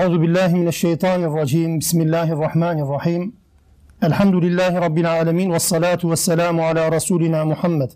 Euzu 0.00 0.22
billahi 0.22 0.54
mineşşeytanirracim. 0.54 1.80
Bismillahirrahmanirrahim. 1.80 3.34
Elhamdülillahi 4.02 4.74
rabbil 4.74 5.12
alamin 5.12 5.52
ve 5.52 5.58
salatu 5.58 6.10
vesselamu 6.10 6.62
ala 6.62 6.92
rasulina 6.92 7.44
Muhammed 7.44 7.90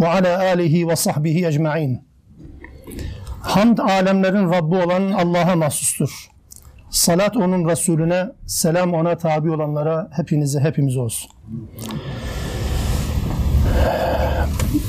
ve 0.00 0.08
ala 0.08 0.38
alihi 0.38 0.88
ve 0.88 0.96
sahbihi 0.96 1.46
ecmaîn. 1.46 2.02
Hamd 3.40 3.78
alemlerin 3.78 4.50
Rabbi 4.50 4.74
olan 4.74 5.12
Allah'a 5.12 5.56
mahsustur. 5.56 6.28
Salat 6.90 7.36
onun 7.36 7.68
Resulüne, 7.68 8.26
selam 8.46 8.94
ona 8.94 9.16
tabi 9.16 9.50
olanlara 9.50 10.10
hepinize 10.12 10.60
hepimiz 10.60 10.96
olsun. 10.96 11.30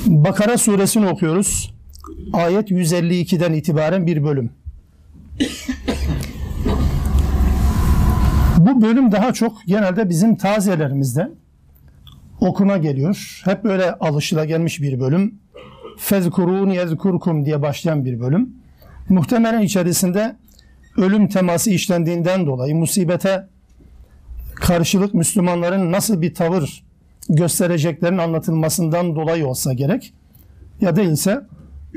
Bakara 0.06 0.58
suresini 0.58 1.08
okuyoruz. 1.08 1.74
Ayet 2.32 2.70
152'den 2.70 3.52
itibaren 3.52 4.06
bir 4.06 4.24
bölüm. 4.24 4.59
Bu 8.58 8.82
bölüm 8.82 9.12
daha 9.12 9.32
çok 9.32 9.66
genelde 9.66 10.08
bizim 10.08 10.36
tazelerimizde 10.36 11.30
okuma 12.40 12.76
geliyor. 12.76 13.42
Hep 13.44 13.64
böyle 13.64 13.92
alışılagelmiş 13.92 14.82
bir 14.82 15.00
bölüm. 15.00 15.34
Fezkurun 15.98 16.70
yezkurkum 16.70 17.44
diye 17.44 17.62
başlayan 17.62 18.04
bir 18.04 18.20
bölüm. 18.20 18.50
Muhtemelen 19.08 19.60
içerisinde 19.60 20.36
ölüm 20.96 21.28
teması 21.28 21.70
işlendiğinden 21.70 22.46
dolayı 22.46 22.76
musibete 22.76 23.46
karşılık 24.54 25.14
Müslümanların 25.14 25.92
nasıl 25.92 26.22
bir 26.22 26.34
tavır 26.34 26.84
göstereceklerinin 27.28 28.18
anlatılmasından 28.18 29.16
dolayı 29.16 29.46
olsa 29.46 29.72
gerek. 29.72 30.12
Ya 30.80 30.96
değilse 30.96 31.42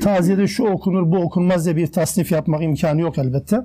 taziyede 0.02 0.48
şu 0.48 0.64
okunur 0.64 1.12
bu 1.12 1.18
okunmaz 1.18 1.66
diye 1.66 1.76
bir 1.76 1.88
tasnif 1.88 2.32
yapmak 2.32 2.64
imkanı 2.64 3.02
yok 3.02 3.18
elbette. 3.18 3.62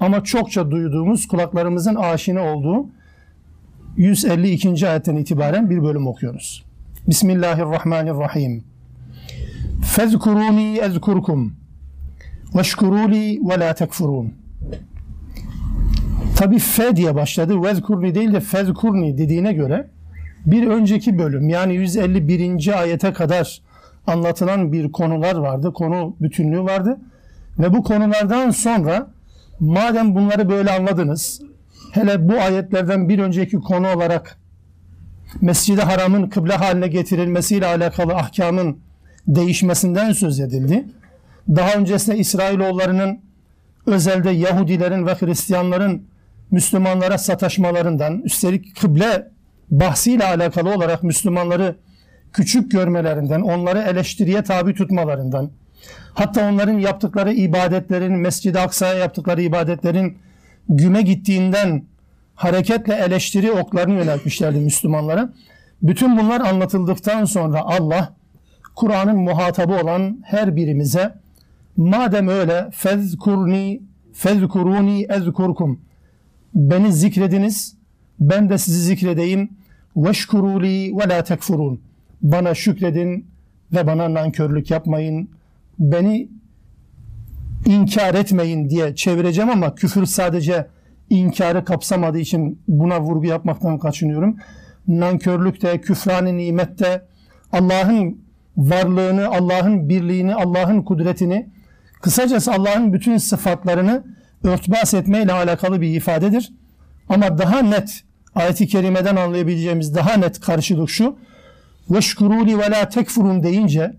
Ama 0.00 0.24
çokça 0.24 0.70
duyduğumuz 0.70 1.28
kulaklarımızın 1.28 1.94
aşina 1.94 2.42
olduğu 2.42 2.86
152. 3.96 4.88
ayetten 4.88 5.16
itibaren 5.16 5.70
bir 5.70 5.82
bölüm 5.82 6.06
okuyoruz. 6.06 6.64
Bismillahirrahmanirrahim. 7.08 8.64
Fezkuruni 9.84 10.78
ezkurkum 10.78 11.56
veşkuruli 12.54 13.40
ve 13.48 13.60
la 13.60 13.74
tekfurun. 13.74 14.34
Tabi 16.36 16.58
fe 16.58 16.96
diye 16.96 17.14
başladı. 17.14 17.62
Vezkurni 17.62 18.14
değil 18.14 18.32
de 18.32 18.40
fezkurni 18.40 19.18
dediğine 19.18 19.52
göre 19.52 19.86
bir 20.46 20.66
önceki 20.66 21.18
bölüm 21.18 21.48
yani 21.48 21.74
151. 21.74 22.80
ayete 22.80 23.12
kadar 23.12 23.62
anlatılan 24.06 24.72
bir 24.72 24.92
konular 24.92 25.34
vardı. 25.34 25.72
Konu 25.72 26.16
bütünlüğü 26.20 26.62
vardı. 26.62 26.98
Ve 27.58 27.72
bu 27.72 27.82
konulardan 27.82 28.50
sonra 28.50 29.10
madem 29.60 30.14
bunları 30.14 30.48
böyle 30.48 30.70
anladınız, 30.70 31.42
hele 31.92 32.28
bu 32.28 32.40
ayetlerden 32.40 33.08
bir 33.08 33.18
önceki 33.18 33.56
konu 33.56 33.88
olarak 33.88 34.38
Mescid-i 35.40 35.82
Haram'ın 35.82 36.28
kıble 36.28 36.54
haline 36.54 36.88
getirilmesiyle 36.88 37.66
alakalı 37.66 38.14
ahkamın 38.14 38.78
değişmesinden 39.26 40.12
söz 40.12 40.40
edildi. 40.40 40.84
Daha 41.48 41.74
öncesinde 41.74 42.18
İsrailoğullarının 42.18 43.20
özelde 43.86 44.30
Yahudilerin 44.30 45.06
ve 45.06 45.14
Hristiyanların 45.14 46.06
Müslümanlara 46.50 47.18
sataşmalarından, 47.18 48.18
üstelik 48.18 48.80
kıble 48.80 49.28
bahsiyle 49.70 50.24
alakalı 50.24 50.74
olarak 50.74 51.02
Müslümanları 51.02 51.76
küçük 52.32 52.70
görmelerinden, 52.70 53.40
onları 53.40 53.78
eleştiriye 53.78 54.42
tabi 54.42 54.74
tutmalarından, 54.74 55.50
hatta 56.14 56.48
onların 56.48 56.78
yaptıkları 56.78 57.32
ibadetlerin, 57.32 58.12
Mescid-i 58.12 58.58
Aksa'ya 58.58 58.94
yaptıkları 58.94 59.42
ibadetlerin 59.42 60.18
güme 60.68 61.02
gittiğinden 61.02 61.84
hareketle 62.34 62.94
eleştiri 62.94 63.52
oklarını 63.52 63.94
yöneltmişlerdi 63.94 64.58
Müslümanlara. 64.58 65.32
Bütün 65.82 66.18
bunlar 66.18 66.40
anlatıldıktan 66.40 67.24
sonra 67.24 67.60
Allah, 67.60 68.14
Kur'an'ın 68.76 69.16
muhatabı 69.16 69.74
olan 69.74 70.18
her 70.24 70.56
birimize, 70.56 71.14
madem 71.76 72.28
öyle 72.28 72.68
fezkurni, 72.72 73.82
fezkuruni 74.12 75.06
ezkurkum, 75.08 75.80
beni 76.54 76.92
zikrediniz, 76.92 77.76
ben 78.20 78.50
de 78.50 78.58
sizi 78.58 78.80
zikredeyim, 78.80 79.50
veşkuruli 79.96 80.96
ve 80.98 81.08
la 81.08 81.24
tekfurun, 81.24 81.80
bana 82.22 82.54
şükredin 82.54 83.30
ve 83.72 83.86
bana 83.86 84.14
nankörlük 84.14 84.70
yapmayın. 84.70 85.30
Beni 85.78 86.28
inkar 87.66 88.14
etmeyin 88.14 88.70
diye 88.70 88.94
çevireceğim 88.94 89.50
ama 89.50 89.74
küfür 89.74 90.06
sadece 90.06 90.66
inkarı 91.10 91.64
kapsamadığı 91.64 92.18
için 92.18 92.62
buna 92.68 93.00
vurgu 93.00 93.26
yapmaktan 93.26 93.78
kaçınıyorum. 93.78 94.36
Nankörlükte, 94.88 95.80
küfrani 95.80 96.36
nimette 96.36 97.02
Allah'ın 97.52 98.24
varlığını, 98.56 99.28
Allah'ın 99.28 99.88
birliğini, 99.88 100.34
Allah'ın 100.34 100.82
kudretini, 100.82 101.50
kısacası 102.00 102.52
Allah'ın 102.52 102.92
bütün 102.92 103.16
sıfatlarını 103.16 104.04
örtbas 104.44 104.94
etmeyle 104.94 105.32
alakalı 105.32 105.80
bir 105.80 105.96
ifadedir. 105.96 106.52
Ama 107.08 107.38
daha 107.38 107.62
net, 107.62 108.04
ayeti 108.34 108.66
kerimeden 108.66 109.16
anlayabileceğimiz 109.16 109.94
daha 109.94 110.16
net 110.16 110.40
karşılık 110.40 110.90
şu. 110.90 111.16
Veşkuruli 111.90 112.58
ve 112.58 112.70
la 112.70 112.88
tekfurun 112.88 113.42
deyince 113.42 113.92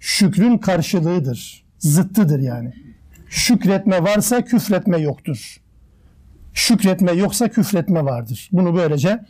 şükrün 0.00 0.58
karşılığıdır. 0.58 1.64
Zıttıdır 1.78 2.40
yani. 2.40 2.72
Şükretme 3.28 4.02
varsa 4.02 4.44
küfretme 4.44 4.98
yoktur. 4.98 5.60
Şükretme 6.54 7.12
yoksa 7.12 7.48
küfretme 7.48 8.04
vardır. 8.04 8.48
Bunu 8.52 8.76
böylece 8.76 9.20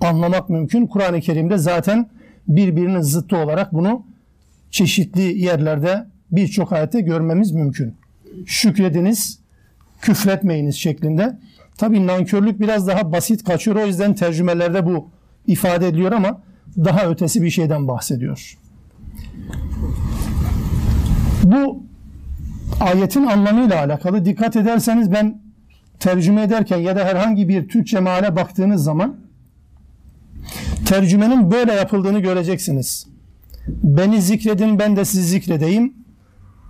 anlamak 0.00 0.50
mümkün. 0.50 0.86
Kur'an-ı 0.86 1.20
Kerim'de 1.20 1.58
zaten 1.58 2.10
birbirinin 2.48 3.00
zıttı 3.00 3.36
olarak 3.36 3.72
bunu 3.72 4.06
çeşitli 4.70 5.22
yerlerde 5.22 6.06
birçok 6.30 6.72
ayette 6.72 7.00
görmemiz 7.00 7.52
mümkün. 7.52 7.94
Şükrediniz, 8.46 9.38
küfretmeyiniz 10.00 10.74
şeklinde. 10.74 11.38
Tabi 11.78 12.06
nankörlük 12.06 12.60
biraz 12.60 12.86
daha 12.86 13.12
basit 13.12 13.44
kaçıyor. 13.44 13.76
O 13.76 13.86
yüzden 13.86 14.14
tercümelerde 14.14 14.86
bu 14.86 15.10
ifade 15.46 15.88
ediliyor 15.88 16.12
ama 16.12 16.42
daha 16.84 17.06
ötesi 17.06 17.42
bir 17.42 17.50
şeyden 17.50 17.88
bahsediyor. 17.88 18.58
Bu 21.44 21.82
ayetin 22.80 23.26
anlamıyla 23.26 23.78
alakalı 23.78 24.24
dikkat 24.24 24.56
ederseniz 24.56 25.12
ben 25.12 25.40
tercüme 26.00 26.42
ederken 26.42 26.78
ya 26.78 26.96
da 26.96 27.04
herhangi 27.04 27.48
bir 27.48 27.68
Türkçe 27.68 28.00
meale 28.00 28.36
baktığınız 28.36 28.84
zaman 28.84 29.16
tercümenin 30.86 31.50
böyle 31.50 31.72
yapıldığını 31.72 32.20
göreceksiniz. 32.20 33.06
Beni 33.68 34.22
zikredin 34.22 34.78
ben 34.78 34.96
de 34.96 35.04
sizi 35.04 35.22
zikredeyim 35.28 35.94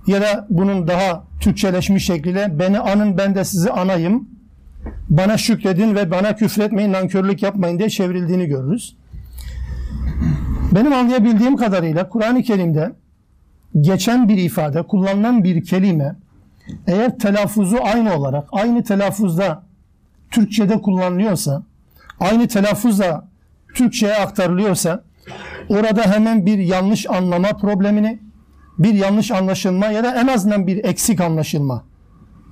ya 0.06 0.21
da 0.21 0.47
bunun 0.50 0.88
daha 0.88 1.25
Türkçeleşmiş 1.41 2.06
şekliyle 2.06 2.59
beni 2.59 2.78
anın 2.78 3.19
ben 3.19 3.34
de 3.34 3.44
sizi 3.44 3.71
anayım 3.71 4.28
bana 5.09 5.38
şükredin 5.38 5.94
ve 5.94 6.11
bana 6.11 6.37
küfretmeyin 6.37 6.93
nankörlük 6.93 7.43
yapmayın 7.43 7.78
diye 7.78 7.91
çevrildiğini 7.91 8.47
görürüz. 8.47 8.97
Benim 10.76 10.92
anlayabildiğim 10.92 11.56
kadarıyla 11.56 12.09
Kur'an-ı 12.09 12.42
Kerim'de 12.42 12.92
geçen 13.81 14.28
bir 14.28 14.37
ifade, 14.37 14.82
kullanılan 14.82 15.44
bir 15.44 15.64
kelime 15.64 16.16
eğer 16.87 17.19
telaffuzu 17.19 17.76
aynı 17.82 18.14
olarak, 18.16 18.48
aynı 18.53 18.84
telaffuzda 18.84 19.62
Türkçe'de 20.31 20.82
kullanılıyorsa, 20.82 21.62
aynı 22.20 22.48
telaffuzla 22.48 23.28
Türkçe'ye 23.75 24.14
aktarılıyorsa 24.14 25.04
orada 25.69 26.03
hemen 26.03 26.47
bir 26.47 26.59
yanlış 26.59 27.10
anlama 27.10 27.48
problemini, 27.48 28.19
bir 28.78 28.94
yanlış 28.94 29.31
anlaşılma 29.31 29.87
ya 29.87 30.04
da 30.04 30.20
en 30.20 30.26
azından 30.26 30.66
bir 30.66 30.84
eksik 30.84 31.20
anlaşılma, 31.20 31.84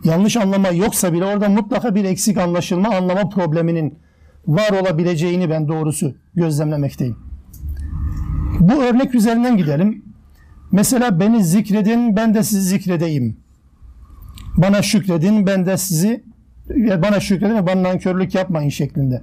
yanlış 0.05 0.37
anlama 0.37 0.69
yoksa 0.69 1.13
bile 1.13 1.25
orada 1.25 1.49
mutlaka 1.49 1.95
bir 1.95 2.05
eksik 2.05 2.39
anlaşılma, 2.39 2.89
anlama 2.89 3.29
probleminin 3.29 3.99
var 4.47 4.71
olabileceğini 4.81 5.51
ben 5.51 5.69
doğrusu 5.69 6.15
gözlemlemekteyim. 6.35 7.24
Bu 8.61 8.83
örnek 8.83 9.15
üzerinden 9.15 9.57
gidelim. 9.57 10.05
Mesela 10.73 11.21
beni 11.21 11.45
zikredin, 11.45 12.17
ben 12.17 12.35
de 12.35 12.43
sizi 12.43 12.63
zikredeyim. 12.63 13.37
Bana 14.57 14.83
şükredin, 14.83 15.47
ben 15.47 15.67
de 15.67 15.77
sizi 15.77 16.25
bana 17.03 17.21
şükredin 17.21 17.55
ve 17.55 17.67
bana 17.67 17.83
nankörlük 17.83 18.35
yapmayın 18.35 18.69
şeklinde. 18.69 19.23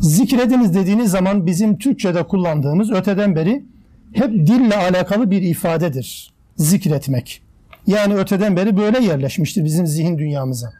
Zikrediniz 0.00 0.74
dediğiniz 0.74 1.10
zaman 1.10 1.46
bizim 1.46 1.78
Türkçe'de 1.78 2.22
kullandığımız 2.22 2.92
öteden 2.92 3.36
beri 3.36 3.64
hep 4.12 4.30
dille 4.30 4.76
alakalı 4.76 5.30
bir 5.30 5.42
ifadedir. 5.42 6.32
Zikretmek. 6.56 7.42
Yani 7.86 8.14
öteden 8.14 8.56
beri 8.56 8.76
böyle 8.76 9.04
yerleşmiştir 9.04 9.64
bizim 9.64 9.86
zihin 9.86 10.18
dünyamıza. 10.18 10.72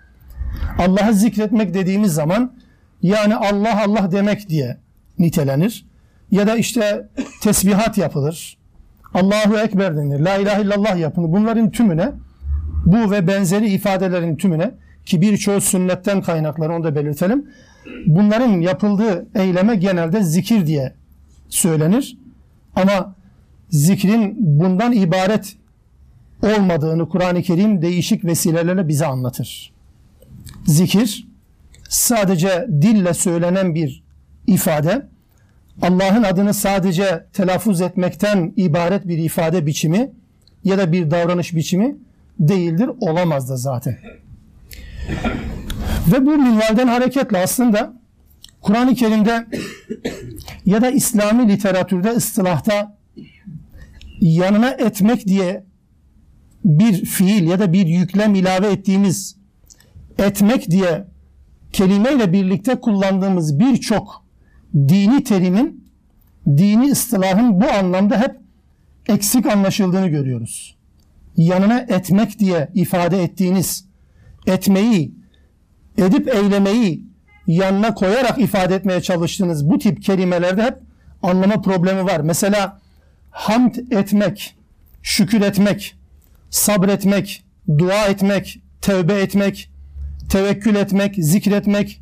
Allah'ı 0.78 1.14
zikretmek 1.14 1.74
dediğimiz 1.74 2.12
zaman 2.12 2.52
yani 3.02 3.34
Allah 3.36 3.82
Allah 3.84 4.12
demek 4.12 4.48
diye 4.48 4.76
nitelenir. 5.18 5.86
Ya 6.34 6.46
da 6.46 6.56
işte 6.56 7.08
tesbihat 7.42 7.98
yapılır. 7.98 8.56
Allahu 9.14 9.58
Ekber 9.58 9.96
denir. 9.96 10.20
La 10.20 10.36
ilahe 10.36 10.62
illallah 10.62 10.96
yapılır. 10.96 11.32
Bunların 11.32 11.70
tümüne 11.70 12.12
bu 12.86 13.10
ve 13.10 13.26
benzeri 13.26 13.70
ifadelerin 13.70 14.36
tümüne 14.36 14.70
ki 15.06 15.20
birçoğu 15.20 15.60
sünnetten 15.60 16.22
kaynaklar 16.22 16.68
onu 16.68 16.84
da 16.84 16.94
belirtelim. 16.94 17.50
Bunların 18.06 18.60
yapıldığı 18.60 19.26
eyleme 19.34 19.76
genelde 19.76 20.22
zikir 20.22 20.66
diye 20.66 20.94
söylenir. 21.48 22.18
Ama 22.76 23.14
zikrin 23.70 24.36
bundan 24.38 24.92
ibaret 24.92 25.56
olmadığını 26.42 27.08
Kur'an-ı 27.08 27.42
Kerim 27.42 27.82
değişik 27.82 28.24
vesilelerle 28.24 28.88
bize 28.88 29.06
anlatır. 29.06 29.72
Zikir 30.66 31.28
sadece 31.88 32.66
dille 32.82 33.14
söylenen 33.14 33.74
bir 33.74 34.02
ifade, 34.46 35.13
Allah'ın 35.82 36.22
adını 36.22 36.54
sadece 36.54 37.26
telaffuz 37.32 37.80
etmekten 37.80 38.52
ibaret 38.56 39.08
bir 39.08 39.18
ifade 39.18 39.66
biçimi 39.66 40.10
ya 40.64 40.78
da 40.78 40.92
bir 40.92 41.10
davranış 41.10 41.54
biçimi 41.54 41.96
değildir, 42.38 42.90
olamaz 43.00 43.50
da 43.50 43.56
zaten. 43.56 43.98
Ve 46.12 46.26
bu 46.26 46.30
minvalden 46.30 46.88
hareketle 46.88 47.38
aslında 47.38 47.92
Kur'an-ı 48.60 48.94
Kerim'de 48.94 49.46
ya 50.66 50.82
da 50.82 50.90
İslami 50.90 51.48
literatürde 51.48 52.10
ıstılahta 52.10 52.96
yanına 54.20 54.70
etmek 54.70 55.26
diye 55.26 55.64
bir 56.64 57.04
fiil 57.04 57.48
ya 57.48 57.58
da 57.58 57.72
bir 57.72 57.86
yüklem 57.86 58.34
ilave 58.34 58.72
ettiğimiz 58.72 59.36
etmek 60.18 60.70
diye 60.70 61.04
kelimeyle 61.72 62.32
birlikte 62.32 62.80
kullandığımız 62.80 63.58
birçok 63.58 64.23
dini 64.74 65.24
terimin 65.24 65.84
dini 66.46 66.90
ıstılahın 66.90 67.60
bu 67.60 67.70
anlamda 67.70 68.20
hep 68.20 68.36
eksik 69.08 69.46
anlaşıldığını 69.46 70.08
görüyoruz. 70.08 70.76
Yanına 71.36 71.78
etmek 71.80 72.38
diye 72.38 72.68
ifade 72.74 73.22
ettiğiniz 73.22 73.84
etmeyi, 74.46 75.12
edip 75.98 76.34
eylemeyi 76.34 77.04
yanına 77.46 77.94
koyarak 77.94 78.38
ifade 78.38 78.74
etmeye 78.74 79.00
çalıştığınız 79.00 79.70
bu 79.70 79.78
tip 79.78 80.02
kelimelerde 80.02 80.62
hep 80.62 80.78
anlama 81.22 81.62
problemi 81.62 82.04
var. 82.04 82.20
Mesela 82.20 82.80
hamd 83.30 83.74
etmek, 83.90 84.56
şükür 85.02 85.40
etmek, 85.40 85.96
sabretmek, 86.50 87.44
dua 87.78 88.06
etmek, 88.06 88.60
tevbe 88.80 89.20
etmek, 89.20 89.70
tevekkül 90.28 90.74
etmek, 90.74 91.14
zikretmek, 91.18 92.00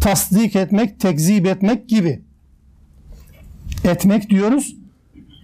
tasdik 0.00 0.56
etmek, 0.56 1.00
tekzip 1.00 1.46
etmek 1.46 1.88
gibi. 1.88 2.22
Etmek 3.84 4.30
diyoruz. 4.30 4.76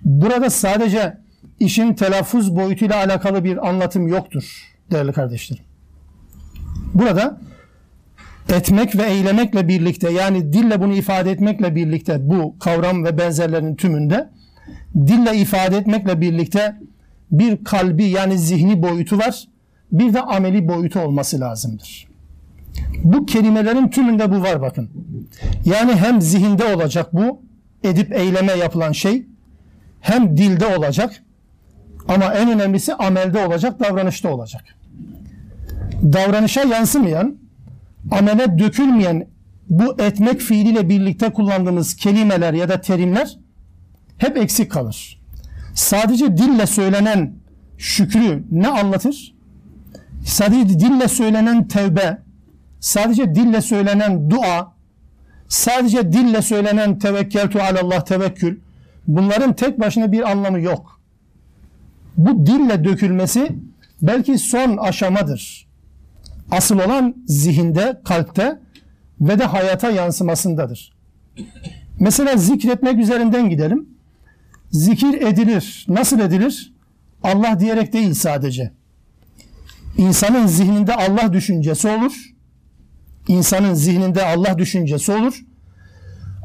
Burada 0.05 0.51
sadece 0.51 1.19
işin 1.61 1.95
telaffuz 1.95 2.57
boyutuyla 2.57 2.97
alakalı 2.97 3.45
bir 3.45 3.69
anlatım 3.69 4.09
yoktur 4.09 4.75
değerli 4.91 5.13
kardeşlerim. 5.13 5.65
Burada 6.95 7.41
etmek 8.49 8.97
ve 8.97 9.03
eylemekle 9.03 9.69
birlikte 9.69 10.11
yani 10.11 10.53
dille 10.53 10.81
bunu 10.81 10.95
ifade 10.95 11.31
etmekle 11.31 11.75
birlikte 11.75 12.29
bu 12.29 12.59
kavram 12.59 13.05
ve 13.05 13.19
benzerlerinin 13.19 13.77
tümünde 13.77 14.31
dille 14.97 15.37
ifade 15.37 15.77
etmekle 15.77 16.21
birlikte 16.21 16.77
bir 17.31 17.65
kalbi 17.65 18.05
yani 18.05 18.39
zihni 18.39 18.83
boyutu 18.83 19.19
var. 19.19 19.45
Bir 19.93 20.15
de 20.15 20.21
ameli 20.21 20.69
boyutu 20.69 21.01
olması 21.01 21.41
lazımdır. 21.41 22.14
Bu 23.05 23.27
kelimelerin 23.27 23.89
tümünde 23.89 24.31
bu 24.31 24.43
var 24.43 24.61
bakın. 24.63 24.91
Yani 25.65 25.97
hem 25.97 26.21
zihinde 26.21 26.75
olacak 26.75 27.15
bu 27.15 27.43
edip 27.85 28.13
eyleme 28.13 28.53
yapılan 28.53 28.93
şey 28.93 29.27
hem 30.01 30.37
dilde 30.37 30.67
olacak 30.67 31.23
ama 32.09 32.35
en 32.35 32.51
önemlisi 32.51 32.95
amelde 32.95 33.47
olacak, 33.47 33.81
davranışta 33.81 34.29
olacak. 34.29 34.65
Davranışa 36.03 36.63
yansımayan, 36.63 37.37
amele 38.11 38.59
dökülmeyen 38.59 39.27
bu 39.69 40.03
etmek 40.03 40.41
fiiliyle 40.41 40.89
birlikte 40.89 41.33
kullandığımız 41.33 41.97
kelimeler 41.97 42.55
ya 42.55 42.69
da 42.69 42.81
terimler 42.81 43.39
hep 44.19 44.37
eksik 44.37 44.71
kalır. 44.71 45.21
Sadece 45.75 46.37
dille 46.37 46.67
söylenen 46.67 47.33
şükrü 47.79 48.45
ne 48.51 48.69
anlatır? 48.69 49.35
Sadece 50.25 50.81
dille 50.81 51.09
söylenen 51.09 51.69
tevbe, 51.69 52.19
sadece 52.85 53.35
dille 53.35 53.61
söylenen 53.61 54.31
dua, 54.31 54.73
sadece 55.49 56.13
dille 56.13 56.43
söylenen 56.43 56.99
tevekkeltu 56.99 57.61
alallah 57.61 58.05
tevekkül, 58.05 58.59
bunların 59.07 59.53
tek 59.53 59.81
başına 59.81 60.13
bir 60.13 60.31
anlamı 60.31 60.61
yok. 60.61 61.01
Bu 62.17 62.47
dille 62.47 62.85
dökülmesi 62.85 63.49
belki 64.03 64.39
son 64.39 64.77
aşamadır. 64.77 65.67
Asıl 66.51 66.79
olan 66.79 67.15
zihinde, 67.27 68.01
kalpte 68.05 68.59
ve 69.21 69.39
de 69.39 69.45
hayata 69.45 69.91
yansımasındadır. 69.91 70.93
Mesela 72.01 72.37
zikretmek 72.37 72.99
üzerinden 72.99 73.51
gidelim. 73.51 73.89
Zikir 74.71 75.23
edilir. 75.23 75.87
Nasıl 75.89 76.21
edilir? 76.21 76.73
Allah 77.23 77.61
diyerek 77.61 77.93
değil 77.93 78.15
sadece. 78.15 78.73
İnsanın 79.99 80.47
zihninde 80.47 80.95
Allah 80.95 81.33
düşüncesi 81.33 81.89
olur. 81.89 82.34
İnsanın 83.29 83.75
zihninde 83.75 84.27
Allah 84.27 84.59
düşüncesi 84.59 85.13
olur. 85.13 85.45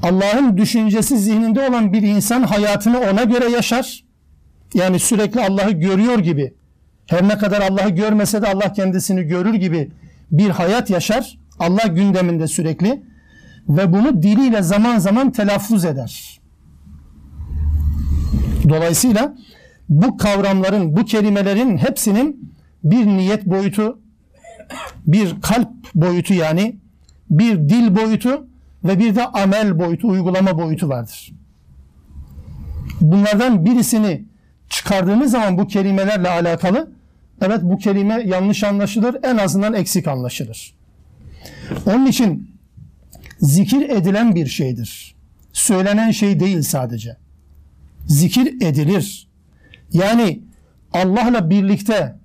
Allah'ın 0.03 0.57
düşüncesi 0.57 1.17
zihninde 1.17 1.69
olan 1.69 1.93
bir 1.93 2.01
insan 2.01 2.43
hayatını 2.43 2.99
ona 2.99 3.23
göre 3.23 3.49
yaşar. 3.49 4.03
Yani 4.73 4.99
sürekli 4.99 5.41
Allah'ı 5.41 5.71
görüyor 5.71 6.19
gibi. 6.19 6.53
Her 7.07 7.27
ne 7.27 7.37
kadar 7.37 7.61
Allah'ı 7.61 7.89
görmese 7.89 8.41
de 8.41 8.47
Allah 8.47 8.73
kendisini 8.73 9.23
görür 9.23 9.53
gibi 9.53 9.91
bir 10.31 10.49
hayat 10.49 10.89
yaşar. 10.89 11.37
Allah 11.59 11.87
gündeminde 11.87 12.47
sürekli 12.47 13.03
ve 13.69 13.93
bunu 13.93 14.23
diliyle 14.23 14.61
zaman 14.61 14.99
zaman 14.99 15.31
telaffuz 15.31 15.85
eder. 15.85 16.39
Dolayısıyla 18.69 19.35
bu 19.89 20.17
kavramların, 20.17 20.97
bu 20.97 21.05
kelimelerin 21.05 21.77
hepsinin 21.77 22.53
bir 22.83 23.05
niyet 23.05 23.45
boyutu, 23.45 23.99
bir 25.07 25.41
kalp 25.41 25.69
boyutu 25.95 26.33
yani 26.33 26.75
bir 27.29 27.57
dil 27.57 27.95
boyutu 27.95 28.47
ve 28.83 28.99
bir 28.99 29.15
de 29.15 29.25
amel 29.25 29.79
boyutu, 29.79 30.07
uygulama 30.07 30.57
boyutu 30.57 30.89
vardır. 30.89 31.31
Bunlardan 33.01 33.65
birisini 33.65 34.25
çıkardığımız 34.69 35.31
zaman 35.31 35.57
bu 35.57 35.67
kelimelerle 35.67 36.29
alakalı 36.29 36.91
evet 37.41 37.59
bu 37.63 37.77
kelime 37.77 38.23
yanlış 38.25 38.63
anlaşılır, 38.63 39.17
en 39.23 39.37
azından 39.37 39.73
eksik 39.73 40.07
anlaşılır. 40.07 40.73
Onun 41.85 42.05
için 42.05 42.51
zikir 43.39 43.89
edilen 43.89 44.35
bir 44.35 44.47
şeydir. 44.47 45.15
Söylenen 45.53 46.11
şey 46.11 46.39
değil 46.39 46.61
sadece. 46.61 47.17
Zikir 48.07 48.61
edilir. 48.61 49.27
Yani 49.93 50.41
Allah'la 50.93 51.49
birlikte 51.49 52.18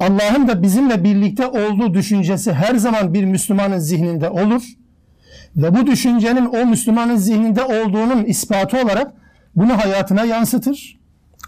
Allah'ın 0.00 0.48
da 0.48 0.62
bizimle 0.62 1.04
birlikte 1.04 1.46
olduğu 1.46 1.94
düşüncesi 1.94 2.52
her 2.52 2.74
zaman 2.74 3.14
bir 3.14 3.24
Müslümanın 3.24 3.78
zihninde 3.78 4.30
olur. 4.30 4.62
Ve 5.56 5.76
bu 5.76 5.86
düşüncenin 5.86 6.46
o 6.46 6.66
Müslümanın 6.66 7.16
zihninde 7.16 7.64
olduğunun 7.64 8.24
ispatı 8.24 8.82
olarak 8.82 9.12
bunu 9.56 9.78
hayatına 9.78 10.24
yansıtır. 10.24 10.98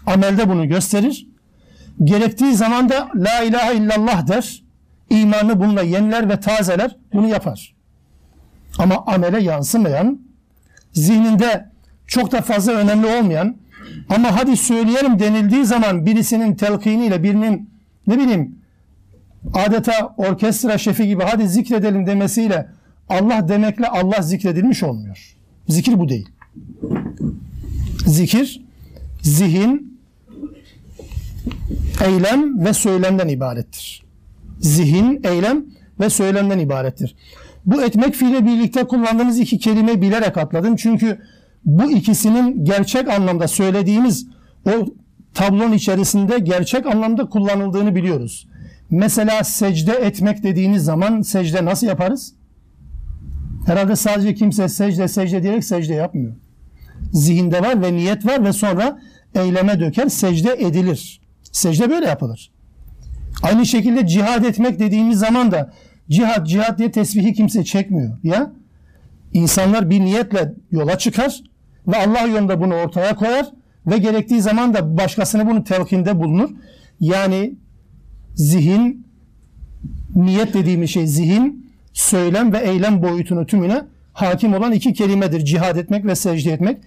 Amelde 0.05 0.49
bunu 0.49 0.67
gösterir. 0.67 1.27
Gerektiği 2.03 2.53
zaman 2.53 2.89
da 2.89 3.09
La 3.15 3.41
ilahe 3.41 3.75
illallah 3.75 4.27
der. 4.27 4.63
İmanı 5.09 5.59
bununla 5.59 5.81
yeniler 5.81 6.29
ve 6.29 6.39
tazeler. 6.39 6.95
Bunu 7.13 7.27
yapar. 7.27 7.75
Ama 8.77 9.05
amele 9.05 9.43
yansımayan, 9.43 10.19
zihninde 10.93 11.69
çok 12.07 12.31
da 12.31 12.41
fazla 12.41 12.71
önemli 12.71 13.07
olmayan 13.07 13.55
ama 14.09 14.39
hadi 14.39 14.57
söyleyelim 14.57 15.19
denildiği 15.19 15.65
zaman 15.65 16.05
birisinin 16.05 16.55
telkiniyle 16.55 17.23
birinin 17.23 17.72
ne 18.07 18.19
bileyim 18.19 18.55
adeta 19.53 20.13
orkestra 20.17 20.77
şefi 20.77 21.07
gibi 21.07 21.23
hadi 21.23 21.49
zikredelim 21.49 22.07
demesiyle 22.07 22.67
Allah 23.09 23.47
demekle 23.47 23.87
Allah 23.87 24.21
zikredilmiş 24.21 24.83
olmuyor. 24.83 25.35
Zikir 25.67 25.99
bu 25.99 26.09
değil. 26.09 26.29
Zikir 28.05 28.61
zihin, 29.21 29.99
eylem 32.05 32.65
ve 32.65 32.73
söylemden 32.73 33.27
ibarettir. 33.27 34.03
Zihin, 34.59 35.21
eylem 35.23 35.65
ve 35.99 36.09
söylemden 36.09 36.59
ibarettir. 36.59 37.15
Bu 37.65 37.83
etmek 37.83 38.13
fiile 38.15 38.45
birlikte 38.45 38.83
kullandığımız 38.83 39.39
iki 39.39 39.59
kelime 39.59 40.01
bilerek 40.01 40.37
atladım. 40.37 40.75
Çünkü 40.75 41.21
bu 41.65 41.91
ikisinin 41.91 42.65
gerçek 42.65 43.09
anlamda 43.09 43.47
söylediğimiz 43.47 44.27
o 44.65 44.71
tablonun 45.33 45.71
içerisinde 45.71 46.39
gerçek 46.39 46.85
anlamda 46.85 47.25
kullanıldığını 47.29 47.95
biliyoruz. 47.95 48.47
Mesela 48.89 49.43
secde 49.43 49.91
etmek 49.91 50.43
dediğiniz 50.43 50.83
zaman 50.83 51.21
secde 51.21 51.65
nasıl 51.65 51.87
yaparız? 51.87 52.33
Herhalde 53.65 53.95
sadece 53.95 54.33
kimse 54.33 54.69
secde 54.69 55.07
secde 55.07 55.43
diyerek 55.43 55.63
secde 55.63 55.93
yapmıyor. 55.93 56.33
Zihinde 57.11 57.61
var 57.61 57.81
ve 57.81 57.93
niyet 57.93 58.25
var 58.25 58.45
ve 58.45 58.53
sonra 58.53 58.99
eyleme 59.35 59.79
döker 59.79 60.07
secde 60.07 60.53
edilir. 60.53 61.21
Secde 61.51 61.89
böyle 61.89 62.05
yapılır. 62.05 62.51
Aynı 63.43 63.65
şekilde 63.65 64.07
cihad 64.07 64.43
etmek 64.43 64.79
dediğimiz 64.79 65.19
zaman 65.19 65.51
da 65.51 65.73
Cihat 66.09 66.47
cihat 66.47 66.77
diye 66.77 66.91
tesbihi 66.91 67.33
kimse 67.33 67.63
çekmiyor. 67.63 68.17
Ya 68.23 68.51
insanlar 69.33 69.89
bir 69.89 69.99
niyetle 69.99 70.53
yola 70.71 70.97
çıkar 70.97 71.41
ve 71.87 71.97
Allah 71.97 72.21
yolunda 72.21 72.61
bunu 72.61 72.73
ortaya 72.73 73.15
koyar 73.15 73.45
ve 73.87 73.97
gerektiği 73.97 74.41
zaman 74.41 74.73
da 74.73 74.97
başkasına 74.97 75.47
bunu 75.49 75.63
telkinde 75.63 76.19
bulunur. 76.19 76.49
Yani 76.99 77.55
zihin 78.35 79.07
niyet 80.15 80.53
dediğimiz 80.53 80.89
şey 80.89 81.07
zihin, 81.07 81.71
söylem 81.93 82.53
ve 82.53 82.57
eylem 82.57 83.03
boyutunu 83.03 83.45
tümüne 83.45 83.81
hakim 84.13 84.53
olan 84.53 84.71
iki 84.71 84.93
kelimedir. 84.93 85.45
Cihad 85.45 85.77
etmek 85.77 86.05
ve 86.05 86.15
secde 86.15 86.51
etmek. 86.51 86.77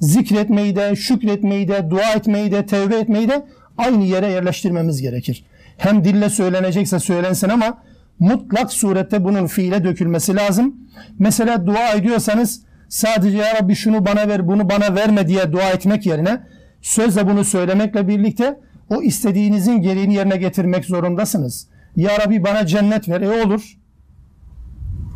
Zikretmeyi 0.00 0.76
de, 0.76 0.96
şükretmeyi 0.96 1.68
de, 1.68 1.90
dua 1.90 2.12
etmeyi 2.12 2.52
de, 2.52 2.66
tevbe 2.66 2.96
etmeyi 2.96 3.28
de 3.28 3.46
aynı 3.78 4.04
yere 4.04 4.30
yerleştirmemiz 4.30 5.02
gerekir. 5.02 5.44
Hem 5.76 6.04
dille 6.04 6.30
söylenecekse 6.30 6.98
söylensin 6.98 7.48
ama 7.48 7.82
mutlak 8.18 8.72
surette 8.72 9.24
bunun 9.24 9.46
fiile 9.46 9.84
dökülmesi 9.84 10.36
lazım. 10.36 10.74
Mesela 11.18 11.66
dua 11.66 11.92
ediyorsanız 11.92 12.62
sadece 12.88 13.38
ya 13.38 13.54
Rabbi 13.54 13.74
şunu 13.74 14.06
bana 14.06 14.28
ver, 14.28 14.48
bunu 14.48 14.70
bana 14.70 14.94
verme 14.94 15.28
diye 15.28 15.52
dua 15.52 15.70
etmek 15.70 16.06
yerine 16.06 16.40
sözle 16.82 17.28
bunu 17.28 17.44
söylemekle 17.44 18.08
birlikte 18.08 18.60
o 18.90 19.02
istediğinizin 19.02 19.82
gereğini 19.82 20.14
yerine 20.14 20.36
getirmek 20.36 20.84
zorundasınız. 20.84 21.68
Ya 21.96 22.18
Rabbi 22.18 22.44
bana 22.44 22.66
cennet 22.66 23.08
ver. 23.08 23.20
E 23.20 23.44
olur. 23.44 23.78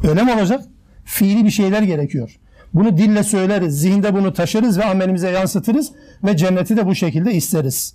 Öyle 0.09 0.23
mi 0.23 0.33
olacak? 0.33 0.65
Fiili 1.05 1.45
bir 1.45 1.51
şeyler 1.51 1.83
gerekiyor. 1.83 2.39
Bunu 2.75 2.97
dille 2.97 3.23
söyleriz, 3.23 3.81
zihinde 3.81 4.15
bunu 4.15 4.33
taşırız 4.33 4.79
ve 4.79 4.85
amelimize 4.85 5.31
yansıtırız 5.31 5.93
ve 6.25 6.37
cenneti 6.37 6.77
de 6.77 6.87
bu 6.87 6.95
şekilde 6.95 7.35
isteriz. 7.35 7.95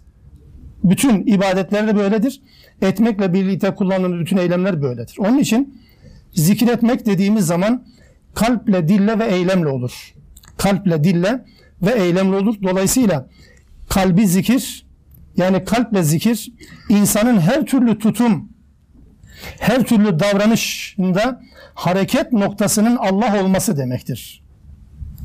Bütün 0.83 1.27
ibadetler 1.27 1.87
de 1.87 1.95
böyledir. 1.95 2.41
Etmekle 2.81 3.33
birlikte 3.33 3.75
kullanılan 3.75 4.19
bütün 4.19 4.37
eylemler 4.37 4.81
böyledir. 4.81 5.15
Onun 5.19 5.37
için 5.37 5.81
zikretmek 6.33 7.05
dediğimiz 7.05 7.45
zaman 7.45 7.85
kalple, 8.35 8.87
dille 8.87 9.19
ve 9.19 9.25
eylemle 9.25 9.67
olur. 9.69 10.13
Kalple, 10.57 11.03
dille 11.03 11.45
ve 11.81 11.91
eylemle 11.91 12.35
olur. 12.35 12.55
Dolayısıyla 12.63 13.27
kalbi 13.89 14.27
zikir 14.27 14.85
yani 15.37 15.63
kalple 15.63 16.03
zikir 16.03 16.51
insanın 16.89 17.39
her 17.39 17.65
türlü 17.65 17.99
tutum, 17.99 18.49
her 19.59 19.83
türlü 19.83 20.19
davranışında 20.19 21.41
hareket 21.73 22.31
noktasının 22.31 22.95
Allah 22.95 23.43
olması 23.43 23.77
demektir. 23.77 24.43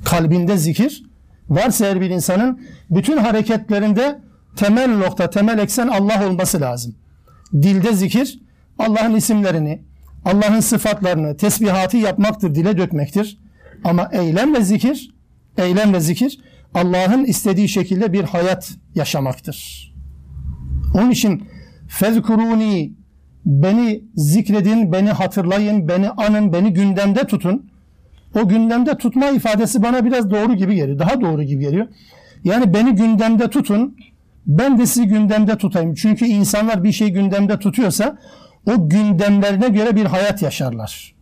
Kalbinde 0.05 0.57
zikir 0.57 1.03
varsa 1.49 1.87
her 1.87 2.01
bir 2.01 2.11
insanın 2.11 2.61
bütün 2.91 3.17
hareketlerinde 3.17 4.21
temel 4.57 4.97
nokta, 4.97 5.31
temel 5.31 5.59
eksen 5.59 5.89
Allah 5.89 6.27
olması 6.29 6.61
lazım. 6.61 6.95
Dilde 7.53 7.93
zikir 7.93 8.41
Allah'ın 8.79 9.15
isimlerini, 9.15 9.83
Allah'ın 10.25 10.61
sıfatlarını, 10.61 11.37
tesbihatı 11.37 11.97
yapmaktır, 11.97 12.55
dile 12.55 12.79
dökmektir. 12.79 13.39
Ama 13.85 14.09
eylem 14.13 14.55
ve 14.55 14.63
zikir, 14.63 15.15
eylem 15.59 15.93
ve 15.93 16.01
zikir 16.01 16.39
Allah'ın 16.75 17.25
istediği 17.25 17.69
şekilde 17.69 18.13
bir 18.13 18.25
hayat 18.25 18.71
yaşamaktır. 18.95 19.89
Onun 20.95 21.11
için 21.11 21.45
fezkuruni 21.89 22.93
beni 23.45 24.05
zikredin, 24.15 24.93
beni 24.93 25.11
hatırlayın, 25.11 25.89
beni 25.89 26.11
anın, 26.11 26.53
beni 26.53 26.73
gündemde 26.73 27.27
tutun. 27.27 27.71
O 28.35 28.49
gündemde 28.49 28.99
tutma 28.99 29.31
ifadesi 29.31 29.83
bana 29.83 30.05
biraz 30.05 30.31
doğru 30.31 30.55
gibi 30.55 30.75
geliyor. 30.75 30.99
Daha 30.99 31.21
doğru 31.21 31.43
gibi 31.43 31.61
geliyor. 31.61 31.87
Yani 32.45 32.75
beni 32.75 32.95
gündemde 32.95 33.51
tutun, 33.51 33.97
ben 34.47 34.79
de 34.79 34.87
sizi 34.87 35.07
gündemde 35.07 35.57
tutayım. 35.57 35.95
Çünkü 35.95 36.25
insanlar 36.25 36.85
bir 36.85 36.93
şey 36.93 37.09
gündemde 37.09 37.59
tutuyorsa 37.59 38.19
o 38.69 38.89
gündemlerine 38.89 39.69
göre 39.69 39.97
bir 39.97 40.05
hayat 40.05 40.43
yaşarlar. 40.43 41.15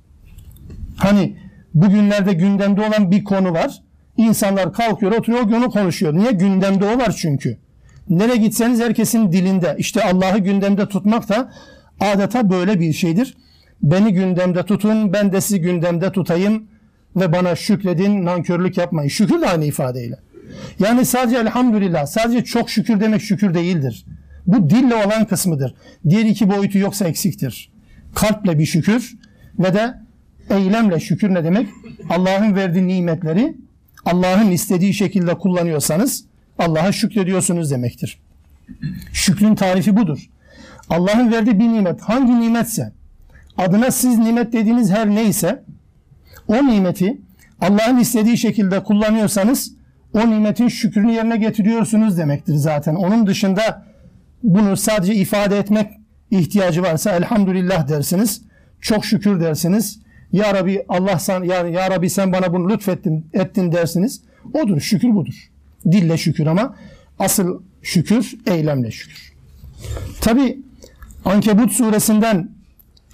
Hani 0.97 1.37
bugünlerde 1.75 2.33
gündemde 2.33 2.81
olan 2.81 3.11
bir 3.11 3.25
konu 3.25 3.53
var. 3.53 3.83
İnsanlar 4.17 4.73
kalkıyor, 4.73 5.13
oturuyor, 5.13 5.43
o 5.45 5.49
günü 5.49 5.67
konuşuyor. 5.67 6.15
Niye? 6.15 6.33
Gündemde 6.33 6.85
o 6.85 6.99
var 6.99 7.15
çünkü. 7.19 7.59
Nereye 8.09 8.37
gitseniz 8.37 8.81
herkesin 8.81 9.33
dilinde. 9.33 9.77
İşte 9.79 10.05
Allah'ı 10.05 10.39
gündemde 10.39 10.89
tutmak 10.89 11.29
da 11.29 11.53
adeta 12.01 12.51
böyle 12.51 12.81
bir 12.81 12.93
şeydir. 12.93 13.37
Beni 13.83 14.13
gündemde 14.13 14.63
tutun, 14.63 15.13
ben 15.13 15.33
de 15.33 15.41
sizi 15.41 15.61
gündemde 15.61 16.13
tutayım 16.13 16.69
ve 17.17 17.33
bana 17.33 17.57
şükredin, 17.57 18.25
nankörlük 18.25 18.77
yapmayın. 18.77 19.09
Şükür 19.09 19.41
de 19.41 19.49
aynı 19.49 19.65
ifadeyle. 19.65 20.19
Yani 20.79 21.07
sadece 21.07 21.37
elhamdülillah, 21.37 22.07
sadece 22.07 22.45
çok 22.45 22.71
şükür 22.71 23.01
demek 23.01 23.23
şükür 23.23 23.55
değildir. 23.55 24.05
Bu 24.47 24.71
dille 24.71 24.95
olan 24.95 25.27
kısmıdır. 25.27 25.75
Diğer 26.09 26.25
iki 26.25 26.51
boyutu 26.51 26.79
yoksa 26.79 27.05
eksiktir. 27.05 27.71
Kalple 28.15 28.59
bir 28.59 28.67
şükür 28.67 29.17
ve 29.59 29.75
de 29.75 29.95
eylemle 30.51 31.01
şükür 31.01 31.35
ne 31.35 31.45
demek? 31.45 31.69
Allah'ın 32.11 32.55
verdiği 32.55 32.87
nimetleri 32.87 33.57
Allah'ın 34.05 34.51
istediği 34.51 34.95
şekilde 34.95 35.35
kullanıyorsanız 35.35 36.25
Allah'a 36.59 36.93
şükrediyorsunuz 36.93 37.71
demektir. 37.71 38.19
Şükrün 39.13 39.55
tarifi 39.55 39.97
budur. 39.97 40.31
Allah'ın 40.91 41.33
verdiği 41.33 41.61
bir 41.61 41.69
nimet 41.69 42.01
hangi 42.01 42.41
nimetse 42.41 42.93
adına 43.59 43.91
siz 43.91 44.19
nimet 44.19 44.53
dediğiniz 44.53 44.91
her 44.91 45.11
neyse 45.11 45.63
o 46.49 46.67
nimeti 46.67 47.19
Allah'ın 47.61 47.99
istediği 47.99 48.39
şekilde 48.39 48.83
kullanıyorsanız 48.83 49.73
o 50.15 50.31
nimetin 50.31 50.69
şükrünü 50.69 51.13
yerine 51.13 51.37
getiriyorsunuz 51.37 52.19
demektir 52.19 52.55
zaten. 52.55 52.95
Onun 52.95 53.27
dışında 53.27 53.87
bunu 54.47 54.77
sadece 54.77 55.15
ifade 55.15 55.59
etmek 55.59 55.91
ihtiyacı 56.31 56.83
varsa 56.83 57.11
elhamdülillah 57.11 57.89
dersiniz. 57.89 58.43
Çok 58.81 59.05
şükür 59.05 59.41
dersiniz. 59.41 60.01
Ya 60.33 60.55
Rabbi 60.55 60.85
Allah 60.89 61.19
sen 61.19 61.43
yani 61.43 61.73
ya 61.73 61.91
Rabbi 61.91 62.11
sen 62.11 62.33
bana 62.33 62.53
bunu 62.53 62.71
lütfettin 62.71 63.27
ettin 63.33 63.73
dersiniz. 63.73 64.21
Odur 64.55 64.81
şükür 64.81 65.15
budur. 65.15 65.51
Dille 65.93 66.19
şükür 66.19 66.47
ama 66.47 66.77
asıl 67.19 67.63
şükür 67.83 68.35
eylemle 68.47 68.91
şükür. 68.91 69.33
Tabi 70.21 70.59
Ankebut 71.25 71.73
suresinden 71.73 72.51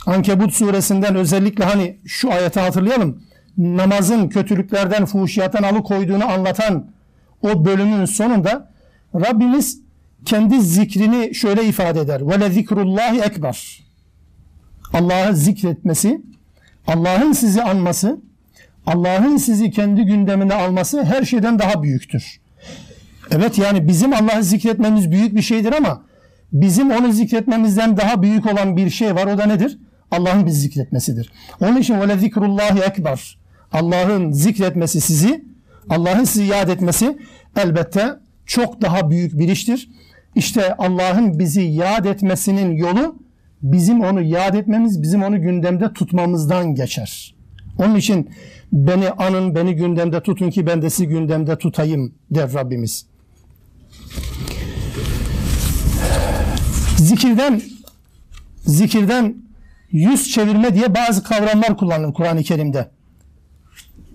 Ankebut 0.06 0.52
suresinden 0.52 1.14
özellikle 1.14 1.64
hani 1.64 1.96
şu 2.06 2.32
ayeti 2.32 2.60
hatırlayalım. 2.60 3.22
Namazın 3.58 4.28
kötülüklerden, 4.28 5.04
fuhuşiyattan 5.04 5.62
alıkoyduğunu 5.62 6.24
anlatan 6.30 6.90
o 7.42 7.64
bölümün 7.64 8.04
sonunda 8.04 8.72
Rabbimiz 9.14 9.81
kendi 10.24 10.62
zikrini 10.62 11.34
şöyle 11.34 11.64
ifade 11.64 12.00
eder. 12.00 12.28
Ve 12.28 12.40
le 12.40 12.50
zikrullahi 12.50 13.20
ekber. 13.20 13.82
Allah'ı 14.92 15.36
zikretmesi, 15.36 16.22
Allah'ın 16.86 17.32
sizi 17.32 17.62
anması, 17.62 18.20
Allah'ın 18.86 19.36
sizi 19.36 19.70
kendi 19.70 20.02
gündemine 20.02 20.54
alması 20.54 21.04
her 21.04 21.24
şeyden 21.24 21.58
daha 21.58 21.82
büyüktür. 21.82 22.40
Evet 23.30 23.58
yani 23.58 23.88
bizim 23.88 24.12
Allah'ı 24.12 24.42
zikretmemiz 24.42 25.10
büyük 25.10 25.36
bir 25.36 25.42
şeydir 25.42 25.72
ama 25.72 26.04
bizim 26.52 26.90
onu 26.90 27.12
zikretmemizden 27.12 27.96
daha 27.96 28.22
büyük 28.22 28.52
olan 28.52 28.76
bir 28.76 28.90
şey 28.90 29.14
var. 29.14 29.26
O 29.26 29.38
da 29.38 29.46
nedir? 29.46 29.78
Allah'ın 30.10 30.46
bizi 30.46 30.60
zikretmesidir. 30.60 31.32
Onun 31.60 31.76
için 31.76 32.00
ve 32.00 32.18
zikrullahi 32.18 32.80
ekber. 32.80 33.38
Allah'ın 33.72 34.32
zikretmesi 34.32 35.00
sizi, 35.00 35.44
Allah'ın 35.88 36.24
sizi 36.24 36.44
yad 36.44 36.68
etmesi 36.68 37.18
elbette 37.56 38.14
çok 38.46 38.82
daha 38.82 39.10
büyük 39.10 39.38
bir 39.38 39.48
iştir. 39.48 39.88
İşte 40.36 40.74
Allah'ın 40.74 41.38
bizi 41.38 41.62
yad 41.62 42.04
etmesinin 42.04 42.76
yolu 42.76 43.16
bizim 43.62 44.00
onu 44.00 44.22
yad 44.22 44.54
etmemiz, 44.54 45.02
bizim 45.02 45.22
onu 45.22 45.42
gündemde 45.42 45.92
tutmamızdan 45.92 46.74
geçer. 46.74 47.34
Onun 47.78 47.94
için 47.96 48.30
beni 48.72 49.10
anın, 49.10 49.54
beni 49.54 49.74
gündemde 49.74 50.22
tutun 50.22 50.50
ki 50.50 50.66
ben 50.66 50.82
de 50.82 50.90
sizi 50.90 51.08
gündemde 51.08 51.58
tutayım 51.58 52.14
der 52.30 52.54
Rabbimiz. 52.54 53.06
Zikirden 56.96 57.62
zikirden 58.66 59.36
yüz 59.90 60.30
çevirme 60.30 60.74
diye 60.74 60.94
bazı 60.94 61.22
kavramlar 61.22 61.76
kullanılır 61.76 62.14
Kur'an-ı 62.14 62.42
Kerim'de. 62.42 62.90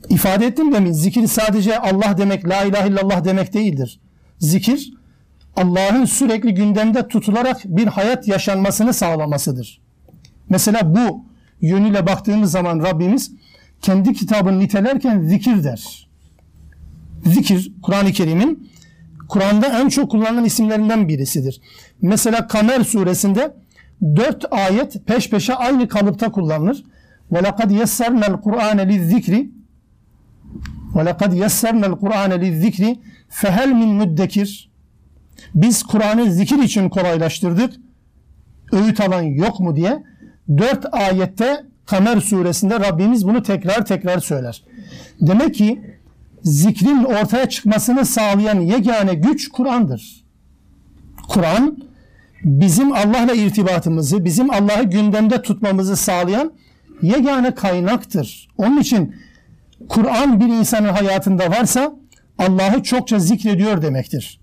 İfade 0.09 0.45
ettim 0.45 0.73
demin 0.73 0.91
zikir 0.91 1.27
sadece 1.27 1.79
Allah 1.79 2.17
demek, 2.17 2.49
la 2.49 2.63
ilahe 2.63 2.89
illallah 2.89 3.25
demek 3.25 3.53
değildir. 3.53 3.99
Zikir 4.39 4.93
Allah'ın 5.56 6.04
sürekli 6.04 6.54
gündemde 6.54 7.08
tutularak 7.08 7.60
bir 7.64 7.86
hayat 7.86 8.28
yaşanmasını 8.28 8.94
sağlamasıdır. 8.94 9.80
Mesela 10.48 10.94
bu 10.94 11.24
yönüyle 11.60 12.06
baktığımız 12.06 12.50
zaman 12.50 12.78
Rabbimiz 12.78 13.32
kendi 13.82 14.12
kitabını 14.12 14.58
nitelerken 14.58 15.20
zikir 15.20 15.64
der. 15.64 16.08
Zikir 17.24 17.72
Kur'an-ı 17.82 18.12
Kerim'in 18.12 18.70
Kur'an'da 19.28 19.80
en 19.80 19.88
çok 19.88 20.10
kullanılan 20.10 20.44
isimlerinden 20.44 21.08
birisidir. 21.08 21.60
Mesela 22.02 22.46
Kamer 22.46 22.80
suresinde 22.80 23.54
dört 24.02 24.52
ayet 24.52 25.06
peş 25.06 25.30
peşe 25.30 25.54
aynı 25.54 25.88
kalıpta 25.88 26.32
kullanılır. 26.32 26.84
وَلَقَدْ 27.32 27.70
يَسَّرْنَا 27.82 28.26
الْقُرْآنَ 28.32 28.78
لِلذِّكْرِ 28.90 29.34
وَلَقَدْ 30.94 31.32
يَسَّرْنَا 31.44 31.86
الْقُرْآنَ 31.92 32.32
لِلذِّكْرِ 32.44 32.84
فَهَلْ 33.40 33.68
مِنْ 33.80 33.90
مُدَّكِرٍ 34.00 34.48
biz 35.55 35.83
Kur'an'ı 35.83 36.31
zikir 36.31 36.63
için 36.63 36.89
kolaylaştırdık. 36.89 37.73
Öğüt 38.71 38.99
alan 38.99 39.21
yok 39.21 39.59
mu 39.59 39.75
diye 39.75 40.03
dört 40.57 40.85
ayette 40.91 41.63
Kamer 41.85 42.19
suresinde 42.19 42.79
Rabbimiz 42.79 43.27
bunu 43.27 43.43
tekrar 43.43 43.85
tekrar 43.85 44.19
söyler. 44.19 44.63
Demek 45.21 45.55
ki 45.55 45.81
zikrin 46.43 47.03
ortaya 47.03 47.49
çıkmasını 47.49 48.05
sağlayan 48.05 48.59
yegane 48.59 49.13
güç 49.13 49.47
Kur'an'dır. 49.47 50.25
Kur'an 51.27 51.77
bizim 52.43 52.93
Allah'la 52.93 53.33
irtibatımızı, 53.33 54.25
bizim 54.25 54.51
Allah'ı 54.51 54.83
gündemde 54.83 55.41
tutmamızı 55.41 55.97
sağlayan 55.97 56.53
yegane 57.01 57.55
kaynaktır. 57.55 58.47
Onun 58.57 58.79
için 58.79 59.15
Kur'an 59.89 60.39
bir 60.39 60.45
insanın 60.45 60.89
hayatında 60.89 61.51
varsa 61.51 61.93
Allah'ı 62.37 62.83
çokça 62.83 63.19
zikrediyor 63.19 63.81
demektir. 63.81 64.39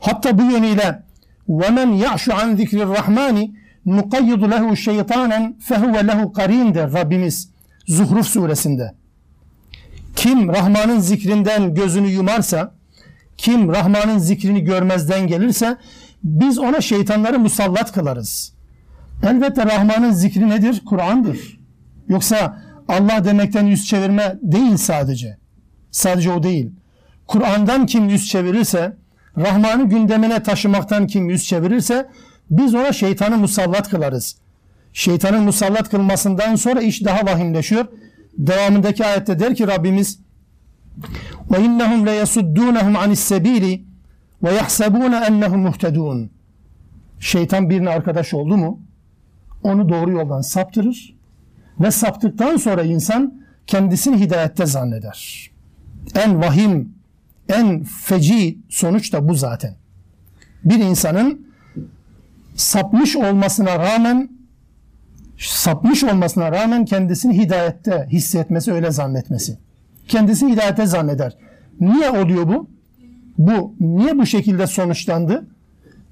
Hatta 0.00 0.38
bu 0.38 0.42
yönüyle 0.42 1.02
وَمَنْ 1.48 2.04
يَعْشُ 2.04 2.30
عَنْ 2.32 2.56
ذِكْرِ 2.56 2.78
الرَّحْمَانِ 2.86 3.52
نُقَيِّضُ 3.86 4.42
لَهُ 4.54 4.64
شَيْطَانًا 4.86 5.52
فَهُوَ 5.68 5.94
لَهُ 6.08 6.32
قَرِينَ 6.32 6.74
der 6.74 6.92
Rabbimiz 6.92 7.48
Zuhruf 7.86 8.26
suresinde. 8.26 8.94
Kim 10.16 10.48
Rahman'ın 10.48 11.00
zikrinden 11.00 11.74
gözünü 11.74 12.08
yumarsa, 12.08 12.74
kim 13.36 13.68
Rahman'ın 13.68 14.18
zikrini 14.18 14.64
görmezden 14.64 15.26
gelirse 15.26 15.76
biz 16.24 16.58
ona 16.58 16.80
şeytanları 16.80 17.38
musallat 17.38 17.92
kılarız. 17.92 18.52
Elbette 19.22 19.66
Rahman'ın 19.66 20.10
zikri 20.10 20.48
nedir? 20.48 20.82
Kur'an'dır. 20.86 21.60
Yoksa 22.08 22.62
Allah 22.88 23.24
demekten 23.24 23.66
yüz 23.66 23.86
çevirme 23.86 24.38
değil 24.42 24.76
sadece. 24.76 25.36
Sadece 25.90 26.32
o 26.32 26.42
değil. 26.42 26.70
Kur'an'dan 27.26 27.86
kim 27.86 28.08
yüz 28.08 28.28
çevirirse, 28.28 28.96
Rahman'ı 29.37 29.89
gündemine 29.89 30.43
taşımaktan 30.43 31.07
kim 31.07 31.29
yüz 31.29 31.45
çevirirse 31.45 32.09
biz 32.49 32.75
ona 32.75 32.93
şeytanı 32.93 33.37
musallat 33.37 33.89
kılarız. 33.89 34.35
Şeytanın 34.93 35.43
musallat 35.43 35.89
kılmasından 35.89 36.55
sonra 36.55 36.81
iş 36.81 37.05
daha 37.05 37.25
vahimleşiyor. 37.25 37.85
Devamındaki 38.37 39.05
ayette 39.05 39.39
der 39.39 39.55
ki 39.55 39.67
Rabbimiz 39.67 40.19
yasuddunhum 42.05 42.95
anis 42.95 43.19
sebili 43.19 43.83
ve 44.43 44.53
yahsebun 44.53 45.11
ennehum 45.11 45.59
muhtedun. 45.59 46.29
Şeytan 47.19 47.69
birine 47.69 47.89
arkadaş 47.89 48.33
oldu 48.33 48.57
mu 48.57 48.79
onu 49.63 49.89
doğru 49.89 50.11
yoldan 50.11 50.41
saptırır 50.41 51.15
ve 51.79 51.91
saptıktan 51.91 52.57
sonra 52.57 52.83
insan 52.83 53.41
kendisini 53.67 54.19
hidayette 54.19 54.65
zanneder. 54.65 55.51
En 56.15 56.41
vahim, 56.41 56.96
en 57.49 57.83
feci 57.83 58.57
sonuç 58.69 59.13
da 59.13 59.27
bu 59.27 59.35
zaten. 59.35 59.75
Bir 60.63 60.79
insanın 60.79 61.47
sapmış 62.55 63.15
olmasına 63.15 63.79
rağmen 63.79 64.29
sapmış 65.37 66.03
olmasına 66.03 66.51
rağmen 66.51 66.85
kendisini 66.85 67.37
hidayette 67.37 68.07
hissetmesi, 68.11 68.73
öyle 68.73 68.91
zannetmesi. 68.91 69.57
Kendisini 70.07 70.51
hidayette 70.51 70.85
zanneder. 70.85 71.37
Niye 71.79 72.09
oluyor 72.09 72.47
bu? 72.47 72.69
Bu 73.37 73.75
niye 73.79 74.17
bu 74.17 74.25
şekilde 74.25 74.67
sonuçlandı? 74.67 75.47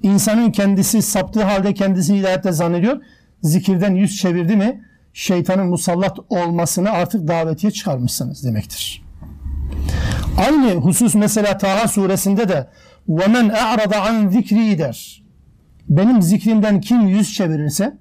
İnsanın 0.02 0.50
kendisi 0.50 1.02
saptığı 1.02 1.42
halde 1.42 1.74
kendisini 1.74 2.18
hidayette 2.18 2.52
zannediyor. 2.52 3.00
Zikirden 3.42 3.94
yüz 3.94 4.16
çevirdi 4.16 4.56
mi 4.56 4.84
şeytanın 5.12 5.66
musallat 5.66 6.18
olmasını 6.28 6.90
artık 6.90 7.28
davetiye 7.28 7.72
çıkarmışsınız 7.72 8.44
demektir. 8.44 9.05
Aynı 10.37 10.73
husus 10.73 11.15
mesela 11.15 11.57
Taha 11.57 11.87
suresinde 11.87 12.49
de 12.49 12.67
وَمَنْ 13.09 13.51
اَعْرَضَ 13.51 13.93
عَنْ 13.93 14.31
ذِكْرِي 14.31 14.77
der. 14.77 15.23
Benim 15.89 16.21
zikrimden 16.21 16.81
kim 16.81 17.07
yüz 17.07 17.33
çevirirse 17.33 17.97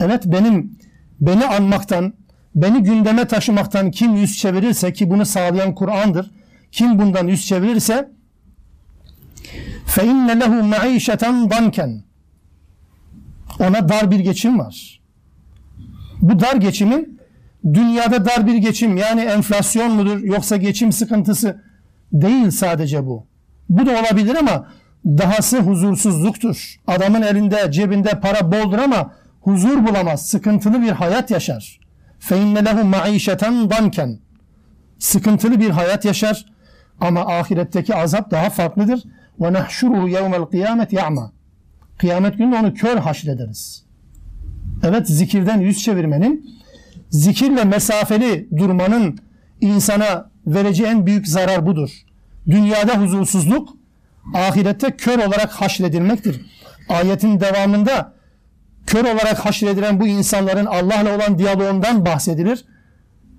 evet 0.00 0.22
benim 0.26 0.78
beni 1.20 1.46
anmaktan 1.46 2.12
beni 2.54 2.82
gündeme 2.82 3.24
taşımaktan 3.24 3.90
kim 3.90 4.16
yüz 4.16 4.38
çevirirse 4.38 4.92
ki 4.92 5.10
bunu 5.10 5.26
sağlayan 5.26 5.74
Kur'an'dır. 5.74 6.30
Kim 6.72 6.98
bundan 6.98 7.26
yüz 7.26 7.46
çevirirse 7.46 8.10
فَاِنَّ 9.86 10.42
لَهُ 10.42 10.74
مَعِيشَةً 10.74 11.48
ضَنْكًا 11.48 12.00
Ona 13.60 13.88
dar 13.88 14.10
bir 14.10 14.20
geçim 14.20 14.58
var. 14.58 15.00
Bu 16.22 16.40
dar 16.40 16.56
geçimin 16.56 17.19
dünyada 17.64 18.24
dar 18.24 18.46
bir 18.46 18.54
geçim 18.54 18.96
yani 18.96 19.20
enflasyon 19.20 19.92
mudur 19.92 20.18
yoksa 20.18 20.56
geçim 20.56 20.92
sıkıntısı 20.92 21.62
değil 22.12 22.50
sadece 22.50 23.06
bu. 23.06 23.26
Bu 23.68 23.86
da 23.86 23.90
olabilir 23.90 24.34
ama 24.34 24.68
dahası 25.06 25.58
huzursuzluktur. 25.58 26.76
Adamın 26.86 27.22
elinde 27.22 27.72
cebinde 27.72 28.20
para 28.20 28.52
boldur 28.52 28.78
ama 28.78 29.12
huzur 29.40 29.86
bulamaz. 29.86 30.26
Sıkıntılı 30.26 30.82
bir 30.82 30.90
hayat 30.90 31.30
yaşar. 31.30 31.80
فَاِنَّ 32.20 32.58
لَهُ 32.66 32.94
مَعِيشَةً 32.94 33.68
ضَنْكًا 33.68 34.18
Sıkıntılı 34.98 35.60
bir 35.60 35.70
hayat 35.70 36.04
yaşar 36.04 36.46
ama 37.00 37.20
ahiretteki 37.20 37.94
azap 37.94 38.30
daha 38.30 38.50
farklıdır. 38.50 39.02
وَنَحْشُرُهُ 39.40 40.10
يَوْمَ 40.10 40.36
الْقِيَامَةِ 40.36 40.88
يَعْمَى 40.88 41.30
Kıyamet 41.98 42.38
günü 42.38 42.56
onu 42.56 42.74
kör 42.74 42.96
haşrederiz. 42.96 43.84
Evet 44.82 45.08
zikirden 45.08 45.60
yüz 45.60 45.82
çevirmenin, 45.82 46.50
zikirle 47.11 47.63
mesafeli 47.63 48.47
durmanın 48.57 49.19
insana 49.61 50.29
vereceği 50.47 50.87
en 50.87 51.05
büyük 51.05 51.27
zarar 51.27 51.65
budur. 51.65 51.89
Dünyada 52.47 53.01
huzursuzluk, 53.01 53.69
ahirette 54.33 54.91
kör 54.91 55.19
olarak 55.19 55.51
haşredilmektir. 55.51 56.41
Ayetin 56.89 57.39
devamında 57.39 58.13
kör 58.87 59.03
olarak 59.03 59.45
haşredilen 59.45 59.99
bu 59.99 60.07
insanların 60.07 60.65
Allah'la 60.65 61.15
olan 61.15 61.39
diyaloğundan 61.39 62.05
bahsedilir. 62.05 62.65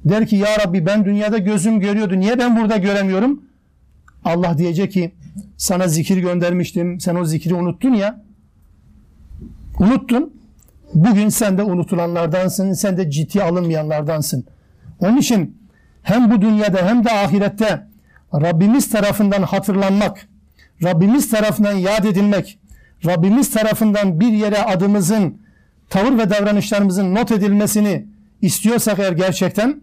Der 0.04 0.26
ki 0.26 0.36
ya 0.36 0.58
Rabbi 0.58 0.86
ben 0.86 1.04
dünyada 1.04 1.38
gözüm 1.38 1.80
görüyordu. 1.80 2.20
Niye 2.20 2.38
ben 2.38 2.56
burada 2.56 2.76
göremiyorum? 2.76 3.42
Allah 4.24 4.58
diyecek 4.58 4.92
ki 4.92 5.14
sana 5.56 5.88
zikir 5.88 6.16
göndermiştim. 6.16 7.00
Sen 7.00 7.14
o 7.14 7.24
zikri 7.24 7.54
unuttun 7.54 7.92
ya. 7.92 8.22
Unuttun. 9.78 10.41
Bugün 10.94 11.28
sen 11.28 11.58
de 11.58 11.62
unutulanlardansın. 11.62 12.72
Sen 12.72 12.96
de 12.96 13.10
ciddi 13.10 13.42
alınmayanlardansın. 13.42 14.44
Onun 15.00 15.16
için 15.16 15.62
hem 16.02 16.30
bu 16.30 16.42
dünyada 16.42 16.86
hem 16.86 17.04
de 17.04 17.12
ahirette 17.12 17.86
Rabbimiz 18.34 18.90
tarafından 18.90 19.42
hatırlanmak, 19.42 20.28
Rabbimiz 20.82 21.30
tarafından 21.30 21.72
yad 21.72 22.04
edilmek, 22.04 22.58
Rabbimiz 23.06 23.50
tarafından 23.50 24.20
bir 24.20 24.32
yere 24.32 24.62
adımızın, 24.62 25.42
tavır 25.90 26.18
ve 26.18 26.30
davranışlarımızın 26.30 27.14
not 27.14 27.32
edilmesini 27.32 28.06
istiyorsak 28.42 28.98
eğer 28.98 29.12
gerçekten 29.12 29.80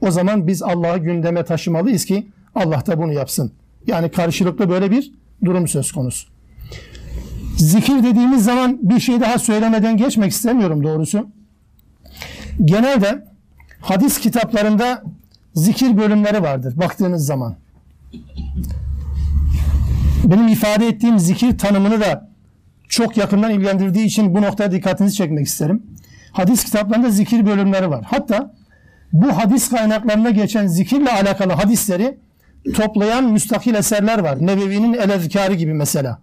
o 0.00 0.10
zaman 0.10 0.46
biz 0.46 0.62
Allah'ı 0.62 0.98
gündeme 0.98 1.44
taşımalıyız 1.44 2.04
ki 2.04 2.28
Allah 2.54 2.86
da 2.86 2.98
bunu 2.98 3.12
yapsın. 3.12 3.52
Yani 3.86 4.10
karşılıklı 4.10 4.70
böyle 4.70 4.90
bir 4.90 5.12
durum 5.44 5.68
söz 5.68 5.92
konusu. 5.92 6.28
Zikir 7.56 8.02
dediğimiz 8.02 8.44
zaman 8.44 8.78
bir 8.82 9.00
şey 9.00 9.20
daha 9.20 9.38
söylemeden 9.38 9.96
geçmek 9.96 10.32
istemiyorum 10.32 10.84
doğrusu. 10.84 11.28
Genelde 12.64 13.24
hadis 13.80 14.18
kitaplarında 14.18 15.02
zikir 15.54 15.96
bölümleri 15.96 16.42
vardır 16.42 16.76
baktığınız 16.76 17.26
zaman. 17.26 17.56
Benim 20.24 20.48
ifade 20.48 20.86
ettiğim 20.86 21.18
zikir 21.18 21.58
tanımını 21.58 22.00
da 22.00 22.30
çok 22.88 23.16
yakından 23.16 23.50
ilgilendirdiği 23.50 24.06
için 24.06 24.34
bu 24.34 24.42
noktaya 24.42 24.72
dikkatinizi 24.72 25.16
çekmek 25.16 25.46
isterim. 25.46 25.82
Hadis 26.32 26.64
kitaplarında 26.64 27.10
zikir 27.10 27.46
bölümleri 27.46 27.90
var. 27.90 28.04
Hatta 28.08 28.54
bu 29.12 29.36
hadis 29.36 29.68
kaynaklarında 29.68 30.30
geçen 30.30 30.66
zikirle 30.66 31.12
alakalı 31.12 31.52
hadisleri 31.52 32.18
toplayan 32.74 33.24
müstakil 33.24 33.74
eserler 33.74 34.18
var. 34.18 34.46
Nebevi'nin 34.46 34.92
El 34.92 35.54
gibi 35.54 35.74
mesela. 35.74 36.18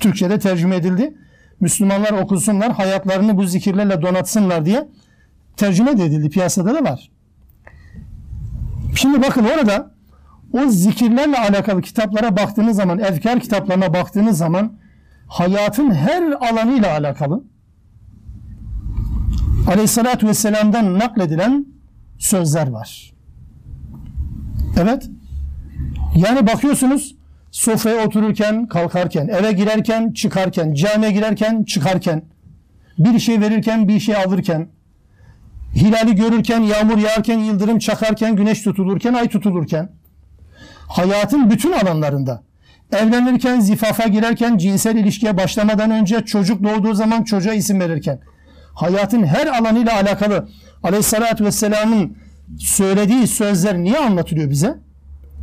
Türkçe'de 0.00 0.38
tercüme 0.38 0.76
edildi. 0.76 1.14
Müslümanlar 1.60 2.12
okusunlar, 2.12 2.72
hayatlarını 2.72 3.36
bu 3.36 3.46
zikirlerle 3.46 4.02
donatsınlar 4.02 4.64
diye 4.66 4.88
tercüme 5.56 5.90
edildi. 5.90 6.30
Piyasada 6.30 6.74
da 6.74 6.84
var. 6.84 7.10
Şimdi 8.94 9.22
bakın 9.22 9.44
orada 9.44 9.94
o 10.52 10.68
zikirlerle 10.68 11.38
alakalı 11.38 11.82
kitaplara 11.82 12.36
baktığınız 12.36 12.76
zaman, 12.76 12.98
efkar 12.98 13.40
kitaplarına 13.40 13.94
baktığınız 13.94 14.38
zaman 14.38 14.72
hayatın 15.26 15.90
her 15.90 16.22
alanıyla 16.22 16.90
alakalı 16.90 17.44
Aleyhisselatü 19.68 20.26
Vesselam'dan 20.26 20.98
nakledilen 20.98 21.66
sözler 22.18 22.68
var. 22.68 23.12
Evet. 24.80 25.10
Yani 26.14 26.46
bakıyorsunuz 26.46 27.17
sofraya 27.50 28.06
otururken, 28.06 28.66
kalkarken, 28.66 29.28
eve 29.28 29.52
girerken, 29.52 30.12
çıkarken, 30.12 30.74
camiye 30.74 31.12
girerken, 31.12 31.64
çıkarken, 31.64 32.22
bir 32.98 33.18
şey 33.18 33.40
verirken, 33.40 33.88
bir 33.88 34.00
şey 34.00 34.16
alırken, 34.16 34.68
hilali 35.74 36.14
görürken, 36.14 36.60
yağmur 36.60 36.98
yağarken, 36.98 37.38
yıldırım 37.38 37.78
çakarken, 37.78 38.36
güneş 38.36 38.62
tutulurken, 38.62 39.14
ay 39.14 39.28
tutulurken, 39.28 39.92
hayatın 40.88 41.50
bütün 41.50 41.72
alanlarında, 41.72 42.42
evlenirken, 42.92 43.60
zifafa 43.60 44.08
girerken, 44.08 44.58
cinsel 44.58 44.96
ilişkiye 44.96 45.36
başlamadan 45.36 45.90
önce, 45.90 46.24
çocuk 46.24 46.64
doğduğu 46.64 46.94
zaman 46.94 47.24
çocuğa 47.24 47.54
isim 47.54 47.80
verirken, 47.80 48.20
hayatın 48.74 49.24
her 49.24 49.46
alanıyla 49.46 49.94
alakalı. 49.94 50.48
Aleyhissalatü 50.82 51.44
vesselamın 51.44 52.16
söylediği 52.58 53.26
sözler 53.26 53.78
niye 53.78 53.98
anlatılıyor 53.98 54.50
bize? 54.50 54.74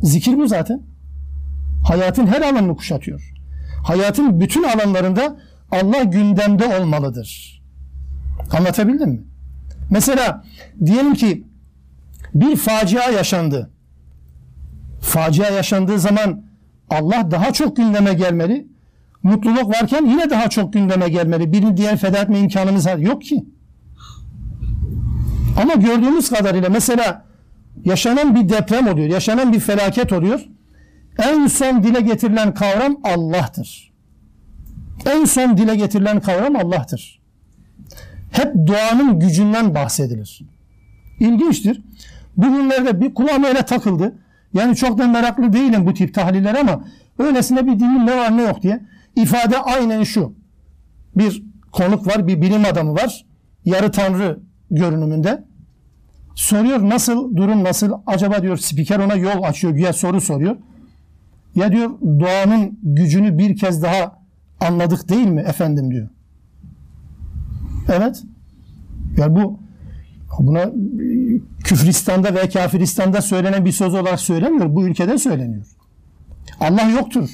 Zikir 0.02 0.36
bu 0.36 0.46
zaten. 0.46 0.82
Hayatın 1.86 2.26
her 2.26 2.42
alanını 2.42 2.76
kuşatıyor. 2.76 3.32
Hayatın 3.84 4.40
bütün 4.40 4.62
alanlarında 4.62 5.36
Allah 5.70 6.02
gündemde 6.02 6.78
olmalıdır. 6.80 7.62
Anlatabildim 8.52 9.10
mi? 9.10 9.20
Mesela 9.90 10.44
diyelim 10.84 11.14
ki 11.14 11.44
bir 12.34 12.56
facia 12.56 13.10
yaşandı. 13.10 13.70
Facia 15.00 15.50
yaşandığı 15.50 15.98
zaman 15.98 16.42
Allah 16.90 17.30
daha 17.30 17.52
çok 17.52 17.76
gündeme 17.76 18.14
gelmeli. 18.14 18.66
Mutluluk 19.22 19.68
varken 19.68 20.06
yine 20.06 20.30
daha 20.30 20.50
çok 20.50 20.72
gündeme 20.72 21.08
gelmeli. 21.08 21.52
Birini 21.52 21.76
diğer 21.76 21.96
feda 21.96 22.18
etme 22.18 22.38
imkanımız 22.38 22.86
yok 22.98 23.22
ki. 23.22 23.44
Ama 25.62 25.74
gördüğümüz 25.74 26.30
kadarıyla 26.30 26.68
mesela 26.68 27.24
yaşanan 27.84 28.34
bir 28.34 28.48
deprem 28.48 28.88
oluyor, 28.88 29.08
yaşanan 29.08 29.52
bir 29.52 29.60
felaket 29.60 30.12
oluyor. 30.12 30.46
En 31.18 31.46
son 31.46 31.82
dile 31.82 32.00
getirilen 32.00 32.54
kavram 32.54 32.96
Allah'tır. 33.04 33.92
En 35.06 35.24
son 35.24 35.56
dile 35.56 35.76
getirilen 35.76 36.20
kavram 36.20 36.56
Allah'tır. 36.56 37.20
Hep 38.30 38.54
duanın 38.66 39.20
gücünden 39.20 39.74
bahsedilir. 39.74 40.42
İlginçtir. 41.20 41.82
Bugünlerde 42.36 43.00
bir 43.00 43.14
kulağıma 43.14 43.48
öyle 43.48 43.62
takıldı. 43.62 44.18
Yani 44.54 44.76
çok 44.76 44.98
da 44.98 45.06
meraklı 45.06 45.52
değilim 45.52 45.86
bu 45.86 45.94
tip 45.94 46.14
tahliller 46.14 46.54
ama 46.54 46.84
öylesine 47.18 47.66
bir 47.66 47.72
dinlim 47.72 48.06
ne 48.06 48.16
var 48.16 48.36
ne 48.36 48.42
yok 48.42 48.62
diye. 48.62 48.80
İfade 49.16 49.58
aynen 49.58 50.02
şu. 50.02 50.34
Bir 51.16 51.42
konuk 51.72 52.06
var, 52.06 52.26
bir 52.28 52.42
bilim 52.42 52.64
adamı 52.64 52.94
var. 52.94 53.26
Yarı 53.64 53.92
tanrı 53.92 54.40
görünümünde. 54.70 55.44
Soruyor 56.34 56.88
nasıl, 56.88 57.36
durum 57.36 57.64
nasıl? 57.64 57.92
Acaba 58.06 58.42
diyor 58.42 58.56
spiker 58.56 58.98
ona 58.98 59.14
yol 59.14 59.42
açıyor, 59.42 59.72
güya 59.72 59.92
soru 59.92 60.20
soruyor. 60.20 60.56
Ya 61.56 61.72
diyor 61.72 61.90
doğanın 62.20 62.78
gücünü 62.82 63.38
bir 63.38 63.56
kez 63.56 63.82
daha 63.82 64.18
anladık 64.60 65.08
değil 65.08 65.26
mi 65.26 65.40
efendim 65.40 65.90
diyor. 65.90 66.08
Evet. 67.88 68.22
Yani 69.16 69.36
bu 69.36 69.58
buna 70.38 70.70
küfristan'da 71.64 72.34
ve 72.34 72.48
kafiristan'da 72.48 73.22
söylenen 73.22 73.64
bir 73.64 73.72
söz 73.72 73.94
olarak 73.94 74.20
söylemiyor. 74.20 74.74
Bu 74.74 74.86
ülkede 74.86 75.18
söyleniyor. 75.18 75.66
Allah 76.60 76.82
yoktur. 76.82 77.30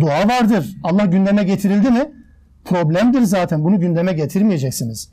Dua 0.00 0.28
vardır. 0.28 0.76
Allah 0.82 1.04
gündeme 1.04 1.44
getirildi 1.44 1.90
mi? 1.90 2.10
Problemdir 2.64 3.22
zaten. 3.22 3.64
Bunu 3.64 3.80
gündeme 3.80 4.12
getirmeyeceksiniz. 4.12 5.08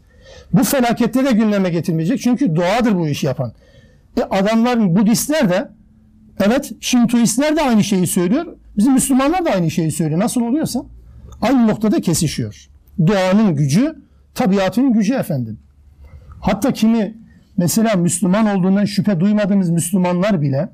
Bu 0.53 0.63
felakette 0.63 1.25
de 1.25 1.31
gündeme 1.31 1.69
getirmeyecek. 1.69 2.21
Çünkü 2.21 2.55
doğadır 2.55 2.95
bu 2.95 3.07
işi 3.07 3.25
yapan. 3.25 3.53
E 4.17 4.21
adamlar 4.21 4.95
Budistler 4.95 5.49
de 5.49 5.69
evet 6.39 6.71
Şintoistler 6.79 7.55
de 7.55 7.61
aynı 7.61 7.83
şeyi 7.83 8.07
söylüyor. 8.07 8.45
Bizim 8.77 8.93
Müslümanlar 8.93 9.45
da 9.45 9.51
aynı 9.51 9.71
şeyi 9.71 9.91
söylüyor. 9.91 10.19
Nasıl 10.19 10.41
oluyorsa 10.41 10.85
aynı 11.41 11.67
noktada 11.67 12.01
kesişiyor. 12.01 12.69
Doğanın 13.07 13.55
gücü, 13.55 13.95
tabiatın 14.33 14.93
gücü 14.93 15.13
efendim. 15.13 15.59
Hatta 16.39 16.73
kimi 16.73 17.17
mesela 17.57 17.95
Müslüman 17.95 18.57
olduğundan 18.57 18.85
şüphe 18.85 19.19
duymadığımız 19.19 19.69
Müslümanlar 19.69 20.41
bile 20.41 20.69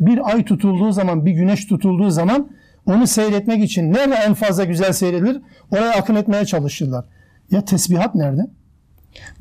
bir 0.00 0.30
ay 0.30 0.44
tutulduğu 0.44 0.92
zaman, 0.92 1.26
bir 1.26 1.32
güneş 1.32 1.66
tutulduğu 1.66 2.10
zaman 2.10 2.48
onu 2.86 3.06
seyretmek 3.06 3.64
için 3.64 3.92
nerede 3.92 4.14
en 4.14 4.34
fazla 4.34 4.64
güzel 4.64 4.92
seyredilir? 4.92 5.40
Oraya 5.70 5.92
akın 5.92 6.14
etmeye 6.14 6.46
çalışırlar. 6.46 7.04
Ya 7.50 7.64
tesbihat 7.64 8.14
nerede? 8.14 8.46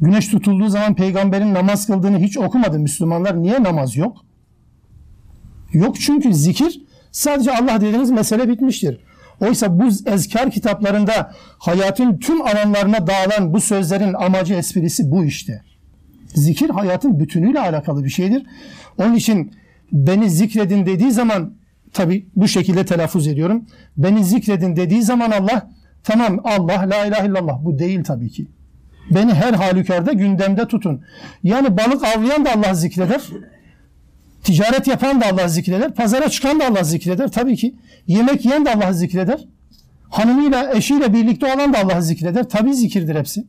Güneş 0.01 0.27
tutulduğu 0.27 0.69
zaman 0.69 0.95
peygamberin 0.95 1.53
namaz 1.53 1.87
kıldığını 1.87 2.19
hiç 2.19 2.37
okumadı 2.37 2.79
Müslümanlar. 2.79 3.41
Niye 3.41 3.63
namaz 3.63 3.95
yok? 3.95 4.17
Yok 5.73 5.99
çünkü 5.99 6.33
zikir 6.33 6.81
sadece 7.11 7.51
Allah 7.51 7.81
dediğiniz 7.81 8.11
mesele 8.11 8.49
bitmiştir. 8.49 8.99
Oysa 9.39 9.79
bu 9.79 9.87
ezkar 10.05 10.51
kitaplarında 10.51 11.33
hayatın 11.59 12.17
tüm 12.17 12.41
alanlarına 12.41 13.07
dağılan 13.07 13.53
bu 13.53 13.61
sözlerin 13.61 14.13
amacı 14.13 14.53
esprisi 14.53 15.11
bu 15.11 15.25
işte. 15.25 15.61
Zikir 16.27 16.69
hayatın 16.69 17.19
bütünüyle 17.19 17.59
alakalı 17.59 18.03
bir 18.03 18.09
şeydir. 18.09 18.45
Onun 18.97 19.13
için 19.13 19.51
beni 19.91 20.29
zikredin 20.29 20.85
dediği 20.85 21.11
zaman 21.11 21.53
tabi 21.93 22.27
bu 22.35 22.47
şekilde 22.47 22.85
telaffuz 22.85 23.27
ediyorum. 23.27 23.65
Beni 23.97 24.25
zikredin 24.25 24.75
dediği 24.75 25.03
zaman 25.03 25.31
Allah 25.31 25.69
tamam 26.03 26.39
Allah 26.43 26.89
la 26.89 27.05
ilahe 27.05 27.27
illallah 27.27 27.65
bu 27.65 27.79
değil 27.79 28.03
tabii 28.03 28.29
ki. 28.29 28.47
Beni 29.11 29.33
her 29.33 29.53
halükarda 29.53 30.13
gündemde 30.13 30.67
tutun. 30.67 31.01
Yani 31.43 31.77
balık 31.77 32.03
avlayan 32.03 32.45
da 32.45 32.51
Allah 32.53 32.73
zikreder. 32.73 33.21
Ticaret 34.43 34.87
yapan 34.87 35.21
da 35.21 35.25
Allah 35.25 35.47
zikreder. 35.47 35.93
Pazara 35.93 36.29
çıkan 36.29 36.59
da 36.59 36.67
Allah 36.67 36.83
zikreder. 36.83 37.31
Tabii 37.31 37.55
ki. 37.55 37.75
Yemek 38.07 38.45
yiyen 38.45 38.65
de 38.65 38.73
Allah 38.73 38.93
zikreder. 38.93 39.45
Hanımıyla, 40.09 40.73
eşiyle 40.73 41.13
birlikte 41.13 41.53
olan 41.55 41.73
da 41.73 41.79
Allah 41.79 42.01
zikreder. 42.01 42.49
Tabii 42.49 42.73
zikirdir 42.73 43.15
hepsi. 43.15 43.45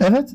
Evet. 0.00 0.30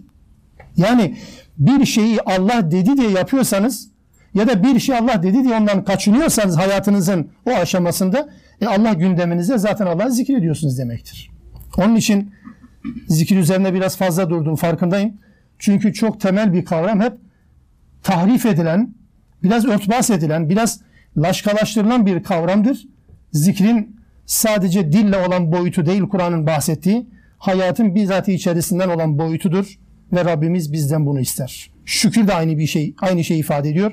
Yani 0.77 1.17
bir 1.57 1.85
şeyi 1.85 2.21
Allah 2.21 2.71
dedi 2.71 2.97
diye 2.97 3.09
yapıyorsanız 3.09 3.89
ya 4.33 4.47
da 4.47 4.63
bir 4.63 4.79
şey 4.79 4.97
Allah 4.97 5.23
dedi 5.23 5.43
diye 5.43 5.55
ondan 5.55 5.83
kaçınıyorsanız 5.83 6.57
hayatınızın 6.57 7.29
o 7.45 7.51
aşamasında 7.51 8.29
e 8.61 8.65
Allah 8.65 8.93
gündeminizde 8.93 9.57
zaten 9.57 9.85
Allah'ı 9.85 10.11
zikrediyorsunuz 10.11 10.77
demektir. 10.77 11.31
Onun 11.77 11.95
için 11.95 12.31
zikir 13.07 13.38
üzerine 13.38 13.73
biraz 13.73 13.97
fazla 13.97 14.29
durdum 14.29 14.55
farkındayım. 14.55 15.13
Çünkü 15.59 15.93
çok 15.93 16.21
temel 16.21 16.53
bir 16.53 16.65
kavram 16.65 17.01
hep 17.01 17.13
tahrif 18.03 18.45
edilen, 18.45 18.93
biraz 19.45 19.65
örtbas 19.65 20.10
edilen, 20.10 20.49
biraz 20.49 20.79
laşkalaştırılan 21.17 22.05
bir 22.05 22.23
kavramdır. 22.23 22.86
Zikrin 23.31 23.95
sadece 24.25 24.91
dille 24.91 25.27
olan 25.27 25.51
boyutu 25.51 25.86
değil 25.86 26.01
Kur'an'ın 26.01 26.47
bahsettiği, 26.47 27.05
hayatın 27.38 27.95
bizzat 27.95 28.27
içerisinden 28.27 28.89
olan 28.89 29.19
boyutudur 29.19 29.79
ve 30.13 30.25
Rabbimiz 30.25 30.73
bizden 30.73 31.05
bunu 31.05 31.19
ister. 31.19 31.71
Şükür 31.86 32.27
de 32.27 32.34
aynı 32.34 32.58
bir 32.58 32.67
şey, 32.67 32.93
aynı 33.01 33.23
şey 33.23 33.39
ifade 33.39 33.69
ediyor. 33.69 33.91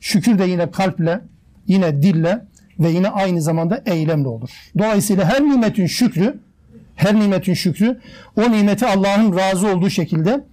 Şükür 0.00 0.38
de 0.38 0.44
yine 0.44 0.70
kalple, 0.70 1.20
yine 1.66 2.02
dille 2.02 2.44
ve 2.78 2.90
yine 2.90 3.08
aynı 3.08 3.42
zamanda 3.42 3.82
eylemle 3.86 4.28
olur. 4.28 4.50
Dolayısıyla 4.78 5.24
her 5.24 5.42
nimetin 5.42 5.86
şükrü, 5.86 6.38
her 6.96 7.14
nimetin 7.20 7.54
şükrü 7.54 8.00
o 8.36 8.52
nimeti 8.52 8.86
Allah'ın 8.86 9.36
razı 9.36 9.68
olduğu 9.68 9.90
şekilde 9.90 10.44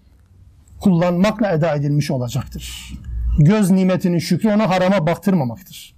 kullanmakla 0.79 1.51
eda 1.51 1.75
edilmiş 1.75 2.11
olacaktır. 2.11 2.93
Göz 3.37 3.71
nimetinin 3.71 4.19
şükrü 4.19 4.49
ona 4.49 4.69
harama 4.69 5.07
baktırmamaktır. 5.07 5.95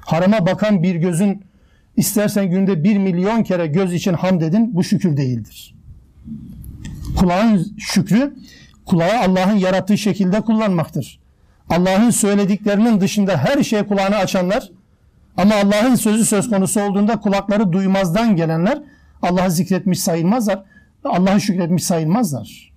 Harama 0.00 0.46
bakan 0.46 0.82
bir 0.82 0.94
gözün 0.94 1.44
istersen 1.96 2.50
günde 2.50 2.84
bir 2.84 2.98
milyon 2.98 3.42
kere 3.42 3.66
göz 3.66 3.94
için 3.94 4.14
hamd 4.14 4.40
edin 4.40 4.70
bu 4.74 4.84
şükür 4.84 5.16
değildir. 5.16 5.74
Kulağın 7.16 7.76
şükrü 7.78 8.34
kulağı 8.86 9.20
Allah'ın 9.20 9.56
yarattığı 9.56 9.98
şekilde 9.98 10.40
kullanmaktır. 10.40 11.20
Allah'ın 11.70 12.10
söylediklerinin 12.10 13.00
dışında 13.00 13.36
her 13.36 13.62
şeye 13.62 13.86
kulağını 13.86 14.16
açanlar 14.16 14.70
ama 15.36 15.54
Allah'ın 15.54 15.94
sözü 15.94 16.24
söz 16.24 16.50
konusu 16.50 16.80
olduğunda 16.80 17.20
kulakları 17.20 17.72
duymazdan 17.72 18.36
gelenler 18.36 18.82
Allah'ı 19.22 19.50
zikretmiş 19.50 20.00
sayılmazlar. 20.00 20.62
Allah'ı 21.04 21.40
şükretmiş 21.40 21.84
sayılmazlar. 21.84 22.72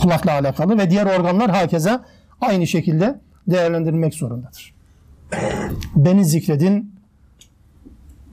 Kulakla 0.00 0.32
alakalı 0.32 0.78
ve 0.78 0.90
diğer 0.90 1.06
organlar 1.06 1.50
hakeza 1.50 2.04
aynı 2.40 2.66
şekilde 2.66 3.20
değerlendirilmek 3.46 4.14
zorundadır. 4.14 4.74
Beni 5.96 6.24
zikredin, 6.24 6.94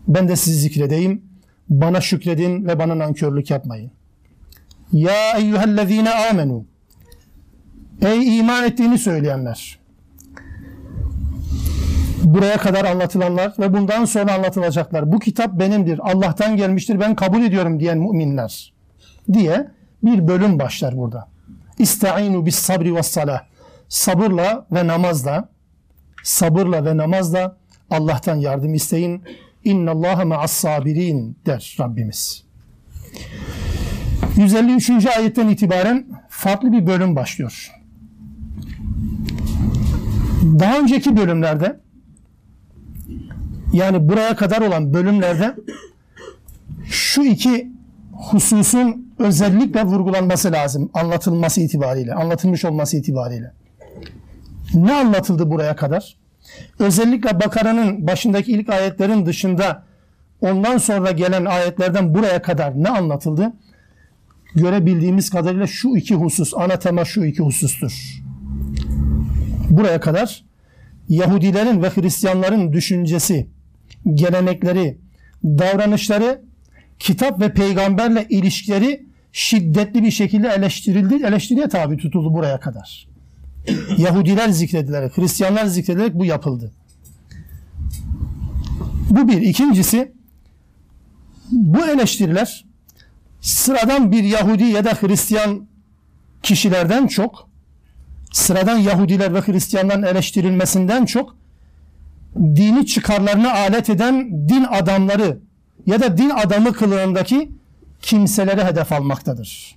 ben 0.08 0.28
de 0.28 0.36
sizi 0.36 0.60
zikredeyim. 0.60 1.22
Bana 1.70 2.02
şükredin 2.02 2.66
ve 2.68 2.80
bana 2.80 2.98
nankörlük 2.98 3.52
yapmayın. 3.52 3.92
Ya 4.92 5.38
eyyühellezine 5.38 6.10
amenu. 6.10 6.66
Ey 8.02 8.40
iman 8.40 8.64
ettiğini 8.64 8.98
söyleyenler. 8.98 9.80
Buraya 12.24 12.58
kadar 12.58 12.86
anlatılanlar 12.86 13.54
ve 13.60 13.74
bundan 13.74 14.06
sonra 14.06 14.34
anlatılacaklar. 14.34 15.12
Bu 15.12 15.20
kitap 15.20 15.60
benimdir, 15.60 16.00
Allah'tan 16.04 16.58
gelmiştir, 16.58 17.00
ben 17.00 17.16
kabul 17.16 17.42
ediyorum 17.42 17.80
diyen 17.80 17.98
müminler 17.98 18.74
diye 19.34 19.72
bir 20.04 20.28
bölüm 20.28 20.60
başlar 20.60 20.98
burada. 20.98 21.28
İsta'inu 21.80 22.46
bis 22.46 22.56
sabri 22.56 22.96
ve 22.96 23.04
salah. 23.04 23.42
Sabırla 23.90 24.68
ve 24.72 24.88
namazla, 24.88 25.50
sabırla 26.24 26.86
ve 26.86 26.98
namazla 26.98 27.58
Allah'tan 27.90 28.36
yardım 28.36 28.74
isteyin. 28.74 29.24
İnna 29.64 29.92
Allaha 29.92 30.26
ma'as 30.26 30.52
sabirin 30.52 31.38
der 31.46 31.78
Rabbimiz. 31.80 32.44
153. 34.36 35.06
ayetten 35.06 35.48
itibaren 35.48 36.06
farklı 36.30 36.72
bir 36.72 36.88
bölüm 36.88 37.16
başlıyor. 37.16 37.72
Daha 40.44 40.80
önceki 40.80 41.18
bölümlerde 41.18 41.80
yani 43.74 44.10
buraya 44.10 44.36
kadar 44.36 44.62
olan 44.62 44.94
bölümlerde 44.94 45.56
şu 46.86 47.24
iki 47.24 47.72
hususun 48.14 49.14
özellikle 49.20 49.84
vurgulanması 49.84 50.52
lazım 50.52 50.90
anlatılması 50.94 51.62
itibariyle, 51.62 52.14
anlatılmış 52.14 52.66
olması 52.66 52.98
itibariyle. 52.98 53.52
Ne 54.74 54.94
anlatıldı 54.94 55.50
buraya 55.50 55.76
kadar? 55.76 56.16
Özellikle 56.80 57.40
Bakara'nın 57.40 58.08
başındaki 58.08 58.52
ilk 58.52 58.70
ayetlerin 58.70 59.26
dışında 59.26 59.84
ondan 60.42 60.78
sonra 60.78 61.12
gelen 61.12 61.46
ayetlerden 61.46 62.14
buraya 62.14 62.42
kadar 62.42 62.84
ne 62.84 62.90
anlatıldı? 62.90 63.54
Görebildiğimiz 64.56 65.30
kadarıyla 65.30 65.68
şu 65.68 65.96
iki 65.96 66.16
husus, 66.16 66.54
ana 66.54 66.80
tema 66.80 67.06
şu 67.06 67.26
iki 67.26 67.44
husustur. 67.44 68.22
Buraya 69.70 70.00
kadar 70.00 70.44
Yahudilerin 71.10 71.84
ve 71.84 71.90
Hristiyanların 71.90 72.74
düşüncesi, 72.74 73.48
gelenekleri, 74.14 74.98
davranışları, 75.44 76.42
kitap 77.00 77.42
ve 77.42 77.54
peygamberle 77.54 78.26
ilişkileri 78.30 79.06
şiddetli 79.32 80.04
bir 80.04 80.12
şekilde 80.12 80.48
eleştirildi, 80.48 81.26
eleştiriye 81.26 81.70
tabi 81.70 81.98
tutuldu 81.98 82.34
buraya 82.34 82.60
kadar. 82.60 83.08
Yahudiler 83.98 84.50
zikredilerek, 84.50 85.18
Hristiyanlar 85.18 85.66
zikredilerek 85.66 86.14
bu 86.14 86.26
yapıldı. 86.26 86.72
Bu 89.10 89.28
bir. 89.28 89.42
İkincisi, 89.42 90.12
bu 91.52 91.86
eleştiriler 91.86 92.66
sıradan 93.42 94.12
bir 94.12 94.24
Yahudi 94.24 94.64
ya 94.64 94.86
da 94.86 94.94
Hristiyan 94.94 95.68
kişilerden 96.44 97.08
çok, 97.08 97.50
sıradan 98.32 98.78
Yahudiler 98.78 99.34
ve 99.34 99.42
Hristiyanların 99.42 100.04
eleştirilmesinden 100.04 101.06
çok, 101.06 101.36
dini 102.36 102.86
çıkarlarına 102.86 103.54
alet 103.54 103.90
eden 103.90 104.50
din 104.50 104.66
adamları 104.70 105.40
ya 105.86 106.02
da 106.02 106.18
din 106.18 106.30
adamı 106.30 106.74
kılığındaki 106.74 107.52
kimselere 108.02 108.66
hedef 108.66 108.92
almaktadır. 108.92 109.77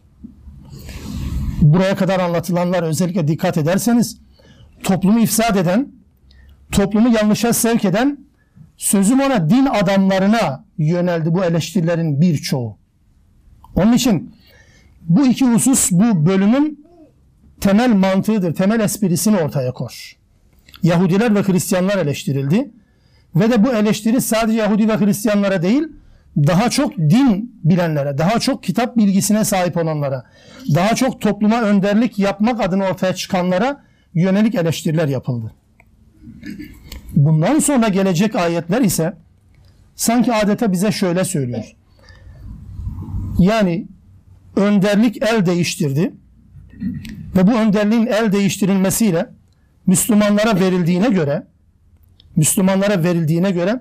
Buraya 1.60 1.96
kadar 1.96 2.20
anlatılanlar 2.20 2.82
özellikle 2.82 3.28
dikkat 3.28 3.58
ederseniz 3.58 4.20
toplumu 4.82 5.20
ifsad 5.20 5.56
eden, 5.56 5.92
toplumu 6.72 7.08
yanlışa 7.08 7.52
sevk 7.52 7.84
eden 7.84 8.18
sözüm 8.76 9.20
ona 9.20 9.50
din 9.50 9.66
adamlarına 9.66 10.64
yöneldi 10.78 11.34
bu 11.34 11.44
eleştirilerin 11.44 12.20
birçoğu. 12.20 12.78
Onun 13.76 13.92
için 13.92 14.34
bu 15.02 15.26
iki 15.26 15.46
husus 15.46 15.90
bu 15.92 16.26
bölümün 16.26 16.86
temel 17.60 17.94
mantığıdır, 17.94 18.54
temel 18.54 18.80
esprisini 18.80 19.36
ortaya 19.36 19.72
koş. 19.72 20.16
Yahudiler 20.82 21.34
ve 21.34 21.42
Hristiyanlar 21.42 21.98
eleştirildi. 21.98 22.70
Ve 23.36 23.50
de 23.50 23.64
bu 23.64 23.72
eleştiri 23.72 24.20
sadece 24.20 24.58
Yahudi 24.58 24.88
ve 24.88 24.96
Hristiyanlara 24.96 25.62
değil, 25.62 25.82
daha 26.36 26.70
çok 26.70 26.96
din 26.96 27.60
bilenlere, 27.64 28.18
daha 28.18 28.40
çok 28.40 28.62
kitap 28.62 28.96
bilgisine 28.96 29.44
sahip 29.44 29.76
olanlara, 29.76 30.24
daha 30.74 30.94
çok 30.94 31.20
topluma 31.20 31.62
önderlik 31.62 32.18
yapmak 32.18 32.60
adına 32.60 32.84
ortaya 32.84 33.14
çıkanlara 33.14 33.84
yönelik 34.14 34.54
eleştiriler 34.54 35.08
yapıldı. 35.08 35.52
Bundan 37.16 37.58
sonra 37.58 37.88
gelecek 37.88 38.36
ayetler 38.36 38.80
ise 38.80 39.12
sanki 39.94 40.32
adeta 40.32 40.72
bize 40.72 40.92
şöyle 40.92 41.24
söylüyor. 41.24 41.76
Yani 43.38 43.86
önderlik 44.56 45.22
el 45.22 45.46
değiştirdi 45.46 46.12
ve 47.36 47.46
bu 47.46 47.52
önderliğin 47.52 48.06
el 48.06 48.32
değiştirilmesiyle 48.32 49.30
Müslümanlara 49.86 50.60
verildiğine 50.60 51.08
göre 51.08 51.42
Müslümanlara 52.36 53.04
verildiğine 53.04 53.50
göre 53.50 53.80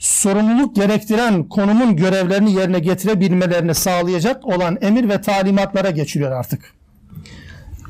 sorumluluk 0.00 0.76
gerektiren 0.76 1.48
konumun 1.48 1.96
görevlerini 1.96 2.52
yerine 2.52 2.78
getirebilmelerini 2.78 3.74
sağlayacak 3.74 4.46
olan 4.46 4.78
emir 4.80 5.08
ve 5.08 5.20
talimatlara 5.20 5.90
geçiliyor 5.90 6.32
artık. 6.32 6.74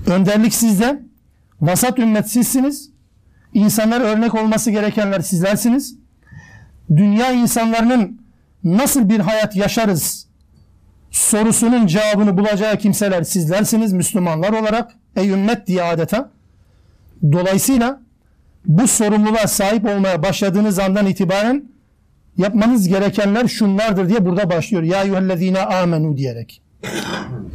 Önderlik 0.07 0.55
sizde, 0.55 1.03
vasat 1.61 1.99
ümmet 1.99 2.31
sizsiniz, 2.31 2.91
insanlar 3.55 4.01
örnek 4.01 4.35
olması 4.35 4.71
gerekenler 4.71 5.21
sizlersiniz. 5.21 5.97
Dünya 6.97 7.33
insanlarının 7.33 8.21
nasıl 8.65 9.09
bir 9.09 9.21
hayat 9.21 9.57
yaşarız 9.57 10.27
sorusunun 11.11 11.87
cevabını 11.87 12.39
bulacağı 12.39 12.77
kimseler 12.77 13.23
sizlersiniz 13.23 13.93
Müslümanlar 13.93 14.53
olarak. 14.53 14.93
Ey 15.17 15.31
ümmet 15.31 15.67
diye 15.67 15.83
adeta. 15.83 16.31
Dolayısıyla 17.33 18.01
bu 18.67 18.89
sorumluluğa 18.89 19.47
sahip 19.47 19.85
olmaya 19.85 20.23
başladığınız 20.23 20.79
andan 20.79 21.07
itibaren 21.07 21.71
yapmanız 22.37 22.89
gerekenler 22.89 23.49
şunlardır 23.49 24.09
diye 24.09 24.27
burada 24.27 24.51
başlıyor. 24.51 24.83
Ya 24.83 25.03
eyyühellezine 25.03 25.61
amenu 25.61 26.17
diyerek. 26.17 26.63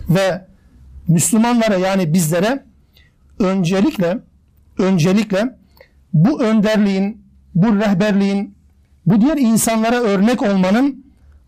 Ve 0.10 0.46
Müslümanlara 1.08 1.78
yani 1.78 2.14
bizlere 2.14 2.64
öncelikle 3.40 4.18
öncelikle 4.78 5.56
bu 6.14 6.44
önderliğin, 6.44 7.22
bu 7.56 7.76
rehberliğin, 7.76 8.56
bu 9.06 9.22
diğer 9.22 9.38
insanlara 9.38 9.96
örnek 9.96 10.42
olmanın 10.42 11.06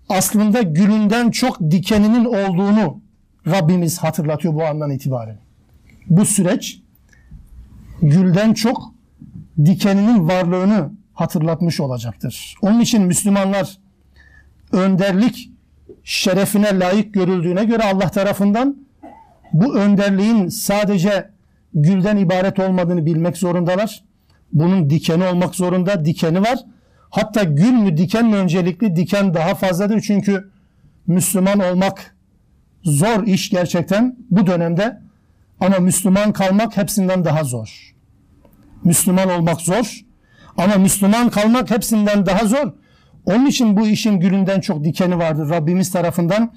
aslında 0.10 0.62
gülünden 0.62 1.32
çok 1.32 1.60
dikeninin 1.72 2.26
olduğunu 2.26 3.02
Rabbimiz 3.48 3.98
hatırlatıyor 3.98 4.54
bu 4.54 4.66
andan 4.66 4.92
itibaren. 4.92 5.38
Bu 6.10 6.26
süreç 6.26 6.82
gülden 8.02 8.54
çok 8.54 8.94
dikeninin 9.66 10.28
varlığını 10.28 10.92
hatırlatmış 11.18 11.80
olacaktır. 11.80 12.56
Onun 12.62 12.80
için 12.80 13.02
Müslümanlar 13.02 13.78
önderlik 14.72 15.52
şerefine 16.04 16.80
layık 16.80 17.14
görüldüğüne 17.14 17.64
göre 17.64 17.84
Allah 17.84 18.10
tarafından 18.10 18.78
bu 19.54 19.76
önderliğin 19.76 20.48
sadece 20.48 21.30
gülden 21.74 22.18
ibaret 22.18 22.60
olmadığını 22.60 23.06
bilmek 23.06 23.38
zorundalar. 23.38 24.04
Bunun 24.54 24.90
dikeni 24.90 25.24
olmak 25.24 25.56
zorunda, 25.56 26.06
dikeni 26.06 26.42
var. 26.42 26.60
Hatta 27.10 27.44
gül 27.44 27.72
mü 27.72 27.98
diken 27.98 28.26
mi 28.26 28.36
öncelikli? 28.36 28.96
Diken 28.96 29.34
daha 29.34 29.56
fazladır 29.56 30.02
çünkü 30.02 30.50
Müslüman 31.08 31.60
olmak 31.60 32.16
zor 32.84 33.24
iş 33.28 33.50
gerçekten 33.50 34.18
bu 34.30 34.48
dönemde 34.48 35.02
ama 35.60 35.80
Müslüman 35.80 36.34
kalmak 36.34 36.78
hepsinden 36.78 37.26
daha 37.26 37.44
zor. 37.44 37.96
Müslüman 38.84 39.30
olmak 39.30 39.62
zor 39.62 40.07
ama 40.58 40.76
Müslüman 40.76 41.30
kalmak 41.30 41.72
hepsinden 41.72 42.26
daha 42.26 42.46
zor. 42.46 42.74
Onun 43.26 43.46
için 43.46 43.78
bu 43.78 43.88
işin 43.88 44.20
gülünden 44.20 44.60
çok 44.60 44.84
dikeni 44.84 45.18
vardır 45.18 45.50
Rabbimiz 45.50 45.92
tarafından. 45.92 46.54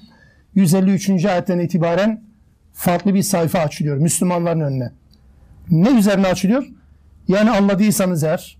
153. 0.55 1.25
ayetten 1.25 1.59
itibaren 1.59 2.23
farklı 2.73 3.13
bir 3.13 3.23
sayfa 3.23 3.59
açılıyor 3.59 3.97
Müslümanların 3.97 4.59
önüne. 4.59 4.91
Ne 5.69 5.89
üzerine 5.89 6.27
açılıyor? 6.27 6.67
Yani 7.27 7.51
anladıysanız 7.51 8.23
eğer 8.23 8.57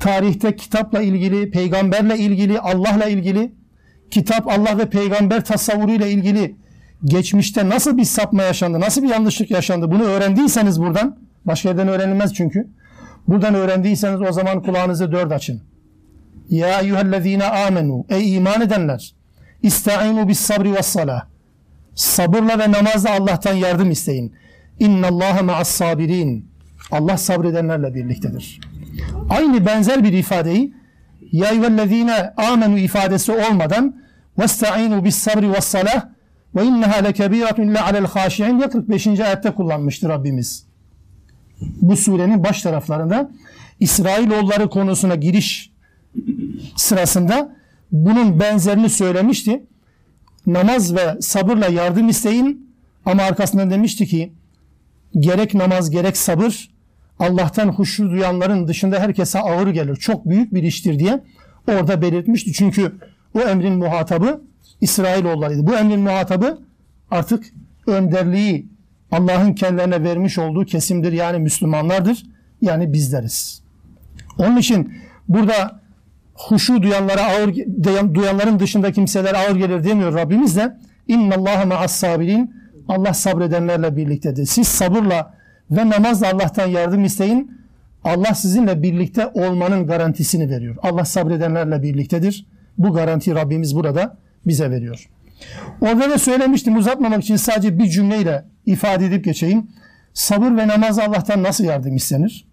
tarihte 0.00 0.56
kitapla 0.56 1.02
ilgili, 1.02 1.50
peygamberle 1.50 2.18
ilgili, 2.18 2.60
Allah'la 2.60 3.06
ilgili, 3.06 3.52
kitap, 4.10 4.48
Allah 4.48 4.78
ve 4.78 4.90
peygamber 4.90 5.44
tasavvuruyla 5.44 6.06
ilgili 6.06 6.56
geçmişte 7.04 7.68
nasıl 7.68 7.96
bir 7.96 8.04
sapma 8.04 8.42
yaşandı, 8.42 8.80
nasıl 8.80 9.02
bir 9.02 9.08
yanlışlık 9.08 9.50
yaşandı 9.50 9.90
bunu 9.90 10.02
öğrendiyseniz 10.02 10.80
buradan, 10.80 11.16
başka 11.44 11.68
yerden 11.68 11.88
öğrenilmez 11.88 12.34
çünkü. 12.34 12.68
Buradan 13.28 13.54
öğrendiyseniz 13.54 14.20
o 14.22 14.32
zaman 14.32 14.62
kulağınızı 14.62 15.12
dört 15.12 15.32
açın. 15.32 15.62
Ya 16.48 16.80
eyyühellezine 16.80 17.44
amenu. 17.44 18.04
Ey 18.08 18.36
iman 18.36 18.60
edenler. 18.60 19.14
İsta'inu 19.62 20.28
bis 20.28 20.40
sabri 20.40 20.74
ve 20.74 20.82
salah. 20.82 21.24
Sabırla 21.94 22.58
ve 22.58 22.72
namazla 22.72 23.10
Allah'tan 23.10 23.54
yardım 23.54 23.90
isteyin. 23.90 24.32
İnna 24.78 25.06
Allaha 25.06 25.42
ma'as 25.42 25.68
sabirin. 25.68 26.46
Allah 26.90 27.16
sabredenlerle 27.16 27.94
birliktedir. 27.94 28.60
Aynı 29.30 29.66
benzer 29.66 30.04
bir 30.04 30.12
ifadeyi 30.12 30.74
Ya 31.32 31.50
eyyühellezine 31.50 32.32
amenu 32.36 32.78
ifadesi 32.78 33.32
olmadan 33.32 33.96
Vesta'inu 34.38 35.04
bis 35.04 35.16
sabri 35.16 35.52
ve 35.52 35.60
salah 35.60 36.08
ve 36.56 36.64
inneha 36.64 36.96
lekebiratun 36.96 37.62
illa 37.62 37.84
alel 37.86 38.06
haşi'in 38.06 38.60
45. 38.60 39.06
ayette 39.06 39.50
kullanmıştır 39.50 40.08
Rabbimiz 40.08 40.71
bu 41.80 41.96
surenin 41.96 42.44
baş 42.44 42.62
taraflarında 42.62 43.30
İsrailoğulları 43.80 44.70
konusuna 44.70 45.14
giriş 45.14 45.72
sırasında 46.76 47.56
bunun 47.92 48.40
benzerini 48.40 48.90
söylemişti. 48.90 49.62
Namaz 50.46 50.94
ve 50.94 51.16
sabırla 51.20 51.66
yardım 51.66 52.08
isteyin 52.08 52.74
ama 53.06 53.22
arkasından 53.22 53.70
demişti 53.70 54.06
ki 54.06 54.32
gerek 55.18 55.54
namaz 55.54 55.90
gerek 55.90 56.16
sabır 56.16 56.72
Allah'tan 57.18 57.68
huşu 57.68 58.10
duyanların 58.10 58.68
dışında 58.68 58.98
herkese 58.98 59.38
ağır 59.38 59.68
gelir. 59.68 59.96
Çok 59.96 60.26
büyük 60.28 60.54
bir 60.54 60.62
iştir 60.62 60.98
diye 60.98 61.20
orada 61.68 62.02
belirtmişti. 62.02 62.52
Çünkü 62.52 62.92
o 63.34 63.40
emrin 63.40 63.74
muhatabı 63.74 64.42
İsrailoğullarıydı. 64.80 65.66
Bu 65.66 65.76
emrin 65.76 66.00
muhatabı 66.00 66.58
artık 67.10 67.44
önderliği 67.86 68.71
Allah'ın 69.12 69.52
kendilerine 69.52 70.04
vermiş 70.04 70.38
olduğu 70.38 70.64
kesimdir. 70.64 71.12
Yani 71.12 71.38
Müslümanlardır. 71.38 72.22
Yani 72.60 72.92
bizleriz. 72.92 73.62
Onun 74.38 74.56
için 74.56 74.94
burada 75.28 75.80
huşu 76.34 76.82
duyanlara 76.82 77.22
ağır 77.22 77.54
duyanların 78.14 78.58
dışında 78.58 78.92
kimseler 78.92 79.34
ağır 79.34 79.56
gelir 79.56 79.84
demiyor 79.84 80.14
Rabbimiz 80.14 80.56
de 80.56 80.76
İnna 81.08 81.34
Allah 81.34 81.64
ma'as 81.66 81.92
sabirin. 81.92 82.54
Allah 82.88 83.14
sabredenlerle 83.14 83.96
birliktedir. 83.96 84.46
Siz 84.46 84.68
sabırla 84.68 85.34
ve 85.70 85.90
namazla 85.90 86.30
Allah'tan 86.32 86.66
yardım 86.66 87.04
isteyin. 87.04 87.62
Allah 88.04 88.34
sizinle 88.34 88.82
birlikte 88.82 89.26
olmanın 89.26 89.86
garantisini 89.86 90.50
veriyor. 90.50 90.76
Allah 90.82 91.04
sabredenlerle 91.04 91.82
birliktedir. 91.82 92.46
Bu 92.78 92.92
garanti 92.92 93.34
Rabbimiz 93.34 93.76
burada 93.76 94.16
bize 94.46 94.70
veriyor. 94.70 95.08
Orada 95.80 96.10
da 96.10 96.18
söylemiştim 96.18 96.76
uzatmamak 96.76 97.22
için 97.22 97.36
sadece 97.36 97.78
bir 97.78 97.86
cümleyle 97.86 98.44
ifade 98.66 99.06
edip 99.06 99.24
geçeyim. 99.24 99.66
Sabır 100.14 100.56
ve 100.56 100.68
namaz 100.68 100.98
Allah'tan 100.98 101.42
nasıl 101.42 101.64
yardım 101.64 101.96
istenir? 101.96 102.46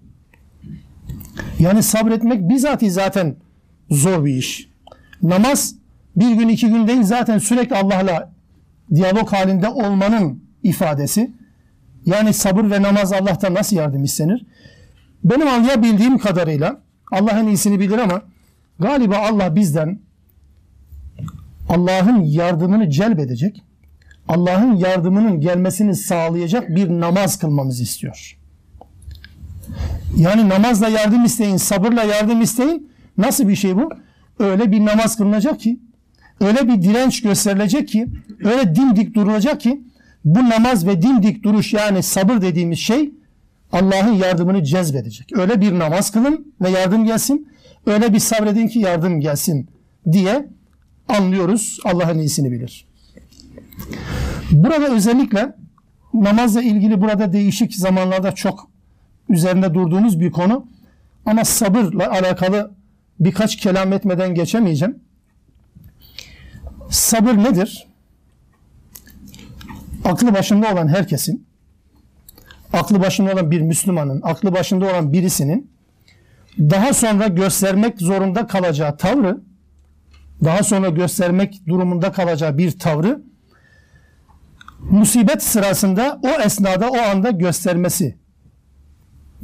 Yani 1.60 1.84
sabretmek 1.84 2.50
bizatihi 2.50 2.92
zaten 2.92 3.36
zor 3.90 4.26
bir 4.26 4.36
iş. 4.36 4.70
Namaz 5.24 5.76
bir 6.16 6.32
gün 6.32 6.48
iki 6.48 6.68
gün 6.68 6.88
değil 6.88 7.04
zaten 7.04 7.38
sürekli 7.38 7.76
Allah'la 7.76 8.32
diyalog 8.96 9.30
halinde 9.34 9.68
olmanın 9.68 10.44
ifadesi. 10.64 11.32
Yani 12.06 12.34
sabır 12.34 12.72
ve 12.72 12.82
namaz 12.82 13.14
Allah'tan 13.14 13.54
nasıl 13.54 13.76
yardım 13.76 14.04
istenir? 14.04 14.46
Benim 15.24 15.48
anlayabildiğim 15.48 16.18
kadarıyla 16.18 16.82
Allah 17.12 17.40
en 17.40 17.48
iyisini 17.48 17.80
bilir 17.80 17.98
ama 17.98 18.22
galiba 18.80 19.18
Allah 19.18 19.56
bizden 19.56 20.00
Allah'ın 21.70 22.22
yardımını 22.22 22.90
celbedecek, 22.90 23.64
Allah'ın 24.30 24.76
yardımının 24.76 25.42
gelmesini 25.42 25.96
sağlayacak 25.96 26.70
bir 26.70 26.90
namaz 26.90 27.40
kılmamızı 27.40 27.84
istiyor. 27.84 28.38
Yani 30.18 30.50
namazla 30.50 30.88
yardım 30.88 31.26
isteyin, 31.26 31.58
sabırla 31.58 32.04
yardım 32.04 32.42
isteyin. 32.42 32.92
Nasıl 33.18 33.48
bir 33.48 33.56
şey 33.56 33.76
bu? 33.76 33.90
Öyle 34.40 34.72
bir 34.72 34.86
namaz 34.86 35.18
kılınacak 35.18 35.60
ki, 35.60 35.80
öyle 36.42 36.68
bir 36.68 36.82
direnç 36.82 37.22
gösterilecek 37.22 37.88
ki, 37.88 38.08
öyle 38.44 38.76
dimdik 38.76 39.16
durulacak 39.16 39.62
ki, 39.62 39.84
bu 40.26 40.50
namaz 40.50 40.88
ve 40.88 41.02
dimdik 41.02 41.44
duruş 41.44 41.74
yani 41.74 42.04
sabır 42.04 42.42
dediğimiz 42.42 42.80
şey 42.80 43.12
Allah'ın 43.72 44.14
yardımını 44.14 44.64
cezbedecek. 44.64 45.38
Öyle 45.38 45.62
bir 45.62 45.80
namaz 45.80 46.12
kılın 46.12 46.54
ve 46.62 46.70
yardım 46.70 47.06
gelsin, 47.06 47.48
öyle 47.86 48.14
bir 48.14 48.20
sabredin 48.20 48.68
ki 48.68 48.80
yardım 48.80 49.20
gelsin 49.20 49.70
diye 50.12 50.48
anlıyoruz. 51.08 51.80
Allah'ın 51.86 52.20
iyisini 52.20 52.52
bilir. 52.52 52.89
Burada 54.52 54.96
özellikle 54.96 55.56
namazla 56.14 56.62
ilgili 56.62 57.02
burada 57.02 57.34
değişik 57.34 57.76
zamanlarda 57.76 58.32
çok 58.32 58.70
üzerinde 59.30 59.74
durduğumuz 59.74 60.20
bir 60.20 60.32
konu. 60.32 60.68
Ama 61.26 61.46
sabırla 61.46 62.12
alakalı 62.12 62.72
birkaç 63.20 63.56
kelam 63.56 63.94
etmeden 63.94 64.36
geçemeyeceğim. 64.36 65.00
Sabır 66.90 67.34
nedir? 67.34 67.88
Aklı 70.06 70.34
başında 70.34 70.74
olan 70.74 70.88
herkesin, 70.88 71.46
aklı 72.74 73.02
başında 73.02 73.34
olan 73.34 73.52
bir 73.52 73.62
Müslümanın, 73.62 74.22
aklı 74.24 74.54
başında 74.54 74.86
olan 74.86 75.14
birisinin 75.14 75.72
daha 76.60 76.94
sonra 76.94 77.28
göstermek 77.28 78.02
zorunda 78.02 78.48
kalacağı 78.48 78.98
tavrı, 78.98 79.42
daha 80.44 80.64
sonra 80.64 80.90
göstermek 80.90 81.68
durumunda 81.68 82.12
kalacağı 82.12 82.58
bir 82.58 82.80
tavrı 82.80 83.22
musibet 84.80 85.44
sırasında 85.44 86.20
o 86.24 86.42
esnada 86.42 86.90
o 86.90 86.98
anda 86.98 87.32
göstermesi 87.32 88.16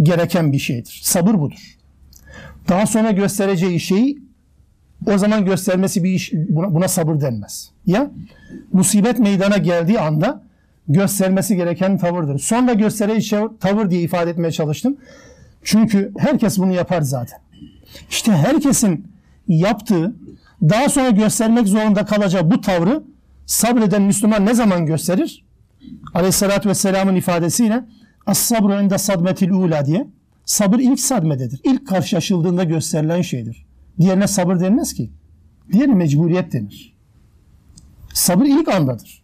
gereken 0.02 0.54
bir 0.54 0.60
şeydir. 0.60 1.02
Sabır 1.04 1.34
budur. 1.34 1.78
Daha 2.70 2.86
sonra 2.86 3.12
göstereceği 3.12 3.80
şeyi 3.80 4.22
o 5.08 5.18
zaman 5.18 5.46
göstermesi 5.46 6.04
bir 6.04 6.10
iş 6.10 6.34
buna, 6.34 6.74
buna 6.74 6.88
sabır 6.88 7.22
denmez. 7.22 7.72
Ya 7.86 8.12
musibet 8.74 9.20
meydana 9.20 9.58
geldiği 9.58 10.00
anda 10.00 10.44
göstermesi 10.88 11.56
gereken 11.56 11.98
tavırdır. 11.98 12.40
Sonra 12.40 12.74
göstereceği 12.74 13.48
tavır 13.60 13.90
diye 13.90 14.02
ifade 14.02 14.30
etmeye 14.30 14.52
çalıştım. 14.52 14.98
Çünkü 15.64 16.12
herkes 16.18 16.58
bunu 16.58 16.74
yapar 16.74 17.02
zaten. 17.02 17.40
İşte 18.10 18.32
herkesin 18.32 19.08
yaptığı 19.48 20.16
daha 20.62 20.90
sonra 20.90 21.10
göstermek 21.10 21.68
zorunda 21.68 22.06
kalacağı 22.06 22.52
bu 22.52 22.62
tavrı 22.62 23.04
sabreden 23.46 24.02
Müslüman 24.02 24.46
ne 24.46 24.54
zaman 24.54 24.86
gösterir? 24.86 25.46
Aleyhissalatü 26.14 26.70
vesselamın 26.70 27.16
ifadesiyle 27.16 27.86
As-sabru 28.26 28.82
inde 28.82 28.98
sadmetil 28.98 29.50
ula 29.50 29.86
diye. 29.86 30.08
Sabır 30.46 30.80
ilk 30.80 31.00
sadmededir. 31.00 31.60
İlk 31.64 31.88
karşılaşıldığında 31.88 32.64
gösterilen 32.64 33.22
şeydir. 33.22 33.66
Diğerine 34.00 34.28
sabır 34.28 34.60
denmez 34.60 34.94
ki. 34.94 35.12
Diğeri 35.72 35.92
mecburiyet 35.92 36.54
denir. 36.54 36.96
Sabır 38.14 38.46
ilk 38.46 38.68
andadır. 38.68 39.24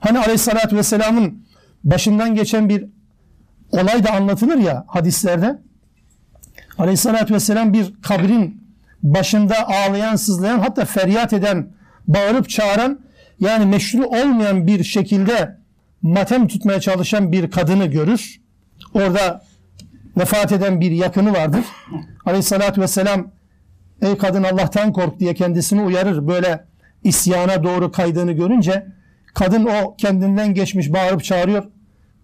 Hani 0.00 0.18
aleyhissalatü 0.18 0.76
vesselamın 0.76 1.46
başından 1.84 2.34
geçen 2.34 2.68
bir 2.68 2.86
olay 3.70 4.04
da 4.04 4.10
anlatılır 4.10 4.58
ya 4.58 4.84
hadislerde. 4.86 5.58
Aleyhissalatü 6.78 7.34
vesselam 7.34 7.72
bir 7.72 7.94
kabrin 8.02 8.62
başında 9.02 9.68
ağlayan, 9.68 10.16
sızlayan 10.16 10.58
hatta 10.58 10.84
feryat 10.84 11.32
eden, 11.32 11.72
bağırıp 12.08 12.48
çağıran 12.48 13.00
yani 13.40 13.66
meşru 13.66 14.06
olmayan 14.06 14.66
bir 14.66 14.84
şekilde 14.84 15.58
matem 16.02 16.48
tutmaya 16.48 16.80
çalışan 16.80 17.32
bir 17.32 17.50
kadını 17.50 17.86
görür. 17.86 18.40
Orada 18.94 19.44
vefat 20.16 20.52
eden 20.52 20.80
bir 20.80 20.90
yakını 20.90 21.32
vardır. 21.32 21.64
Aleyhissalatü 22.24 22.80
vesselam 22.80 23.30
ey 24.02 24.18
kadın 24.18 24.42
Allah'tan 24.42 24.92
kork 24.92 25.20
diye 25.20 25.34
kendisini 25.34 25.82
uyarır. 25.82 26.28
Böyle 26.28 26.64
isyana 27.04 27.64
doğru 27.64 27.92
kaydığını 27.92 28.32
görünce 28.32 28.86
kadın 29.34 29.66
o 29.66 29.96
kendinden 29.96 30.54
geçmiş 30.54 30.92
bağırıp 30.92 31.24
çağırıyor. 31.24 31.64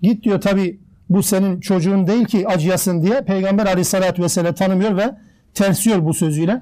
Git 0.02 0.24
diyor 0.24 0.40
tabi 0.40 0.80
bu 1.08 1.22
senin 1.22 1.60
çocuğun 1.60 2.06
değil 2.06 2.24
ki 2.24 2.48
acıyasın 2.48 3.02
diye 3.02 3.20
Peygamber 3.20 3.66
aleyhissalatü 3.66 4.22
vesselam 4.22 4.54
tanımıyor 4.54 4.96
ve 4.96 5.14
tersiyor 5.54 6.04
bu 6.04 6.14
sözüyle. 6.14 6.60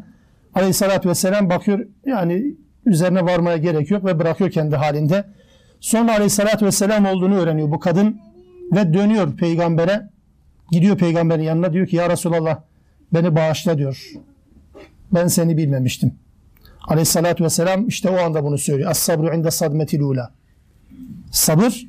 Aleyhissalatü 0.54 1.08
vesselam 1.08 1.50
bakıyor 1.50 1.86
yani 2.06 2.44
üzerine 2.86 3.24
varmaya 3.24 3.56
gerek 3.56 3.90
yok 3.90 4.04
ve 4.04 4.18
bırakıyor 4.18 4.50
kendi 4.50 4.76
halinde. 4.76 5.24
Sonra 5.80 6.12
aleyhissalatü 6.12 6.66
vesselam 6.66 7.06
olduğunu 7.06 7.34
öğreniyor 7.34 7.70
bu 7.70 7.80
kadın 7.80 8.20
ve 8.72 8.94
dönüyor 8.94 9.36
peygambere. 9.36 10.08
Gidiyor 10.70 10.96
peygamberin 10.96 11.42
yanına 11.42 11.72
diyor 11.72 11.86
ki 11.86 11.96
ya 11.96 12.10
Resulallah 12.10 12.60
beni 13.14 13.36
bağışla 13.36 13.78
diyor. 13.78 14.12
Ben 15.12 15.26
seni 15.26 15.56
bilmemiştim. 15.56 16.14
Aleyhissalatü 16.88 17.44
vesselam 17.44 17.88
işte 17.88 18.08
o 18.08 18.16
anda 18.16 18.44
bunu 18.44 18.58
söylüyor. 18.58 18.90
As-sabru 18.90 19.34
inde 19.34 19.50
sadmetil 19.50 20.00
ula. 20.00 20.32
Sabır 21.30 21.86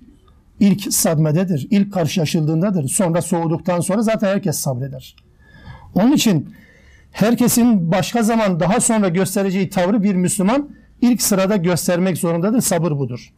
ilk 0.60 0.94
sadmededir. 0.94 1.68
İlk 1.70 1.94
karşılaşıldığındadır. 1.94 2.88
Sonra 2.88 3.22
soğuduktan 3.22 3.80
sonra 3.80 4.02
zaten 4.02 4.28
herkes 4.28 4.58
sabreder. 4.58 5.16
Onun 5.96 6.12
için 6.12 6.56
herkesin 7.12 7.92
başka 7.92 8.24
zaman 8.24 8.60
daha 8.60 8.80
sonra 8.80 9.10
göstereceği 9.10 9.70
tavrı 9.70 10.04
bir 10.04 10.16
Müslüman 10.16 10.70
ilk 11.04 11.22
sırada 11.22 11.56
göstermek 11.56 12.18
zorundadır. 12.18 12.62
Sabır 12.62 12.92
budur. 12.92 13.34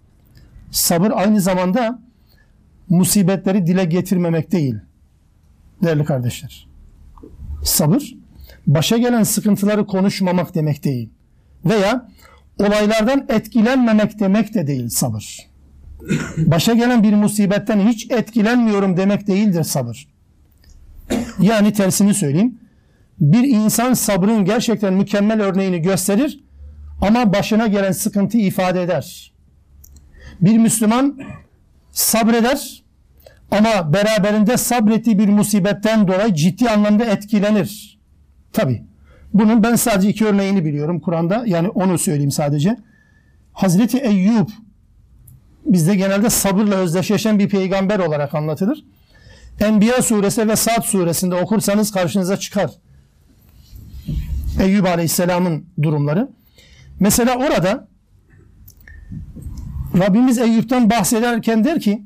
Sabır 0.72 1.12
aynı 1.16 1.42
zamanda 1.42 2.00
musibetleri 2.90 3.68
dile 3.68 3.86
getirmemek 3.86 4.52
değil. 4.52 4.76
Değerli 5.84 6.06
kardeşler. 6.06 6.68
Sabır 7.64 8.16
başa 8.68 8.98
gelen 8.98 9.24
sıkıntıları 9.24 9.88
konuşmamak 9.88 10.56
demek 10.56 10.84
değil. 10.84 11.10
Veya 11.66 12.10
olaylardan 12.60 13.26
etkilenmemek 13.30 14.20
demek 14.20 14.54
de 14.54 14.68
değil 14.68 14.90
sabır. 14.90 15.40
Başa 16.38 16.74
gelen 16.74 17.04
bir 17.04 17.14
musibetten 17.14 17.88
hiç 17.88 18.12
etkilenmiyorum 18.12 18.98
demek 18.98 19.28
değildir 19.28 19.64
sabır. 19.64 20.08
Yani 21.40 21.74
tersini 21.74 22.14
söyleyeyim. 22.14 22.60
Bir 23.20 23.44
insan 23.44 23.94
sabrın 23.94 24.46
gerçekten 24.46 24.94
mükemmel 24.94 25.42
örneğini 25.42 25.82
gösterir 25.82 26.44
ama 27.02 27.34
başına 27.34 27.68
gelen 27.68 27.92
sıkıntı 27.92 28.38
ifade 28.38 28.84
eder. 28.84 29.34
Bir 30.42 30.58
Müslüman 30.58 31.20
sabreder 31.92 32.84
ama 33.52 33.94
beraberinde 33.94 34.58
sabrettiği 34.58 35.20
bir 35.20 35.30
musibetten 35.30 36.08
dolayı 36.08 36.34
ciddi 36.34 36.70
anlamda 36.70 37.06
etkilenir. 37.06 38.00
Tabi. 38.54 38.84
Bunun 39.34 39.64
ben 39.64 39.76
sadece 39.76 40.10
iki 40.10 40.26
örneğini 40.26 40.66
biliyorum 40.66 41.00
Kur'an'da. 41.00 41.44
Yani 41.46 41.70
onu 41.70 41.98
söyleyeyim 41.98 42.32
sadece. 42.32 42.78
Hazreti 43.54 43.98
Eyyub 43.98 44.50
bizde 45.66 45.96
genelde 45.96 46.30
sabırla 46.30 46.76
özdeşleşen 46.76 47.40
bir 47.40 47.50
peygamber 47.50 48.00
olarak 48.00 48.36
anlatılır. 48.36 48.84
Enbiya 49.60 50.02
suresi 50.02 50.50
ve 50.50 50.56
Sad 50.56 50.82
suresinde 50.82 51.36
okursanız 51.36 51.92
karşınıza 51.92 52.38
çıkar. 52.38 52.72
Eyyub 54.62 54.86
aleyhisselamın 54.86 55.66
durumları. 55.82 56.30
Mesela 57.00 57.38
orada 57.38 57.88
Rabbimiz 59.98 60.38
Eyüp'ten 60.38 60.90
bahsederken 60.90 61.64
der 61.64 61.80
ki 61.80 62.06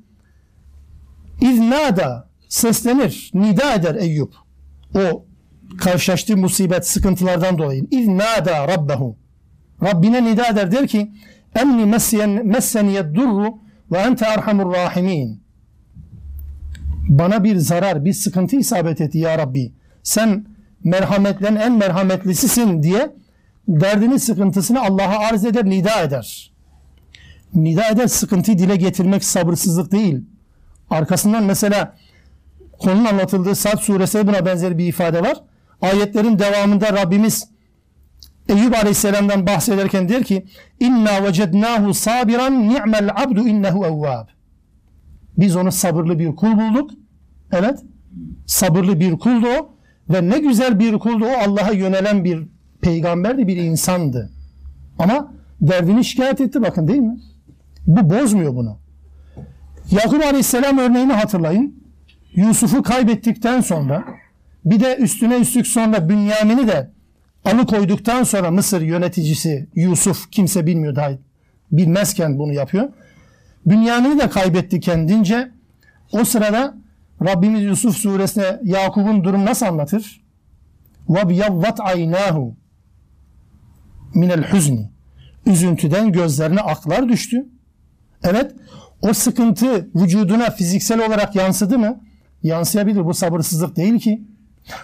İznada 1.42 2.30
seslenir, 2.50 3.32
nida 3.34 3.74
eder 3.74 3.96
Eyüp. 3.96 4.34
O 4.96 5.26
karşılaştığı 5.78 6.38
musibet, 6.38 6.88
sıkıntılardan 6.88 7.58
dolayı. 7.58 7.88
İznada 7.92 8.68
Rabbehu. 8.68 9.18
Rabbine 9.84 10.26
nida 10.26 10.48
eder 10.48 10.72
der 10.72 10.88
ki 10.88 11.12
enni 11.56 11.86
messeniyed 12.44 13.16
durru 13.16 13.58
ve 13.92 13.98
ente 13.98 14.26
erhamur 14.26 14.74
rahimin. 14.74 15.44
Bana 17.10 17.44
bir 17.44 17.56
zarar, 17.56 18.06
bir 18.06 18.14
sıkıntı 18.14 18.56
isabet 18.56 19.02
etti 19.02 19.18
ya 19.18 19.38
Rabbi. 19.38 19.74
Sen 20.04 20.46
merhametlerin 20.84 21.56
en 21.56 21.72
merhametlisisin 21.72 22.84
diye 22.84 23.12
derdini 23.70 24.20
sıkıntısını 24.20 24.82
Allah'a 24.82 25.20
arz 25.20 25.46
eder, 25.46 25.66
nida 25.66 26.02
eder. 26.02 26.52
Nida 27.54 27.90
eder 27.90 28.08
sıkıntıyı 28.08 28.58
dile 28.58 28.76
getirmek 28.76 29.24
sabırsızlık 29.24 29.92
değil. 29.92 30.22
Arkasından 30.90 31.44
mesela 31.44 31.96
konunun 32.80 33.06
anlatıldığı 33.06 33.56
Sad 33.56 33.78
suresinde 33.78 34.28
buna 34.28 34.46
benzer 34.46 34.78
bir 34.78 34.88
ifade 34.88 35.22
var. 35.22 35.38
Ayetlerin 35.82 36.40
devamında 36.40 36.94
Rabbimiz 36.94 37.48
Eyüp 38.50 38.76
Aleyhisselam'dan 38.76 39.48
bahsederken 39.48 40.10
der 40.10 40.24
ki 40.24 40.46
inna 40.80 41.24
vecednahu 41.24 41.94
sabiran 41.94 42.70
ni'mel 42.70 43.10
abdu 43.16 43.48
innehu 43.48 43.86
evvab. 43.86 44.28
Biz 45.38 45.56
onu 45.56 45.72
sabırlı 45.72 46.20
bir 46.20 46.36
kul 46.36 46.52
bulduk. 46.52 46.92
Evet. 47.52 47.80
Sabırlı 48.46 49.00
bir 49.00 49.18
kuldu 49.18 49.48
o 49.60 49.76
ve 50.10 50.30
ne 50.30 50.40
güzel 50.40 50.80
bir 50.80 51.00
kuldu 51.00 51.26
o 51.26 51.50
Allah'a 51.50 51.72
yönelen 51.72 52.24
bir 52.24 52.48
peygamberdi, 52.81 53.47
bir 53.49 53.57
insandı. 53.57 54.31
Ama 54.99 55.33
derdini 55.61 56.05
şikayet 56.05 56.41
etti 56.41 56.63
bakın 56.63 56.89
değil 56.89 57.01
mi? 57.01 57.21
Bu 57.87 58.11
bozmuyor 58.11 58.55
bunu. 58.55 58.79
Yakup 59.91 60.25
Aleyhisselam 60.25 60.79
örneğini 60.79 61.13
hatırlayın. 61.13 61.85
Yusuf'u 62.35 62.83
kaybettikten 62.83 63.61
sonra 63.61 64.05
bir 64.65 64.81
de 64.81 64.97
üstüne 64.97 65.37
üstlük 65.37 65.67
sonra 65.67 66.09
Bünyamin'i 66.09 66.69
de 66.69 66.91
alıkoyduktan 67.45 68.23
sonra 68.23 68.51
Mısır 68.51 68.81
yöneticisi 68.81 69.69
Yusuf 69.75 70.31
kimse 70.31 70.67
bilmiyor 70.67 70.97
daha 70.97 71.11
bilmezken 71.73 72.39
bunu 72.39 72.53
yapıyor. 72.53 72.89
Bünyamin'i 73.67 74.21
de 74.21 74.31
kaybetti 74.31 74.81
kendince. 74.81 75.51
O 76.13 76.25
sırada 76.25 76.75
Rabbimiz 77.25 77.63
Yusuf 77.63 77.97
suresine 77.97 78.61
Yakup'un 78.63 79.25
durum 79.25 79.45
nasıl 79.45 79.67
anlatır? 79.67 80.25
وَبْيَوَّتْ 81.09 81.77
عَيْنَاهُ 81.77 82.53
minel 84.16 84.52
huzni. 84.52 84.90
Üzüntüden 85.46 86.12
gözlerine 86.12 86.62
aklar 86.62 87.10
düştü. 87.10 87.46
Evet, 88.24 88.56
o 89.02 89.14
sıkıntı 89.14 89.90
vücuduna 89.96 90.50
fiziksel 90.50 91.08
olarak 91.08 91.36
yansıdı 91.36 91.80
mı? 91.80 92.02
Yansıyabilir. 92.44 93.06
Bu 93.06 93.14
sabırsızlık 93.14 93.76
değil 93.76 94.00
ki. 94.00 94.22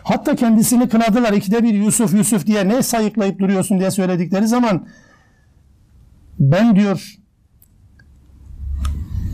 Hatta 0.04 0.36
kendisini 0.36 0.90
kınadılar. 0.90 1.34
İkide 1.34 1.64
bir 1.64 1.74
Yusuf 1.74 2.14
Yusuf 2.14 2.46
diye 2.46 2.68
ne 2.68 2.84
sayıklayıp 2.84 3.40
duruyorsun 3.40 3.80
diye 3.80 3.92
söyledikleri 3.92 4.48
zaman 4.48 4.88
ben 6.40 6.76
diyor 6.76 7.16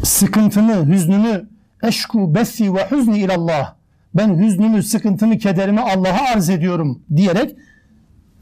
sıkıntını, 0.03 0.87
hüznünü 0.87 1.49
eşku 1.83 2.35
bethi 2.35 2.73
ve 2.73 2.87
huzni 2.89 3.19
ilallah 3.19 3.75
ben 4.13 4.37
hüznümü, 4.37 4.83
sıkıntımı, 4.83 5.37
kederimi 5.37 5.79
Allah'a 5.79 6.33
arz 6.33 6.49
ediyorum 6.49 7.03
diyerek 7.15 7.55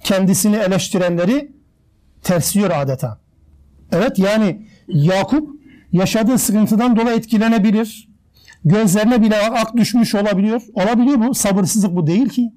kendisini 0.04 0.56
eleştirenleri 0.56 1.52
tersliyor 2.24 2.72
adeta. 2.72 3.20
Evet 3.91 4.20
yani 4.20 4.66
Yakup 4.88 5.60
yaşadığı 5.91 6.38
sıkıntıdan 6.38 6.95
dolayı 6.95 7.18
etkilenebilir. 7.18 8.10
Gözlerine 8.66 9.22
bile 9.22 9.38
ak 9.38 9.78
düşmüş 9.78 10.16
olabiliyor. 10.16 10.62
Olabiliyor 10.74 11.28
bu. 11.28 11.34
Sabırsızlık 11.34 11.95
bu 11.95 12.08
değil 12.08 12.30
ki. 12.30 12.54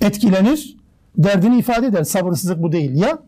Etkilenir. 0.00 0.76
Derdini 1.18 1.58
ifade 1.58 1.86
eder. 1.86 2.04
Sabırsızlık 2.04 2.62
bu 2.62 2.72
değil. 2.72 2.90
Ya 2.94 3.18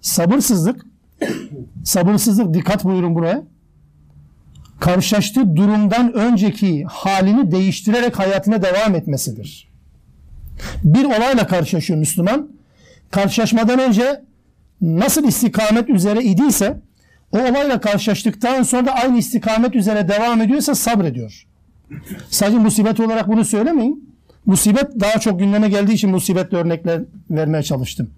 sabırsızlık 0.00 0.86
sabırsızlık 1.84 2.54
dikkat 2.54 2.84
buyurun 2.84 3.14
buraya. 3.14 3.42
Karşılaştığı 4.80 5.56
durumdan 5.56 6.12
önceki 6.12 6.84
halini 6.84 7.50
değiştirerek 7.50 8.18
hayatına 8.18 8.62
devam 8.62 8.94
etmesidir. 8.94 9.73
Bir 10.84 11.04
olayla 11.04 11.46
karşılaşıyor 11.46 11.98
Müslüman. 11.98 12.48
Karşılaşmadan 13.10 13.78
önce 13.78 14.22
nasıl 14.80 15.28
istikamet 15.28 15.90
üzere 15.90 16.22
idiyse 16.22 16.76
o 17.32 17.38
olayla 17.38 17.80
karşılaştıktan 17.80 18.62
sonra 18.62 18.86
da 18.86 18.92
aynı 18.92 19.18
istikamet 19.18 19.74
üzere 19.74 20.08
devam 20.08 20.40
ediyorsa 20.40 20.74
sabrediyor. 20.74 21.46
Sadece 22.30 22.58
musibet 22.58 23.00
olarak 23.00 23.28
bunu 23.28 23.44
söylemeyin. 23.44 24.14
Musibet 24.46 25.00
daha 25.00 25.20
çok 25.20 25.38
gündeme 25.38 25.68
geldiği 25.68 25.92
için 25.92 26.10
musibetli 26.10 26.56
örnekler 26.56 27.02
vermeye 27.30 27.62
çalıştım. 27.62 28.10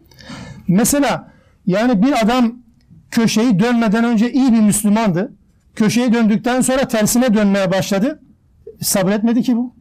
Mesela 0.68 1.32
yani 1.66 2.02
bir 2.02 2.24
adam 2.24 2.54
köşeyi 3.10 3.58
dönmeden 3.58 4.04
önce 4.04 4.32
iyi 4.32 4.52
bir 4.52 4.60
Müslümandı. 4.60 5.32
Köşeyi 5.74 6.12
döndükten 6.12 6.60
sonra 6.60 6.88
tersine 6.88 7.34
dönmeye 7.34 7.70
başladı. 7.70 8.20
Sabretmedi 8.80 9.42
ki 9.42 9.56
bu. 9.56 9.75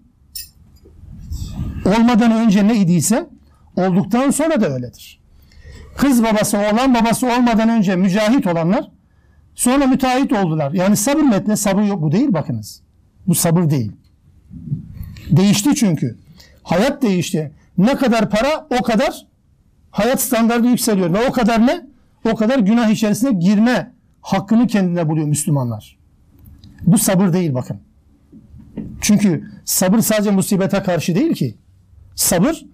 Olmadan 1.86 2.32
önce 2.32 2.68
ne 2.68 2.76
idiyse 2.76 3.30
olduktan 3.76 4.32
sonra 4.32 4.62
da 4.62 4.74
öyledir. 4.74 5.20
Kız 5.98 6.24
babası, 6.24 6.58
oğlan 6.58 6.96
babası 6.96 7.28
olmadan 7.28 7.70
önce 7.70 7.96
mücahit 7.96 8.48
olanlar 8.48 8.90
Sonra 9.56 9.88
müteahhit 9.88 10.34
oldular. 10.34 10.72
Yani 10.72 10.98
sabır 10.98 11.22
metne 11.22 11.56
sabır 11.56 11.84
yok. 11.84 12.02
Bu 12.02 12.12
değil 12.12 12.34
bakınız. 12.34 12.82
Bu 13.28 13.36
sabır 13.36 13.70
değil. 13.70 13.92
Değişti 15.32 15.76
çünkü. 15.76 16.18
Hayat 16.64 17.02
değişti. 17.02 17.52
Ne 17.78 17.96
kadar 17.96 18.30
para 18.30 18.68
o 18.80 18.84
kadar 18.84 19.26
hayat 19.92 20.22
standartı 20.22 20.68
yükseliyor. 20.68 21.14
Ve 21.14 21.28
o 21.28 21.32
kadar 21.32 21.68
ne? 21.68 21.86
O 22.32 22.36
kadar 22.36 22.60
günah 22.60 22.90
içerisine 22.90 23.32
girme 23.32 23.92
hakkını 24.22 24.68
kendine 24.68 25.10
buluyor 25.10 25.28
Müslümanlar. 25.28 25.98
Bu 26.82 26.98
sabır 26.98 27.34
değil 27.34 27.54
bakın. 27.54 27.78
Çünkü 29.02 29.52
sabır 29.66 30.00
sadece 30.00 30.32
musibete 30.32 30.84
karşı 30.84 31.16
değil 31.16 31.34
ki. 31.34 31.56
Sabır 32.16 32.66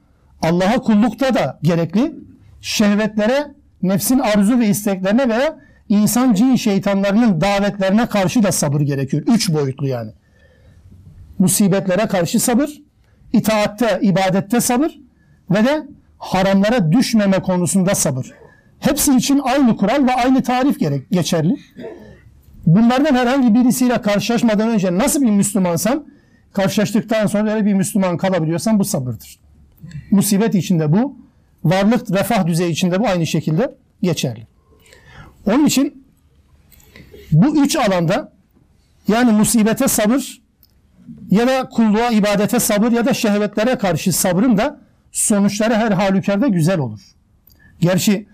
Allah'a 0.42 0.78
kullukta 0.78 1.34
da 1.34 1.60
gerekli. 1.64 2.16
Şehvetlere, 2.62 3.48
nefsin 3.84 4.20
arzu 4.20 4.60
ve 4.60 4.68
isteklerine 4.68 5.30
veya 5.30 5.60
insan 5.90 6.34
cin 6.34 6.56
şeytanlarının 6.56 7.42
davetlerine 7.42 8.06
karşı 8.06 8.44
da 8.44 8.52
sabır 8.52 8.82
gerekiyor. 8.82 9.24
Üç 9.28 9.54
boyutlu 9.54 9.88
yani. 9.88 10.12
Musibetlere 11.40 12.08
karşı 12.08 12.40
sabır, 12.40 12.70
itaatte, 13.34 14.00
ibadette 14.02 14.62
sabır 14.62 15.00
ve 15.52 15.66
de 15.66 15.88
haramlara 16.18 16.92
düşmeme 16.92 17.40
konusunda 17.40 17.96
sabır. 17.96 18.32
Hepsi 18.80 19.16
için 19.16 19.42
aynı 19.44 19.78
kural 19.78 20.08
ve 20.08 20.16
aynı 20.16 20.44
tarif 20.44 20.80
gerek 20.80 21.10
geçerli. 21.12 21.56
Bunlardan 22.66 23.16
herhangi 23.16 23.54
birisiyle 23.54 24.02
karşılaşmadan 24.02 24.70
önce 24.70 24.98
nasıl 24.98 25.22
bir 25.22 25.30
Müslümansan 25.30 26.06
karşılaştıktan 26.54 27.28
sonra 27.28 27.54
öyle 27.54 27.66
bir 27.66 27.74
Müslüman 27.74 28.18
kalabiliyorsan 28.18 28.80
bu 28.80 28.86
sabırdır. 28.86 29.40
Musibet 30.12 30.56
içinde 30.56 30.92
bu, 30.92 31.16
varlık, 31.64 32.12
refah 32.12 32.48
düzeyi 32.48 32.72
içinde 32.72 33.00
bu 33.00 33.08
aynı 33.08 33.28
şekilde 33.28 33.76
geçerli. 34.02 34.48
Onun 35.46 35.66
için 35.66 36.04
bu 37.32 37.64
üç 37.64 37.76
alanda 37.76 38.32
yani 39.08 39.32
musibete 39.32 39.88
sabır 39.88 40.42
ya 41.32 41.48
da 41.48 41.70
kulluğa, 41.70 42.12
ibadete 42.12 42.60
sabır 42.60 42.92
ya 42.92 43.06
da 43.06 43.14
şehvetlere 43.14 43.78
karşı 43.78 44.14
sabrın 44.14 44.58
da 44.58 44.80
sonuçları 45.12 45.74
her 45.74 45.92
halükarda 45.92 46.48
güzel 46.48 46.80
olur. 46.80 47.02
Gerçi 47.80 48.28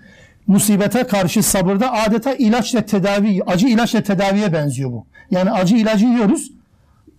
musibete 0.47 1.03
karşı 1.03 1.43
sabırda 1.43 1.93
adeta 1.93 2.33
ilaçla 2.33 2.81
tedavi, 2.85 3.43
acı 3.43 3.67
ilaçla 3.67 4.03
tedaviye 4.03 4.53
benziyor 4.53 4.91
bu. 4.91 5.05
Yani 5.31 5.51
acı 5.51 5.75
ilacı 5.75 6.05
yiyoruz, 6.05 6.51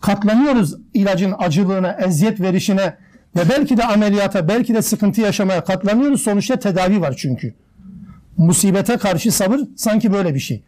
katlanıyoruz 0.00 0.74
ilacın 0.94 1.34
acılığına, 1.38 1.92
eziyet 1.92 2.40
verişine 2.40 2.96
ve 3.36 3.40
belki 3.50 3.76
de 3.76 3.84
ameliyata, 3.84 4.48
belki 4.48 4.74
de 4.74 4.82
sıkıntı 4.82 5.20
yaşamaya 5.20 5.64
katlanıyoruz. 5.64 6.22
Sonuçta 6.22 6.58
tedavi 6.58 7.00
var 7.00 7.14
çünkü. 7.18 7.54
Musibete 8.36 8.96
karşı 8.96 9.32
sabır 9.32 9.60
sanki 9.76 10.12
böyle 10.12 10.34
bir 10.34 10.40
şey. 10.40 10.62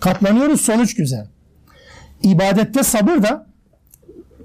Katlanıyoruz 0.00 0.60
sonuç 0.60 0.94
güzel. 0.94 1.26
İbadette 2.22 2.82
sabır 2.82 3.22
da 3.22 3.46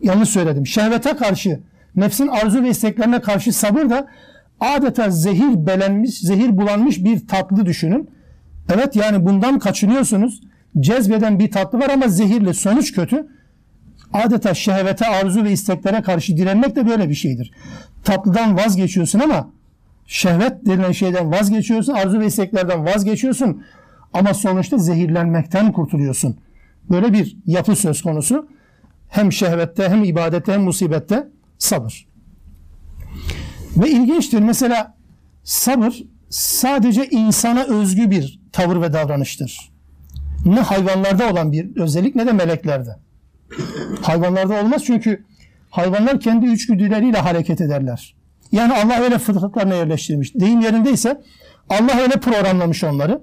yanlış 0.02 0.30
söyledim. 0.30 0.68
Şehvete 0.68 1.16
karşı, 1.16 1.60
nefsin 1.96 2.28
arzu 2.28 2.64
ve 2.64 2.70
isteklerine 2.70 3.22
karşı 3.22 3.54
sabır 3.54 3.90
da 3.90 4.08
adeta 4.60 5.10
zehir 5.10 5.68
belenmiş, 5.68 6.20
zehir 6.20 6.58
bulanmış 6.58 7.04
bir 7.04 7.28
tatlı 7.28 7.66
düşünün. 7.66 8.10
Evet 8.74 8.96
yani 8.96 9.26
bundan 9.26 9.60
kaçınıyorsunuz. 9.60 10.42
Cezbeden 10.80 11.40
bir 11.40 11.52
tatlı 11.52 11.80
var 11.80 11.90
ama 11.90 12.08
zehirli. 12.08 12.54
Sonuç 12.54 12.94
kötü. 12.94 13.28
Adeta 14.14 14.54
şehvete, 14.54 15.08
arzu 15.08 15.44
ve 15.44 15.52
isteklere 15.52 16.02
karşı 16.02 16.38
direnmek 16.38 16.76
de 16.76 16.88
böyle 16.88 17.10
bir 17.10 17.16
şeydir. 17.16 17.52
Tatlıdan 18.04 18.58
vazgeçiyorsun 18.58 19.20
ama 19.20 19.50
şehvet 20.08 20.66
denilen 20.66 20.92
şeyden 20.92 21.32
vazgeçiyorsun, 21.32 21.94
arzu 21.94 22.20
ve 22.20 22.26
isteklerden 22.26 22.86
vazgeçiyorsun 22.86 23.64
ama 24.14 24.34
sonuçta 24.34 24.78
zehirlenmekten 24.78 25.72
kurtuluyorsun. 25.72 26.38
Böyle 26.90 27.14
bir 27.14 27.38
yapı 27.46 27.76
söz 27.76 28.02
konusu. 28.02 28.48
Hem 29.10 29.32
şehvette 29.32 29.90
hem 29.90 30.04
ibadette 30.04 30.54
hem 30.54 30.62
musibette 30.62 31.28
sabır. 31.58 32.08
Ve 33.78 33.90
ilginçtir 33.90 34.40
mesela 34.40 34.96
sabır 35.44 36.04
sadece 36.30 37.10
insana 37.10 37.64
özgü 37.64 38.12
bir 38.12 38.40
tavır 38.52 38.82
ve 38.82 38.94
davranıştır. 38.94 39.72
Ne 40.46 40.60
hayvanlarda 40.60 41.32
olan 41.32 41.52
bir 41.52 41.76
özellik 41.76 42.16
ne 42.16 42.28
de 42.28 42.32
meleklerde. 42.32 42.96
Hayvanlarda 44.02 44.62
olmaz 44.62 44.84
çünkü 44.86 45.24
hayvanlar 45.70 46.20
kendi 46.20 46.52
içgüdüleriyle 46.52 47.18
hareket 47.18 47.62
ederler. 47.62 48.16
Yani 48.52 48.74
Allah 48.74 49.00
öyle 49.02 49.18
fıtratlarına 49.18 49.74
yerleştirmiş. 49.74 50.36
Deyim 50.36 50.62
yerindeyse 50.62 51.22
Allah 51.70 52.02
öyle 52.02 52.14
programlamış 52.14 52.84
onları. 52.84 53.22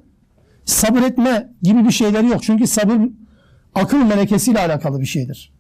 Sabır 0.65 1.03
etme 1.03 1.49
gibi 1.63 1.85
bir 1.85 1.91
şeyleri 1.91 2.27
yok. 2.27 2.43
Çünkü 2.43 2.67
sabır 2.67 2.97
akıl 3.75 3.99
melekesiyle 3.99 4.61
alakalı 4.61 5.01
bir 5.01 5.07
şeydir. 5.07 5.53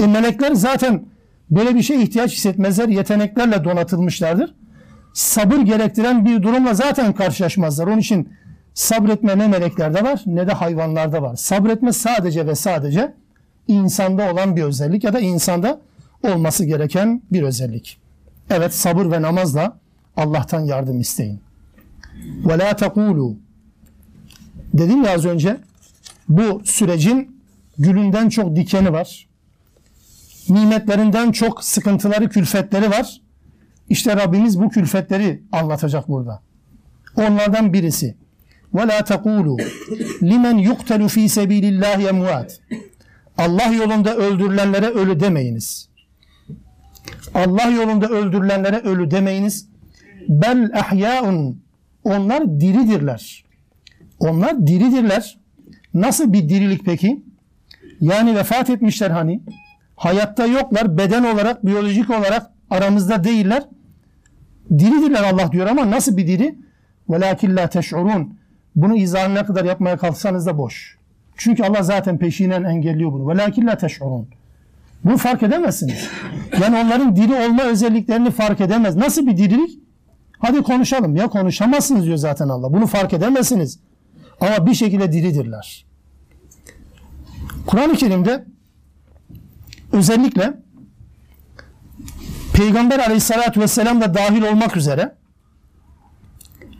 E 0.00 0.06
melekler 0.06 0.52
zaten 0.52 1.06
böyle 1.50 1.74
bir 1.74 1.82
şey 1.82 2.02
ihtiyaç 2.02 2.32
hissetmezler. 2.32 2.88
Yeteneklerle 2.88 3.64
donatılmışlardır. 3.64 4.54
Sabır 5.14 5.58
gerektiren 5.58 6.24
bir 6.24 6.42
durumla 6.42 6.74
zaten 6.74 7.12
karşılaşmazlar. 7.12 7.86
Onun 7.86 7.98
için 7.98 8.28
sabretme 8.74 9.38
ne 9.38 9.48
meleklerde 9.48 10.04
var 10.04 10.22
ne 10.26 10.46
de 10.46 10.52
hayvanlarda 10.52 11.22
var. 11.22 11.36
Sabretme 11.36 11.92
sadece 11.92 12.46
ve 12.46 12.54
sadece 12.54 13.14
insanda 13.68 14.32
olan 14.32 14.56
bir 14.56 14.62
özellik 14.62 15.04
ya 15.04 15.12
da 15.12 15.20
insanda 15.20 15.80
olması 16.22 16.64
gereken 16.64 17.22
bir 17.32 17.42
özellik. 17.42 17.98
Evet 18.50 18.74
sabır 18.74 19.10
ve 19.10 19.22
namazla 19.22 19.78
Allah'tan 20.16 20.60
yardım 20.60 21.00
isteyin. 21.00 21.40
Ve 22.44 22.58
la 22.58 22.76
tekulu 22.76 23.36
Dedim 24.74 25.04
ya 25.04 25.14
az 25.14 25.24
önce 25.24 25.56
bu 26.28 26.62
sürecin 26.64 27.40
gülünden 27.78 28.28
çok 28.28 28.56
dikeni 28.56 28.92
var. 28.92 29.28
Nimetlerinden 30.48 31.32
çok 31.32 31.64
sıkıntıları, 31.64 32.28
külfetleri 32.28 32.90
var. 32.90 33.20
İşte 33.88 34.16
Rabbimiz 34.16 34.60
bu 34.60 34.68
külfetleri 34.68 35.42
anlatacak 35.52 36.08
burada. 36.08 36.42
Onlardan 37.16 37.72
birisi. 37.72 38.16
Ve 38.74 38.86
la 38.86 39.04
tekulu 39.04 39.56
limen 40.22 40.58
yuqtalu 40.58 41.08
fi 41.08 41.28
sabilillahi 41.28 42.06
emwat. 42.06 42.60
Allah 43.37 43.73
yolunda 43.73 44.15
öldürülenlere 44.15 44.87
ölü 44.87 45.19
demeyiniz. 45.19 45.89
Allah 47.33 47.69
yolunda 47.69 48.07
öldürülenlere 48.09 48.77
ölü 48.77 49.11
demeyiniz. 49.11 49.67
Bel 50.29 50.71
ahyaun 50.73 51.61
onlar 52.03 52.59
diridirler. 52.59 53.45
Onlar 54.19 54.67
diridirler. 54.67 55.37
Nasıl 55.93 56.33
bir 56.33 56.49
dirilik 56.49 56.85
peki? 56.85 57.23
Yani 58.01 58.35
vefat 58.35 58.69
etmişler 58.69 59.09
hani. 59.09 59.41
Hayatta 59.95 60.45
yoklar. 60.45 60.97
Beden 60.97 61.23
olarak, 61.23 61.65
biyolojik 61.65 62.09
olarak 62.09 62.51
aramızda 62.69 63.23
değiller. 63.23 63.63
Diridirler 64.69 65.23
Allah 65.23 65.51
diyor 65.51 65.67
ama 65.67 65.91
nasıl 65.91 66.17
bir 66.17 66.27
diri? 66.27 66.55
وَلَاكِنْ 67.09 67.59
لَا 67.59 67.65
تَشْعُرُونَ 67.67 68.27
Bunu 68.75 68.95
izahına 68.95 69.45
kadar 69.45 69.65
yapmaya 69.65 69.97
kalksanız 69.97 70.45
da 70.45 70.57
boş. 70.57 70.94
Çünkü 71.37 71.63
Allah 71.63 71.83
zaten 71.83 72.17
peşinen 72.17 72.63
engelliyor 72.63 73.13
bunu. 73.13 73.23
وَلَاكِنْ 73.23 73.69
لَا 73.69 73.75
تَشْعُرُونَ 73.75 74.25
Bunu 75.03 75.17
fark 75.17 75.43
edemezsiniz. 75.43 76.09
Yani 76.61 76.77
onların 76.77 77.15
diri 77.15 77.33
olma 77.33 77.63
özelliklerini 77.63 78.31
fark 78.31 78.61
edemez. 78.61 78.95
Nasıl 78.95 79.27
bir 79.27 79.37
dirilik? 79.37 79.79
Hadi 80.39 80.61
konuşalım. 80.61 81.15
Ya 81.15 81.27
konuşamazsınız 81.27 82.05
diyor 82.05 82.17
zaten 82.17 82.49
Allah. 82.49 82.73
Bunu 82.73 82.87
fark 82.87 83.13
edemezsiniz. 83.13 83.79
Ama 84.39 84.65
bir 84.65 84.73
şekilde 84.73 85.11
diridirler. 85.11 85.85
Kur'an-ı 87.65 87.93
Kerim'de 87.93 88.45
özellikle 89.91 90.53
Peygamber 92.53 92.99
aleyhissalatü 92.99 93.61
vesselam 93.61 94.01
da 94.01 94.13
dahil 94.13 94.41
olmak 94.41 94.77
üzere 94.77 95.15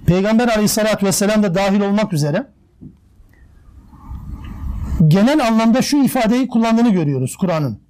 Peygamber 0.05 0.47
aleyhissalatü 0.47 1.05
vesselam 1.05 1.43
da 1.43 1.55
dahil 1.55 1.81
olmak 1.81 2.13
üzere 2.13 2.47
genel 5.08 5.46
anlamda 5.46 5.82
şu 5.82 5.96
ifadeyi 5.96 6.48
kullandığını 6.48 6.92
görüyoruz 6.92 7.36
Kur'an'ın. 7.36 7.80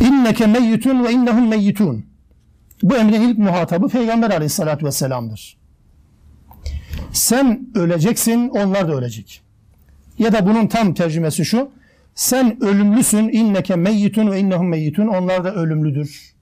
İnneke 0.00 0.46
meyyitun 0.46 1.04
ve 1.04 1.12
innehum 1.12 1.48
meyyitun. 1.48 2.04
Bu 2.82 2.96
emrin 2.96 3.20
ilk 3.20 3.38
muhatabı 3.38 3.88
Peygamber 3.88 4.30
aleyhissalatü 4.30 4.86
vesselam'dır. 4.86 5.56
Sen 7.12 7.68
öleceksin, 7.74 8.48
onlar 8.48 8.88
da 8.88 8.92
ölecek. 8.92 9.42
Ya 10.18 10.32
da 10.32 10.46
bunun 10.46 10.66
tam 10.66 10.94
tercümesi 10.94 11.44
şu. 11.44 11.70
Sen 12.14 12.64
ölümlüsün, 12.64 13.28
inneke 13.28 13.76
meyyitun 13.76 14.30
ve 14.30 14.40
innehum 14.40 14.68
meyyitun. 14.68 15.06
Onlar 15.06 15.44
da 15.44 15.54
ölümlüdür. 15.54 16.34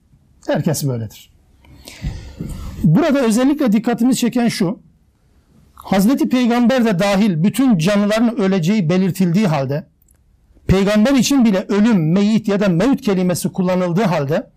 Herkes 0.47 0.87
böyledir. 0.87 1.31
Burada 2.85 3.20
özellikle 3.20 3.72
dikkatimizi 3.72 4.18
çeken 4.18 4.49
şu. 4.49 4.81
Hazreti 5.85 6.28
Peygamber 6.28 6.85
de 6.85 6.99
dahil 6.99 7.45
bütün 7.45 7.78
canlıların 7.78 8.37
öleceği 8.41 8.91
belirtildiği 8.91 9.47
halde 9.47 9.87
peygamber 10.66 11.14
için 11.14 11.45
bile 11.45 11.66
ölüm, 11.68 12.12
meyit 12.12 12.49
ya 12.49 12.61
da 12.61 12.68
mevt 12.68 13.01
kelimesi 13.01 13.49
kullanıldığı 13.49 14.03
halde 14.03 14.51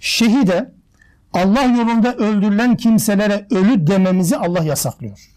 şehide 0.00 0.72
Allah 1.32 1.62
yolunda 1.62 2.14
öldürülen 2.14 2.76
kimselere 2.76 3.46
ölü 3.50 3.86
dememizi 3.86 4.36
Allah 4.36 4.64
yasaklıyor. 4.64 5.30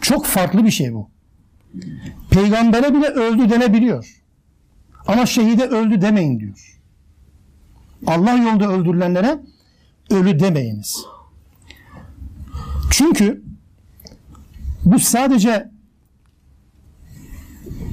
Çok 0.00 0.26
farklı 0.26 0.64
bir 0.64 0.70
şey 0.70 0.94
bu. 0.94 1.10
Peygambere 2.30 2.94
bile 2.94 3.06
öldü 3.06 3.50
denebiliyor. 3.50 4.22
Ama 5.06 5.26
şehide 5.26 5.64
öldü 5.64 6.00
demeyin 6.00 6.40
diyor. 6.40 6.80
Allah 8.06 8.32
yolunda 8.36 8.68
öldürülenlere 8.68 9.38
ölü 10.10 10.40
demeyiniz. 10.40 11.04
Çünkü 12.90 13.47
bu 14.92 14.98
sadece 14.98 15.70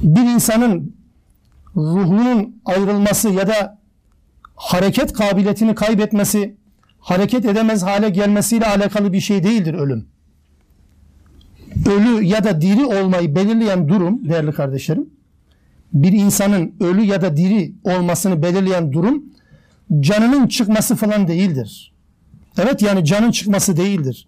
bir 0.04 0.22
insanın 0.22 0.96
ruhunun 1.76 2.62
ayrılması 2.66 3.30
ya 3.30 3.48
da 3.48 3.80
hareket 4.56 5.14
kabiliyetini 5.14 5.76
kaybetmesi 5.76 6.56
hareket 7.00 7.46
edemez 7.46 7.84
hale 7.84 8.10
gelmesiyle 8.10 8.66
alakalı 8.66 9.14
bir 9.14 9.20
şey 9.20 9.44
değildir 9.44 9.74
ölüm. 9.74 10.06
Ölü 11.86 12.24
ya 12.24 12.44
da 12.44 12.62
diri 12.62 12.86
olmayı 12.86 13.36
belirleyen 13.36 13.90
durum 13.90 14.30
değerli 14.30 14.52
kardeşlerim, 14.52 15.10
bir 15.94 16.12
insanın 16.12 16.74
ölü 16.80 17.02
ya 17.02 17.22
da 17.22 17.38
diri 17.38 17.74
olmasını 17.84 18.44
belirleyen 18.44 18.94
durum 18.94 19.24
canının 20.00 20.48
çıkması 20.48 20.96
falan 20.96 21.28
değildir. 21.28 21.94
Evet 22.58 22.82
yani 22.82 23.06
canın 23.06 23.32
çıkması 23.32 23.78
değildir. 23.78 24.28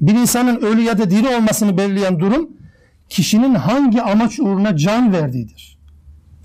Bir 0.00 0.14
insanın 0.14 0.56
ölü 0.56 0.80
ya 0.80 0.98
da 0.98 1.10
diri 1.10 1.36
olmasını 1.36 1.78
belirleyen 1.78 2.20
durum 2.20 2.50
kişinin 3.08 3.54
hangi 3.54 4.02
amaç 4.02 4.40
uğruna 4.40 4.76
can 4.76 5.12
verdiğidir. 5.12 5.78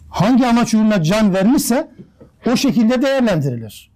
Hangi 0.09 0.47
amaç 0.47 0.73
uğruna 0.73 1.03
can 1.03 1.33
vermişse 1.33 1.91
o 2.51 2.55
şekilde 2.55 3.01
değerlendirilir 3.01 3.95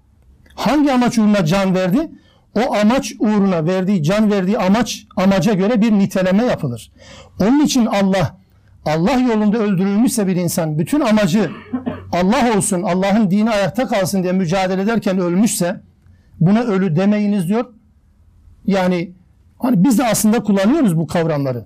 hangi 0.60 0.92
amaç 0.92 1.18
uğruna 1.18 1.46
can 1.46 1.76
verdi? 1.76 2.12
O 2.56 2.76
amaç 2.76 3.14
uğruna 3.20 3.66
verdiği, 3.66 4.04
can 4.04 4.32
verdiği 4.32 4.58
amaç, 4.58 5.06
amaca 5.16 5.54
göre 5.54 5.82
bir 5.82 5.92
niteleme 5.92 6.46
yapılır. 6.46 6.92
Onun 7.40 7.66
için 7.66 7.86
Allah, 7.86 8.38
Allah 8.86 9.20
yolunda 9.20 9.58
öldürülmüşse 9.58 10.28
bir 10.28 10.36
insan, 10.36 10.80
bütün 10.80 11.00
amacı 11.00 11.52
Allah 12.12 12.58
olsun, 12.58 12.82
Allah'ın 12.82 13.32
dini 13.32 13.50
ayakta 13.52 13.88
kalsın 13.88 14.24
diye 14.24 14.34
mücadele 14.34 14.82
ederken 14.82 15.18
ölmüşse, 15.20 15.82
buna 16.40 16.62
ölü 16.62 16.96
demeyiniz 16.96 17.48
diyor. 17.48 17.66
Yani 18.66 19.12
hani 19.60 19.84
biz 19.84 19.98
de 19.98 20.06
aslında 20.06 20.44
kullanıyoruz 20.44 20.98
bu 20.98 21.08
kavramları. 21.08 21.66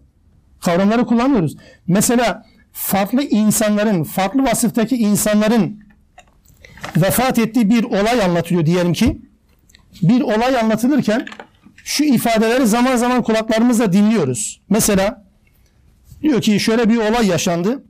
Kavramları 0.61 1.05
kullanıyoruz. 1.05 1.55
Mesela 1.87 2.45
farklı 2.71 3.23
insanların, 3.23 4.03
farklı 4.03 4.43
vasıftaki 4.43 4.95
insanların 4.95 5.83
vefat 6.97 7.39
ettiği 7.39 7.69
bir 7.69 7.83
olay 7.83 8.23
anlatıyor 8.23 8.65
diyelim 8.65 8.93
ki. 8.93 9.21
Bir 10.01 10.21
olay 10.21 10.59
anlatılırken 10.59 11.25
şu 11.75 12.03
ifadeleri 12.03 12.67
zaman 12.67 12.95
zaman 12.95 13.23
kulaklarımızla 13.23 13.93
dinliyoruz. 13.93 14.61
Mesela 14.69 15.25
diyor 16.21 16.41
ki 16.41 16.59
şöyle 16.59 16.89
bir 16.89 16.97
olay 16.97 17.27
yaşandı. 17.27 17.83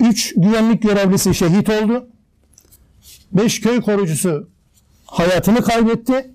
Üç 0.00 0.34
güvenlik 0.36 0.82
görevlisi 0.82 1.34
şehit 1.34 1.68
oldu. 1.68 2.08
Beş 3.32 3.60
köy 3.60 3.80
korucusu 3.80 4.48
hayatını 5.06 5.62
kaybetti. 5.62 6.30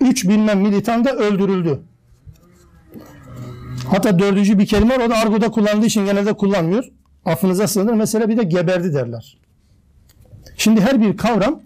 Üç 0.00 0.28
bilmem 0.28 0.60
militan 0.60 1.04
da 1.04 1.12
öldürüldü. 1.12 1.80
Hatta 3.90 4.18
dördüncü 4.18 4.58
bir 4.58 4.66
kelime 4.66 4.98
var. 4.98 5.06
O 5.06 5.10
da 5.10 5.16
argoda 5.16 5.50
kullandığı 5.50 5.86
için 5.86 6.06
genelde 6.06 6.32
kullanmıyor. 6.32 6.84
Affınıza 7.24 7.66
sığınır. 7.66 7.92
Mesela 7.92 8.28
bir 8.28 8.36
de 8.36 8.42
geberdi 8.42 8.94
derler. 8.94 9.38
Şimdi 10.56 10.80
her 10.80 11.00
bir 11.02 11.16
kavram 11.16 11.60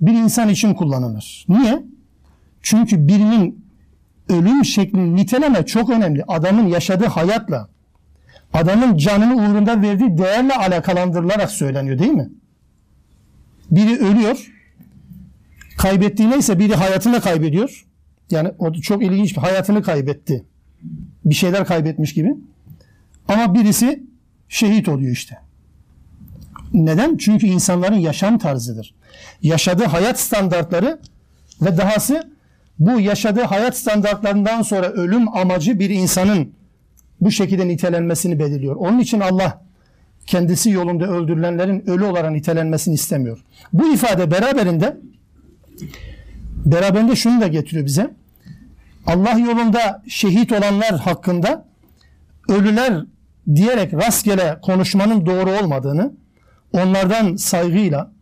bir 0.00 0.12
insan 0.12 0.48
için 0.48 0.74
kullanılır. 0.74 1.46
Niye? 1.48 1.82
Çünkü 2.62 3.08
birinin 3.08 3.64
ölüm 4.28 4.64
şeklini 4.64 5.16
niteleme 5.16 5.66
çok 5.66 5.90
önemli. 5.90 6.24
Adamın 6.28 6.66
yaşadığı 6.66 7.06
hayatla, 7.06 7.68
adamın 8.52 8.96
canını 8.96 9.34
uğrunda 9.34 9.82
verdiği 9.82 10.18
değerle 10.18 10.54
alakalandırılarak 10.54 11.50
söyleniyor 11.50 11.98
değil 11.98 12.12
mi? 12.12 12.28
Biri 13.70 13.98
ölüyor, 13.98 14.52
kaybettiği 15.80 16.30
neyse 16.30 16.58
biri 16.58 16.74
hayatını 16.74 17.20
kaybediyor. 17.20 17.86
Yani 18.30 18.50
o 18.58 18.72
çok 18.72 19.02
ilginç 19.02 19.36
hayatını 19.36 19.82
kaybetti. 19.82 20.44
Bir 21.24 21.34
şeyler 21.34 21.64
kaybetmiş 21.64 22.14
gibi. 22.14 22.34
Ama 23.28 23.54
birisi 23.54 24.02
şehit 24.48 24.88
oluyor 24.88 25.12
işte. 25.12 25.38
Neden? 26.72 27.16
Çünkü 27.16 27.46
insanların 27.46 27.96
yaşam 27.96 28.38
tarzıdır. 28.38 28.94
Yaşadığı 29.42 29.84
hayat 29.84 30.20
standartları 30.20 30.98
ve 31.62 31.76
dahası 31.76 32.30
bu 32.78 33.00
yaşadığı 33.00 33.42
hayat 33.42 33.76
standartlarından 33.76 34.62
sonra 34.62 34.86
ölüm 34.86 35.36
amacı 35.36 35.78
bir 35.78 35.90
insanın 35.90 36.52
bu 37.20 37.30
şekilde 37.30 37.68
nitelenmesini 37.68 38.38
belirliyor. 38.38 38.76
Onun 38.76 38.98
için 38.98 39.20
Allah 39.20 39.62
kendisi 40.26 40.70
yolunda 40.70 41.06
öldürülenlerin 41.06 41.90
ölü 41.90 42.04
olarak 42.04 42.30
nitelenmesini 42.30 42.94
istemiyor. 42.94 43.44
Bu 43.72 43.94
ifade 43.94 44.30
beraberinde 44.30 44.96
beraberinde 46.66 47.16
şunu 47.16 47.40
da 47.40 47.46
getiriyor 47.46 47.86
bize. 47.86 48.14
Allah 49.06 49.38
yolunda 49.38 50.02
şehit 50.08 50.52
olanlar 50.52 51.00
hakkında 51.00 51.64
ölüler 52.48 53.04
diyerek 53.54 53.94
rastgele 53.94 54.58
konuşmanın 54.62 55.26
doğru 55.26 55.50
olmadığını, 55.50 56.12
onlardan 56.72 57.36
saygıyla, 57.36 58.12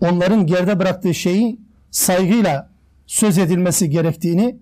onların 0.00 0.46
geride 0.46 0.78
bıraktığı 0.78 1.14
şeyi 1.14 1.60
saygıyla 1.90 2.70
söz 3.06 3.38
edilmesi 3.38 3.90
gerektiğini 3.90 4.56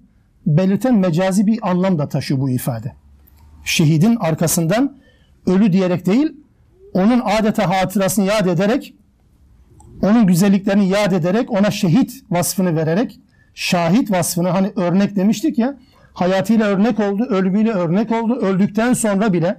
belirten 0.47 0.95
mecazi 0.95 1.47
bir 1.47 1.71
anlam 1.71 1.99
da 1.99 2.09
taşıyor 2.09 2.41
bu 2.41 2.51
ifade. 2.51 2.93
Şehidin 3.65 4.17
arkasından 4.17 4.97
ölü 5.47 5.73
diyerek 5.73 6.07
değil, 6.07 6.33
onun 6.95 7.21
adeta 7.25 7.71
hatırasını 7.71 8.25
yad 8.25 8.47
ederek, 8.47 8.95
onun 10.03 10.27
güzelliklerini 10.27 10.89
yad 10.89 11.13
ederek, 11.13 11.51
ona 11.51 11.71
şehit 11.71 12.13
vasfını 12.31 12.77
vererek, 12.77 13.19
şahit 13.55 14.11
vasfını 14.11 14.49
hani 14.49 14.73
örnek 14.77 15.17
demiştik 15.17 15.59
ya, 15.59 15.77
hayatıyla 16.15 16.67
örnek 16.67 17.01
oldu, 17.01 17.25
ölümüyle 17.25 17.71
örnek 17.71 18.13
oldu, 18.13 18.37
öldükten 18.37 18.93
sonra 18.93 19.33
bile, 19.33 19.57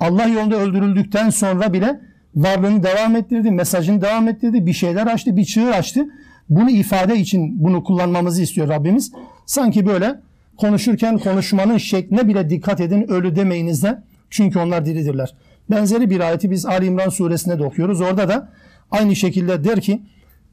Allah 0.00 0.26
yolunda 0.26 0.56
öldürüldükten 0.56 1.30
sonra 1.30 1.72
bile 1.72 2.00
varlığını 2.36 2.82
devam 2.82 3.16
ettirdi, 3.16 3.50
mesajını 3.50 4.02
devam 4.02 4.28
ettirdi, 4.28 4.66
bir 4.66 4.72
şeyler 4.72 5.06
açtı, 5.06 5.36
bir 5.36 5.44
çığır 5.44 5.70
açtı. 5.70 6.04
Bunu 6.48 6.70
ifade 6.70 7.16
için 7.16 7.64
bunu 7.64 7.84
kullanmamızı 7.84 8.42
istiyor 8.42 8.68
Rabbimiz. 8.68 9.12
Sanki 9.46 9.86
böyle 9.86 10.20
konuşurken 10.56 11.18
konuşmanın 11.18 11.78
şekline 11.78 12.28
bile 12.28 12.50
dikkat 12.50 12.80
edin, 12.80 13.10
ölü 13.10 13.36
demeyiniz 13.36 13.82
de. 13.82 14.02
Çünkü 14.30 14.58
onlar 14.58 14.86
diridirler. 14.86 15.34
Benzeri 15.70 16.10
bir 16.10 16.20
ayeti 16.20 16.50
biz 16.50 16.66
Ali 16.66 16.86
İmran 16.86 17.08
suresinde 17.08 17.58
de 17.58 17.64
okuyoruz. 17.64 18.00
Orada 18.00 18.28
da 18.28 18.48
aynı 18.90 19.16
şekilde 19.16 19.64
der 19.64 19.80
ki 19.80 20.02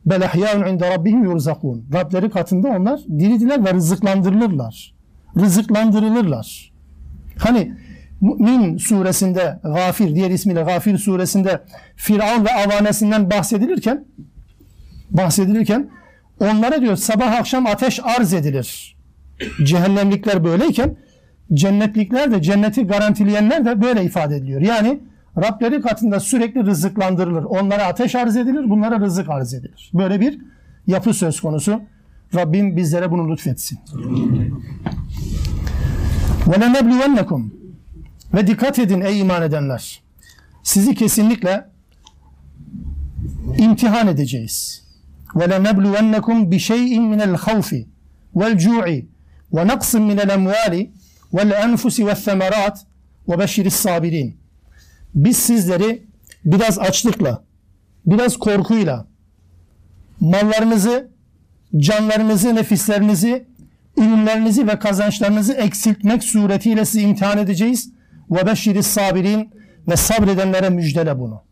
belahyaun 0.06 0.68
inde 0.68 0.90
rabbihim 0.90 1.24
yurzakun. 1.24 1.86
Rableri 1.94 2.30
katında 2.30 2.68
onlar 2.68 3.00
diridiler 3.20 3.66
ve 3.66 3.74
rızıklandırılırlar. 3.74 4.94
Rızıklandırılırlar. 5.38 6.72
Hani 7.38 7.74
Mü'min 8.22 8.78
suresinde 8.78 9.60
Gafir 9.64 10.16
diğer 10.16 10.30
ismiyle 10.30 10.62
Gafir 10.62 10.98
suresinde 10.98 11.62
Firavun 11.96 12.46
ve 12.46 12.50
avanesinden 12.54 13.32
bahsedilirken 13.32 14.06
bahsedilirken 15.12 15.90
onlara 16.40 16.82
diyor 16.82 16.96
sabah 16.96 17.32
akşam 17.32 17.66
ateş 17.68 18.00
arz 18.04 18.34
edilir. 18.34 18.98
Cehennemlikler 19.64 20.44
böyleyken 20.44 20.96
cennetlikler 21.54 22.32
de 22.32 22.42
cenneti 22.42 22.88
garantileyenler 22.88 23.66
de 23.66 23.82
böyle 23.82 24.04
ifade 24.04 24.36
ediliyor. 24.36 24.62
Yani 24.62 25.00
Rableri 25.38 25.82
katında 25.82 26.20
sürekli 26.20 26.66
rızıklandırılır. 26.66 27.44
Onlara 27.44 27.86
ateş 27.86 28.16
arz 28.16 28.38
edilir, 28.38 28.70
bunlara 28.70 29.00
rızık 29.00 29.30
arz 29.30 29.54
edilir. 29.54 29.92
Böyle 29.94 30.20
bir 30.20 30.40
yapı 30.88 31.14
söz 31.14 31.42
konusu. 31.42 31.82
Rabbim 32.36 32.78
bizlere 32.78 33.12
bunu 33.12 33.32
lütfetsin. 33.32 33.80
Ve 36.48 36.62
lenebliyennekum 36.62 37.54
ve 38.34 38.48
dikkat 38.48 38.80
edin 38.80 39.02
ey 39.02 39.20
iman 39.20 39.44
edenler. 39.44 40.02
Sizi 40.64 40.96
kesinlikle 40.96 41.66
imtihan 43.58 44.08
edeceğiz. 44.08 44.84
Ve 45.36 45.50
lenebluvennekum 45.50 46.52
bi 46.52 46.60
şey'in 46.60 47.04
minel 47.04 47.36
havfi 47.36 47.88
vel 48.36 48.58
cu'i 48.58 49.08
ve 49.54 49.68
naqsin 49.68 50.02
minel 50.02 50.30
emvali 50.30 50.92
vel 51.34 51.52
enfusi 51.52 52.08
vel 52.08 52.16
semerat 52.16 52.86
ve 53.28 53.40
beşiris 53.40 53.76
sabirin 53.76 54.43
Biz 55.15 55.37
sizleri 55.37 56.03
biraz 56.45 56.79
açlıkla, 56.79 57.45
biraz 58.07 58.37
korkuyla, 58.37 59.07
mallarınızı, 60.21 61.09
canlarınızı, 61.77 62.55
nefislerinizi, 62.55 63.47
ürünlerinizi 63.97 64.69
ve 64.69 64.79
kazançlarınızı 64.79 65.53
eksiltmek 65.53 66.25
suretiyle 66.25 66.85
sizi 66.85 67.01
imtihan 67.01 67.39
edeceğiz. 67.39 67.93
وَبَشِّرِ 68.31 68.79
الصَّابِرِينَ 68.79 69.49
Ve 69.89 69.97
sabredenlere 69.97 70.71
müjdele 70.71 71.19
bunu. 71.19 71.43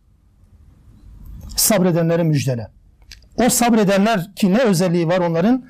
Sabredenlere 1.57 2.23
müjdele. 2.23 2.69
O 3.37 3.49
sabredenler 3.49 4.35
ki 4.35 4.55
ne 4.55 4.59
özelliği 4.59 5.09
var 5.09 5.19
onların? 5.19 5.64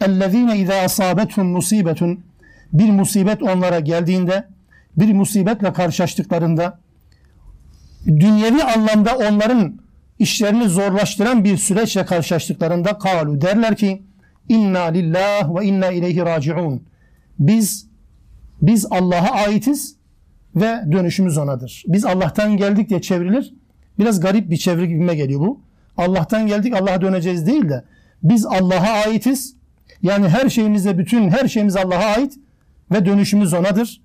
اَلَّذ۪ينَ 0.00 0.66
اِذَا 0.66 0.84
أَصَابَتْهُمْ 0.84 1.42
musibetun 1.42 2.24
Bir 2.72 2.90
musibet 2.90 3.42
onlara 3.42 3.80
geldiğinde, 3.80 4.48
bir 4.96 5.12
musibetle 5.12 5.72
karşılaştıklarında, 5.72 6.80
dünyevi 8.07 8.63
anlamda 8.63 9.17
onların 9.17 9.79
işlerini 10.19 10.69
zorlaştıran 10.69 11.43
bir 11.43 11.57
süreçle 11.57 12.05
karşılaştıklarında 12.05 12.97
kalu 12.97 13.41
derler 13.41 13.75
ki 13.75 14.03
inna 14.49 14.83
lillah 14.83 15.55
ve 15.55 15.65
inna 15.65 15.91
ileyhi 15.91 16.21
raciun. 16.21 16.83
Biz 17.39 17.87
biz 18.61 18.85
Allah'a 18.91 19.31
aitiz 19.31 19.95
ve 20.55 20.83
dönüşümüz 20.91 21.37
onadır. 21.37 21.83
Biz 21.87 22.05
Allah'tan 22.05 22.57
geldik 22.57 22.89
diye 22.89 23.01
çevrilir. 23.01 23.53
Biraz 23.99 24.19
garip 24.19 24.49
bir 24.49 24.57
çeviri 24.57 24.87
gibime 24.87 25.15
geliyor 25.15 25.39
bu. 25.39 25.61
Allah'tan 25.97 26.47
geldik 26.47 26.73
Allah'a 26.75 27.01
döneceğiz 27.01 27.47
değil 27.47 27.69
de 27.69 27.83
biz 28.23 28.45
Allah'a 28.45 29.05
aitiz. 29.05 29.55
Yani 30.01 30.29
her 30.29 30.49
şeyimizde 30.49 30.97
bütün 30.97 31.29
her 31.29 31.47
şeyimiz 31.47 31.75
Allah'a 31.75 32.15
ait 32.15 32.33
ve 32.91 33.05
dönüşümüz 33.05 33.53
onadır. 33.53 34.01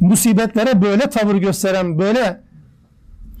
Musibetlere 0.00 0.82
böyle 0.82 1.10
tavır 1.10 1.34
gösteren, 1.34 1.98
böyle 1.98 2.40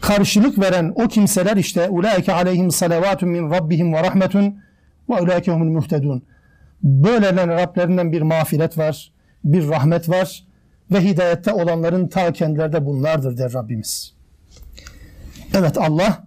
karşılık 0.00 0.58
veren 0.58 0.92
o 0.94 1.08
kimseler 1.08 1.56
işte 1.56 1.88
ulaike 1.88 2.32
aleyhim 2.32 2.70
salavatun 2.70 3.28
min 3.28 3.50
rabbihim 3.50 3.92
ve 3.92 4.02
rahmetun 4.02 4.60
ve 5.10 5.20
ulaike 5.20 5.52
humul 5.52 5.72
muhtedun. 5.72 6.22
Böylelerin 6.82 7.48
Rablerinden 7.48 8.12
bir 8.12 8.22
mağfiret 8.22 8.78
var, 8.78 9.12
bir 9.44 9.68
rahmet 9.68 10.08
var 10.08 10.44
ve 10.90 11.04
hidayette 11.04 11.52
olanların 11.52 12.08
ta 12.08 12.32
kendilerde 12.32 12.86
bunlardır 12.86 13.38
der 13.38 13.52
Rabbimiz. 13.52 14.14
Evet 15.54 15.78
Allah 15.78 16.26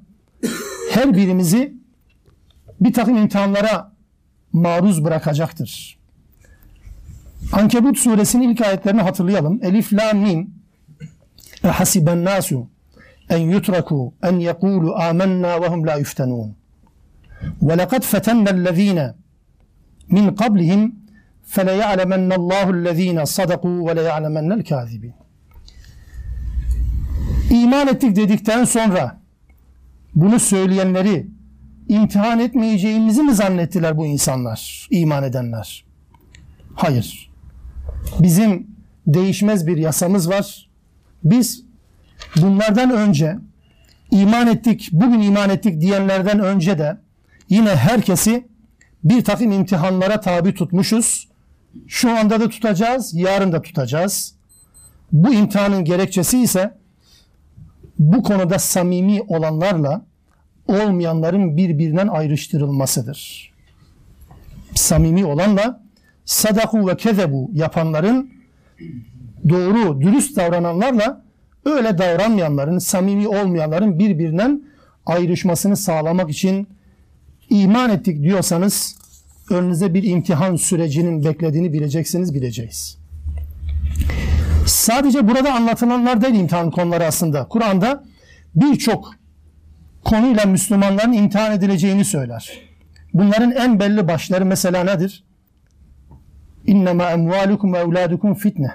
her 0.91 1.13
birimizi 1.13 1.73
bir 2.81 2.93
takım 2.93 3.17
imtihanlara 3.17 3.91
maruz 4.53 5.03
bırakacaktır. 5.03 5.99
Ankebut 7.51 7.97
suresinin 7.97 8.49
ilk 8.49 8.61
ayetlerini 8.61 9.01
hatırlayalım. 9.01 9.59
Elif, 9.63 9.93
la, 9.93 10.13
mim. 10.13 10.53
E 11.63 11.67
hasiben 11.67 12.25
nasu 12.25 12.67
en 13.31 13.37
yutraku 13.37 14.13
en 14.23 14.39
yekulu 14.39 14.95
amennâ 14.95 15.61
ve 15.61 15.67
hum 15.67 15.87
la 15.87 15.95
yuftenûn. 15.97 16.55
Ve 17.61 17.77
lekad 17.77 18.03
fetennellezîne 18.03 19.13
min 20.09 20.35
qablihim 20.35 20.95
feleya'lemennallâhu 21.43 22.73
allezîne 22.73 23.19
sadakû 23.21 23.87
ve 23.87 23.95
leya'lemennel 23.95 24.63
kâzibîn. 24.63 25.13
İman 27.49 27.87
ettik 27.87 28.15
dedikten 28.15 28.63
sonra 28.63 29.21
bunu 30.15 30.39
söyleyenleri 30.39 31.27
imtihan 31.87 32.39
etmeyeceğimizi 32.39 33.23
mi 33.23 33.33
zannettiler 33.33 33.97
bu 33.97 34.05
insanlar, 34.05 34.87
iman 34.91 35.23
edenler? 35.23 35.85
Hayır. 36.75 37.31
Bizim 38.19 38.67
değişmez 39.07 39.67
bir 39.67 39.77
yasamız 39.77 40.29
var. 40.29 40.69
Biz 41.23 41.70
bunlardan 42.41 42.91
önce 42.91 43.37
iman 44.11 44.47
ettik, 44.47 44.89
bugün 44.91 45.21
iman 45.21 45.49
ettik 45.49 45.81
diyenlerden 45.81 46.39
önce 46.39 46.79
de 46.79 46.97
yine 47.49 47.75
herkesi 47.75 48.47
bir 49.03 49.23
takım 49.23 49.51
imtihanlara 49.51 50.19
tabi 50.21 50.53
tutmuşuz. 50.53 51.27
Şu 51.87 52.17
anda 52.17 52.39
da 52.39 52.49
tutacağız, 52.49 53.13
yarın 53.13 53.51
da 53.51 53.61
tutacağız. 53.61 54.35
Bu 55.11 55.33
imtihanın 55.33 55.85
gerekçesi 55.85 56.41
ise 56.41 56.77
bu 57.99 58.23
konuda 58.23 58.59
samimi 58.59 59.21
olanlarla 59.21 60.05
olmayanların 60.67 61.57
birbirinden 61.57 62.07
ayrıştırılmasıdır. 62.07 63.51
Samimi 64.75 65.25
olanla 65.25 65.83
sadaku 66.25 66.87
ve 66.87 66.97
kezebu 66.97 67.49
yapanların 67.53 68.31
doğru, 69.49 70.01
dürüst 70.01 70.37
davrananlarla 70.37 71.23
öyle 71.65 71.97
davranmayanların, 71.97 72.77
samimi 72.79 73.27
olmayanların 73.27 73.99
birbirinden 73.99 74.63
ayrışmasını 75.05 75.77
sağlamak 75.77 76.29
için 76.29 76.67
iman 77.49 77.89
ettik 77.89 78.23
diyorsanız 78.23 78.97
önünüze 79.49 79.93
bir 79.93 80.03
imtihan 80.03 80.55
sürecinin 80.55 81.25
beklediğini 81.25 81.73
bileceksiniz, 81.73 82.33
bileceğiz. 82.33 82.97
Sadece 84.65 85.27
burada 85.27 85.53
anlatılanlar 85.53 86.21
değil 86.21 86.35
imtihan 86.35 86.71
konuları 86.71 87.05
aslında. 87.05 87.47
Kur'an'da 87.47 88.03
birçok 88.55 89.15
konuyla 90.03 90.45
Müslümanların 90.45 91.13
imtihan 91.13 91.51
edileceğini 91.51 92.05
söyler. 92.05 92.51
Bunların 93.13 93.51
en 93.51 93.79
belli 93.79 94.07
başları 94.07 94.45
mesela 94.45 94.83
nedir? 94.83 95.23
İnnemâ 96.65 97.11
emvâlukum 97.11 97.73
ve 97.73 97.77
evlâdukum 97.77 98.33
fitne. 98.33 98.71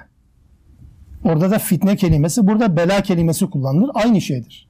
Orada 1.27 1.51
da 1.51 1.59
fitne 1.59 1.97
kelimesi, 1.97 2.47
burada 2.47 2.77
bela 2.77 3.03
kelimesi 3.03 3.51
kullanılır. 3.51 3.91
Aynı 3.95 4.21
şeydir. 4.21 4.69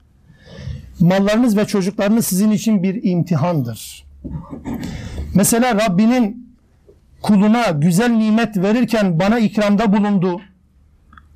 Mallarınız 1.01 1.57
ve 1.57 1.65
çocuklarınız 1.65 2.27
sizin 2.27 2.51
için 2.51 2.83
bir 2.83 3.05
imtihandır. 3.05 4.07
Mesela 5.35 5.75
Rabbinin 5.75 6.57
kuluna 7.23 7.71
güzel 7.71 8.11
nimet 8.11 8.57
verirken 8.57 9.21
bana 9.21 9.39
ikramda 9.39 9.93
bulundu. 9.93 10.41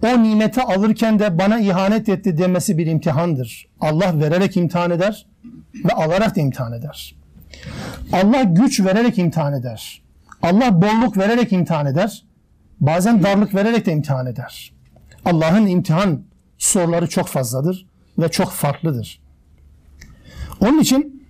O 0.03 0.23
nimeti 0.23 0.63
alırken 0.63 1.19
de 1.19 1.39
bana 1.39 1.61
ihanet 1.61 2.09
etti 2.09 2.39
demesi 2.39 2.79
bir 2.79 2.87
imtihandır. 2.87 3.69
Allah 3.81 4.21
vererek 4.21 4.57
imtihan 4.57 4.91
eder 4.91 5.27
ve 5.85 5.93
alarak 5.93 6.37
da 6.37 6.41
imtihan 6.41 6.73
eder. 6.73 7.15
Allah 8.13 8.43
güç 8.43 8.81
vererek 8.81 9.19
imtihan 9.19 9.53
eder. 9.53 10.03
Allah 10.43 10.83
bolluk 10.83 11.19
vererek 11.19 11.53
imtihan 11.53 11.87
eder. 11.87 12.25
Bazen 12.81 13.23
darlık 13.23 13.55
vererek 13.55 13.87
de 13.87 13.93
imtihan 13.93 14.27
eder. 14.27 14.80
Allah'ın 15.25 15.67
imtihan 15.67 16.23
soruları 16.59 17.09
çok 17.09 17.29
fazladır 17.29 17.87
ve 18.19 18.29
çok 18.29 18.51
farklıdır. 18.51 19.21
Onun 20.61 20.81
için 20.81 21.27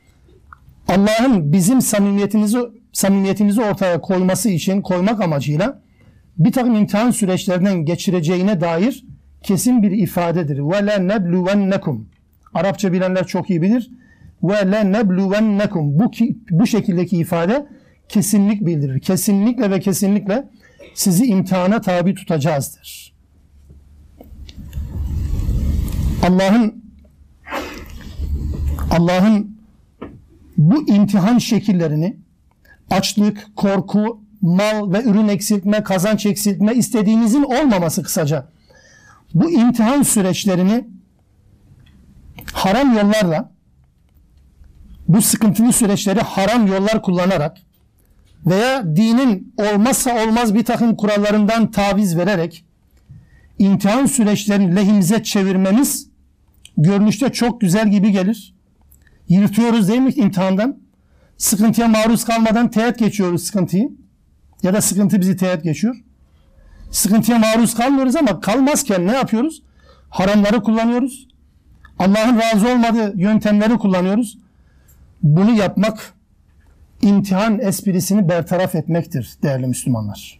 Allah'ın 0.88 1.52
bizim 1.52 1.80
samimiyetimizi 1.82 2.58
samimiyetimizi 2.92 3.62
ortaya 3.62 4.00
koyması 4.00 4.50
için 4.50 4.82
koymak 4.82 5.20
amacıyla 5.20 5.82
bir 6.38 6.52
takım 6.52 6.74
imtihan 6.74 7.10
süreçlerinden 7.10 7.84
geçireceğine 7.84 8.60
dair 8.60 9.04
kesin 9.42 9.82
bir 9.82 9.90
ifadedir. 9.90 10.58
Ve 10.58 10.86
le 10.86 11.08
nebluvennekum. 11.08 12.08
Arapça 12.54 12.92
bilenler 12.92 13.26
çok 13.26 13.50
iyi 13.50 13.62
bilir. 13.62 13.90
Ve 14.42 14.72
le 14.72 14.92
nebluvennekum. 14.92 15.98
Bu, 15.98 16.10
bu 16.50 16.66
şekildeki 16.66 17.16
ifade 17.16 17.66
kesinlik 18.08 18.66
bildirir. 18.66 19.00
Kesinlikle 19.00 19.70
ve 19.70 19.80
kesinlikle 19.80 20.48
sizi 20.94 21.26
imtihana 21.26 21.80
tabi 21.80 22.14
tutacağızdır. 22.14 23.12
Allah'ın 26.22 26.84
Allah'ın 28.90 29.60
bu 30.56 30.88
imtihan 30.88 31.38
şekillerini 31.38 32.16
açlık, 32.90 33.56
korku, 33.56 34.20
mal 34.40 34.92
ve 34.92 35.02
ürün 35.02 35.28
eksiltme, 35.28 35.82
kazanç 35.82 36.26
eksiltme 36.26 36.74
istediğinizin 36.74 37.42
olmaması 37.42 38.02
kısaca. 38.02 38.48
Bu 39.34 39.50
imtihan 39.50 40.02
süreçlerini 40.02 40.88
haram 42.52 42.96
yollarla 42.96 43.52
bu 45.08 45.22
sıkıntılı 45.22 45.72
süreçleri 45.72 46.20
haram 46.20 46.66
yollar 46.66 47.02
kullanarak 47.02 47.58
veya 48.46 48.96
dinin 48.96 49.54
olmazsa 49.56 50.24
olmaz 50.24 50.54
bir 50.54 50.64
takım 50.64 50.96
kurallarından 50.96 51.70
taviz 51.70 52.16
vererek 52.16 52.64
imtihan 53.58 54.06
süreçlerini 54.06 54.76
lehimize 54.76 55.22
çevirmemiz 55.22 56.09
görünüşte 56.82 57.32
çok 57.32 57.60
güzel 57.60 57.90
gibi 57.90 58.12
gelir. 58.12 58.54
Yırtıyoruz 59.28 59.88
değil 59.88 60.00
mi 60.00 60.12
imtihandan? 60.12 60.78
Sıkıntıya 61.36 61.88
maruz 61.88 62.24
kalmadan 62.24 62.70
teğet 62.70 62.98
geçiyoruz 62.98 63.42
sıkıntıyı. 63.44 63.90
Ya 64.62 64.74
da 64.74 64.80
sıkıntı 64.80 65.20
bizi 65.20 65.36
teğet 65.36 65.62
geçiyor. 65.64 65.96
Sıkıntıya 66.90 67.38
maruz 67.38 67.74
kalmıyoruz 67.74 68.16
ama 68.16 68.40
kalmazken 68.40 69.06
ne 69.06 69.12
yapıyoruz? 69.12 69.62
Haramları 70.10 70.62
kullanıyoruz. 70.62 71.28
Allah'ın 71.98 72.38
razı 72.40 72.68
olmadığı 72.68 73.18
yöntemleri 73.20 73.78
kullanıyoruz. 73.78 74.38
Bunu 75.22 75.50
yapmak 75.50 76.14
imtihan 77.02 77.58
esprisini 77.58 78.28
bertaraf 78.28 78.74
etmektir 78.74 79.30
değerli 79.42 79.66
Müslümanlar. 79.66 80.39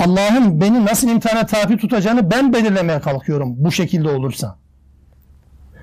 Allah'ın 0.00 0.60
beni 0.60 0.84
nasıl 0.84 1.08
imtihana 1.08 1.46
tabi 1.46 1.76
tutacağını 1.76 2.30
ben 2.30 2.52
belirlemeye 2.52 3.00
kalkıyorum 3.00 3.54
bu 3.58 3.72
şekilde 3.72 4.08
olursa. 4.08 4.58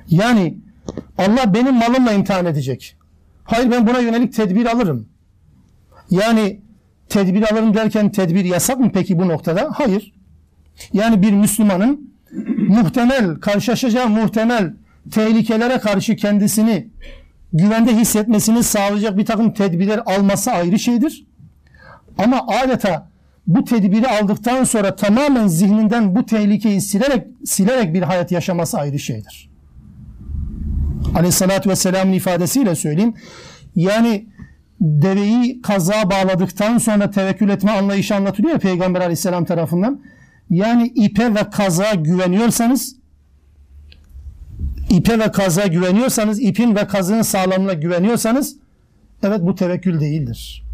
Yani 0.10 0.58
Allah 1.18 1.54
benim 1.54 1.76
malımla 1.76 2.12
imtihan 2.12 2.46
edecek. 2.46 2.98
Hayır 3.44 3.72
ben 3.72 3.88
buna 3.88 4.00
yönelik 4.00 4.34
tedbir 4.34 4.66
alırım. 4.66 5.10
Yani 6.10 6.62
tedbir 7.10 7.52
alırım 7.52 7.74
derken 7.74 8.12
tedbir 8.12 8.46
yasak 8.46 8.80
mı 8.80 8.92
peki 8.94 9.20
bu 9.20 9.28
noktada? 9.28 9.70
Hayır. 9.74 10.14
Yani 10.94 11.22
bir 11.22 11.32
Müslümanın 11.32 12.14
muhtemel, 12.68 13.36
karşılaşacağı 13.36 14.10
muhtemel 14.10 14.74
tehlikelere 15.12 15.80
karşı 15.80 16.16
kendisini 16.16 16.88
güvende 17.54 17.98
hissetmesini 17.98 18.64
sağlayacak 18.64 19.18
bir 19.18 19.26
takım 19.26 19.54
tedbirler 19.54 20.02
alması 20.06 20.52
ayrı 20.52 20.80
şeydir. 20.80 21.26
Ama 22.18 22.48
adeta 22.48 23.09
bu 23.50 23.64
tedbiri 23.64 24.08
aldıktan 24.08 24.64
sonra 24.64 24.96
tamamen 24.96 25.48
zihninden 25.48 26.16
bu 26.16 26.26
tehlikeyi 26.26 26.82
silerek 26.82 27.28
silerek 27.46 27.94
bir 27.94 28.02
hayat 28.02 28.32
yaşaması 28.32 28.78
ayrı 28.78 29.00
şeydir. 29.00 29.50
Aleyhissalatü 31.16 31.70
vesselamın 31.70 32.14
ifadesiyle 32.14 32.76
söyleyeyim. 32.76 33.14
Yani 33.76 34.26
deveyi 34.82 35.62
kaza 35.62 36.10
bağladıktan 36.10 36.78
sonra 36.78 37.12
tevekkül 37.12 37.50
etme 37.50 37.72
anlayışı 37.72 38.16
anlatılıyor 38.16 38.54
ya 38.54 38.60
Peygamber 38.60 39.02
aleyhisselam 39.02 39.46
tarafından. 39.46 40.02
Yani 40.50 40.88
ipe 40.96 41.36
ve 41.36 41.50
kaza 41.50 41.94
güveniyorsanız 41.94 42.96
ipe 44.90 45.20
ve 45.20 45.32
kaza 45.32 45.68
güveniyorsanız, 45.68 46.42
ipin 46.42 46.76
ve 46.76 46.88
kazının 46.88 47.22
sağlamlığına 47.22 47.74
güveniyorsanız 47.74 48.56
evet 49.24 49.40
bu 49.42 49.56
tevekkül 49.56 50.00
değildir. 50.00 50.69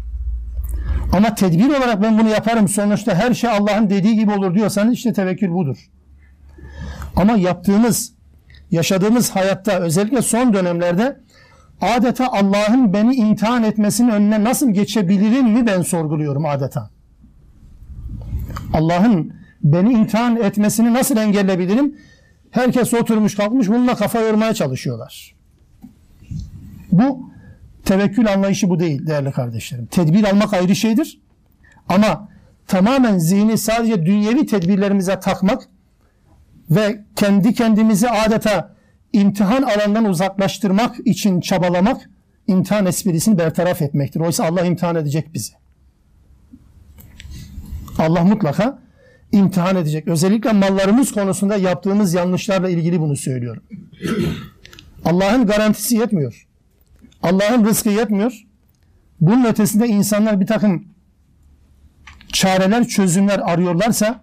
Ama 1.12 1.34
tedbir 1.34 1.68
olarak 1.68 2.02
ben 2.02 2.18
bunu 2.18 2.28
yaparım 2.28 2.68
sonuçta 2.68 3.14
her 3.14 3.34
şey 3.34 3.50
Allah'ın 3.50 3.90
dediği 3.90 4.16
gibi 4.16 4.30
olur 4.30 4.54
diyorsanız 4.54 4.94
işte 4.94 5.12
tevekkül 5.12 5.50
budur. 5.50 5.90
Ama 7.16 7.32
yaptığımız, 7.32 8.12
yaşadığımız 8.70 9.30
hayatta 9.30 9.80
özellikle 9.80 10.22
son 10.22 10.52
dönemlerde 10.52 11.20
adeta 11.80 12.28
Allah'ın 12.32 12.92
beni 12.92 13.14
imtihan 13.14 13.62
etmesinin 13.62 14.10
önüne 14.10 14.44
nasıl 14.44 14.70
geçebilirim 14.70 15.50
mi 15.50 15.66
ben 15.66 15.82
sorguluyorum 15.82 16.46
adeta. 16.46 16.90
Allah'ın 18.72 19.32
beni 19.62 19.92
imtihan 19.92 20.36
etmesini 20.36 20.94
nasıl 20.94 21.16
engelleyebilirim? 21.16 21.96
Herkes 22.50 22.94
oturmuş 22.94 23.34
kalkmış 23.34 23.68
bununla 23.68 23.94
kafa 23.94 24.20
yormaya 24.20 24.54
çalışıyorlar. 24.54 25.34
Bu 26.92 27.30
tevekkül 27.86 28.32
anlayışı 28.32 28.70
bu 28.70 28.78
değil 28.78 29.06
değerli 29.06 29.32
kardeşlerim. 29.32 29.86
Tedbir 29.86 30.24
almak 30.24 30.54
ayrı 30.54 30.76
şeydir. 30.76 31.20
Ama 31.88 32.28
tamamen 32.66 33.18
zihni 33.18 33.58
sadece 33.58 34.06
dünyevi 34.06 34.46
tedbirlerimize 34.46 35.20
takmak 35.20 35.68
ve 36.70 37.04
kendi 37.16 37.54
kendimizi 37.54 38.10
adeta 38.10 38.74
imtihan 39.12 39.62
alanından 39.62 40.04
uzaklaştırmak 40.04 40.96
için 41.04 41.40
çabalamak 41.40 42.10
imtihan 42.46 42.86
esprisini 42.86 43.38
bertaraf 43.38 43.82
etmektir. 43.82 44.20
Oysa 44.20 44.44
Allah 44.44 44.64
imtihan 44.64 44.96
edecek 44.96 45.34
bizi. 45.34 45.52
Allah 47.98 48.24
mutlaka 48.24 48.78
imtihan 49.32 49.76
edecek. 49.76 50.08
Özellikle 50.08 50.52
mallarımız 50.52 51.12
konusunda 51.12 51.56
yaptığımız 51.56 52.14
yanlışlarla 52.14 52.70
ilgili 52.70 53.00
bunu 53.00 53.16
söylüyorum. 53.16 53.62
Allah'ın 55.04 55.46
garantisi 55.46 55.96
yetmiyor. 55.96 56.45
Allah'ın 57.26 57.64
rızkı 57.64 57.90
yetmiyor. 57.90 58.46
Bunun 59.20 59.44
ötesinde 59.44 59.86
insanlar 59.86 60.40
bir 60.40 60.46
takım 60.46 60.88
çareler, 62.32 62.88
çözümler 62.88 63.38
arıyorlarsa 63.38 64.20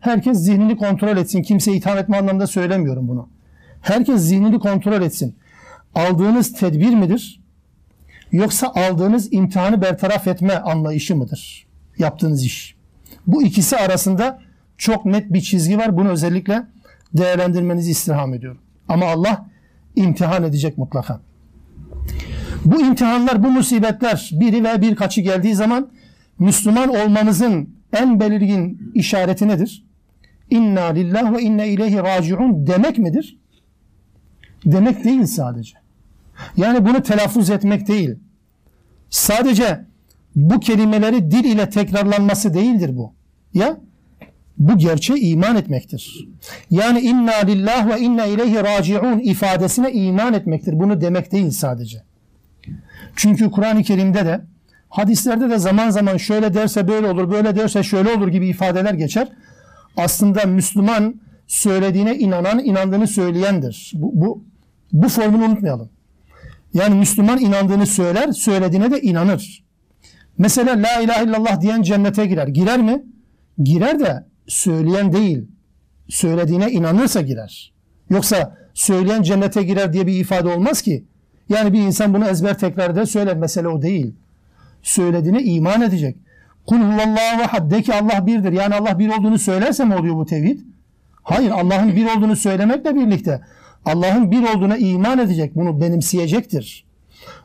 herkes 0.00 0.38
zihnini 0.38 0.76
kontrol 0.76 1.16
etsin. 1.16 1.42
Kimseye 1.42 1.76
itham 1.76 1.98
etme 1.98 2.16
anlamında 2.16 2.46
söylemiyorum 2.46 3.08
bunu. 3.08 3.28
Herkes 3.80 4.20
zihnini 4.20 4.58
kontrol 4.58 5.02
etsin. 5.02 5.36
Aldığınız 5.94 6.52
tedbir 6.52 6.94
midir? 6.94 7.40
Yoksa 8.32 8.72
aldığınız 8.74 9.32
imtihanı 9.32 9.82
bertaraf 9.82 10.26
etme 10.26 10.54
anlayışı 10.54 11.16
mıdır? 11.16 11.66
Yaptığınız 11.98 12.44
iş. 12.44 12.76
Bu 13.26 13.42
ikisi 13.42 13.76
arasında 13.76 14.42
çok 14.78 15.04
net 15.04 15.32
bir 15.32 15.40
çizgi 15.40 15.78
var. 15.78 15.96
Bunu 15.96 16.08
özellikle 16.08 16.62
değerlendirmenizi 17.14 17.90
istirham 17.90 18.34
ediyorum. 18.34 18.60
Ama 18.88 19.06
Allah 19.06 19.46
imtihan 19.96 20.44
edecek 20.44 20.78
mutlaka. 20.78 21.25
Bu 22.66 22.80
imtihanlar, 22.80 23.44
bu 23.44 23.50
musibetler 23.50 24.30
biri 24.32 24.64
ve 24.64 24.82
birkaçı 24.82 25.20
geldiği 25.20 25.54
zaman 25.54 25.88
Müslüman 26.38 26.88
olmamızın 26.88 27.70
en 27.92 28.20
belirgin 28.20 28.92
işareti 28.94 29.48
nedir? 29.48 29.84
İnna 30.50 30.84
lillah 30.84 31.32
ve 31.32 31.42
inne 31.42 31.68
ileyhi 31.68 31.98
raciun 31.98 32.66
demek 32.66 32.98
midir? 32.98 33.38
Demek 34.64 35.04
değil 35.04 35.26
sadece. 35.26 35.78
Yani 36.56 36.86
bunu 36.86 37.02
telaffuz 37.02 37.50
etmek 37.50 37.88
değil. 37.88 38.14
Sadece 39.10 39.84
bu 40.36 40.60
kelimeleri 40.60 41.30
dil 41.30 41.44
ile 41.44 41.70
tekrarlanması 41.70 42.54
değildir 42.54 42.96
bu. 42.96 43.12
Ya 43.54 43.78
bu 44.58 44.78
gerçeğe 44.78 45.20
iman 45.20 45.56
etmektir. 45.56 46.28
Yani 46.70 47.00
inna 47.00 47.34
lillah 47.34 47.88
ve 47.88 48.00
inna 48.00 48.26
ileyhi 48.26 48.56
raciun 48.56 49.18
ifadesine 49.18 49.92
iman 49.92 50.34
etmektir. 50.34 50.80
Bunu 50.80 51.00
demek 51.00 51.32
değil 51.32 51.50
sadece. 51.50 52.02
Çünkü 53.16 53.50
Kur'an-ı 53.50 53.82
Kerim'de 53.82 54.26
de 54.26 54.40
hadislerde 54.88 55.50
de 55.50 55.58
zaman 55.58 55.90
zaman 55.90 56.16
şöyle 56.16 56.54
derse 56.54 56.88
böyle 56.88 57.08
olur, 57.08 57.30
böyle 57.30 57.56
derse 57.56 57.82
şöyle 57.82 58.10
olur 58.10 58.28
gibi 58.28 58.48
ifadeler 58.48 58.94
geçer. 58.94 59.28
Aslında 59.96 60.46
Müslüman 60.46 61.20
söylediğine 61.46 62.18
inanan, 62.18 62.58
inandığını 62.58 63.06
söyleyendir. 63.06 63.92
Bu, 63.94 64.20
bu, 64.20 64.44
bu 64.92 65.08
formunu 65.08 65.44
unutmayalım. 65.44 65.90
Yani 66.74 66.94
Müslüman 66.94 67.40
inandığını 67.40 67.86
söyler, 67.86 68.32
söylediğine 68.32 68.90
de 68.90 69.00
inanır. 69.00 69.64
Mesela 70.38 70.82
la 70.82 71.00
ilahe 71.00 71.24
illallah 71.24 71.60
diyen 71.60 71.82
cennete 71.82 72.26
girer. 72.26 72.48
Girer 72.48 72.80
mi? 72.80 73.02
Girer 73.62 74.00
de 74.00 74.24
söyleyen 74.46 75.12
değil. 75.12 75.44
Söylediğine 76.08 76.70
inanırsa 76.70 77.20
girer. 77.20 77.72
Yoksa 78.10 78.56
söyleyen 78.74 79.22
cennete 79.22 79.62
girer 79.62 79.92
diye 79.92 80.06
bir 80.06 80.20
ifade 80.20 80.48
olmaz 80.48 80.82
ki. 80.82 81.04
Yani 81.48 81.72
bir 81.72 81.78
insan 81.78 82.14
bunu 82.14 82.24
ezber 82.24 82.58
tekrar 82.58 82.90
eder 82.90 83.04
söyler. 83.04 83.36
Mesele 83.36 83.68
o 83.68 83.82
değil. 83.82 84.14
Söylediğine 84.82 85.42
iman 85.42 85.82
edecek. 85.82 86.16
Kul 86.66 86.76
huvallahu 86.76 87.42
ahad 87.42 87.70
de 87.70 87.82
ki 87.82 87.94
Allah 87.94 88.26
birdir. 88.26 88.52
Yani 88.52 88.74
Allah 88.74 88.98
bir 88.98 89.08
olduğunu 89.08 89.38
söylerse 89.38 89.84
mi 89.84 89.94
oluyor 89.94 90.14
bu 90.14 90.26
tevhid? 90.26 90.60
Hayır 91.22 91.50
Allah'ın 91.50 91.96
bir 91.96 92.16
olduğunu 92.16 92.36
söylemekle 92.36 92.94
birlikte 92.94 93.40
Allah'ın 93.84 94.30
bir 94.30 94.42
olduğuna 94.42 94.76
iman 94.76 95.18
edecek. 95.18 95.54
Bunu 95.54 95.80
benimseyecektir. 95.80 96.86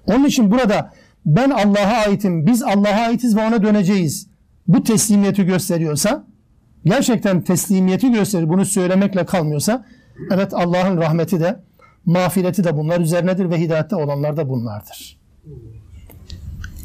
Onun 0.08 0.26
için 0.26 0.52
burada 0.52 0.92
ben 1.26 1.50
Allah'a 1.50 2.08
aitim, 2.08 2.46
biz 2.46 2.64
Allah'a 2.64 3.08
aitiz 3.08 3.36
ve 3.38 3.48
ona 3.48 3.64
döneceğiz. 3.64 4.28
Bu 4.68 4.84
teslimiyeti 4.84 5.46
gösteriyorsa, 5.46 6.24
gerçekten 6.86 7.42
teslimiyeti 7.42 8.12
gösterir, 8.12 8.50
bunu 8.50 8.66
söylemekle 8.66 9.26
kalmıyorsa, 9.26 9.86
evet 10.32 10.54
Allah'ın 10.54 10.98
rahmeti 10.98 11.40
de, 11.40 11.60
mağfireti 12.06 12.64
de 12.64 12.78
bunlar 12.78 13.00
üzerinedir 13.00 13.50
ve 13.50 13.60
hidayette 13.60 13.96
olanlar 13.96 14.38
da 14.38 14.50
bunlardır. 14.50 15.18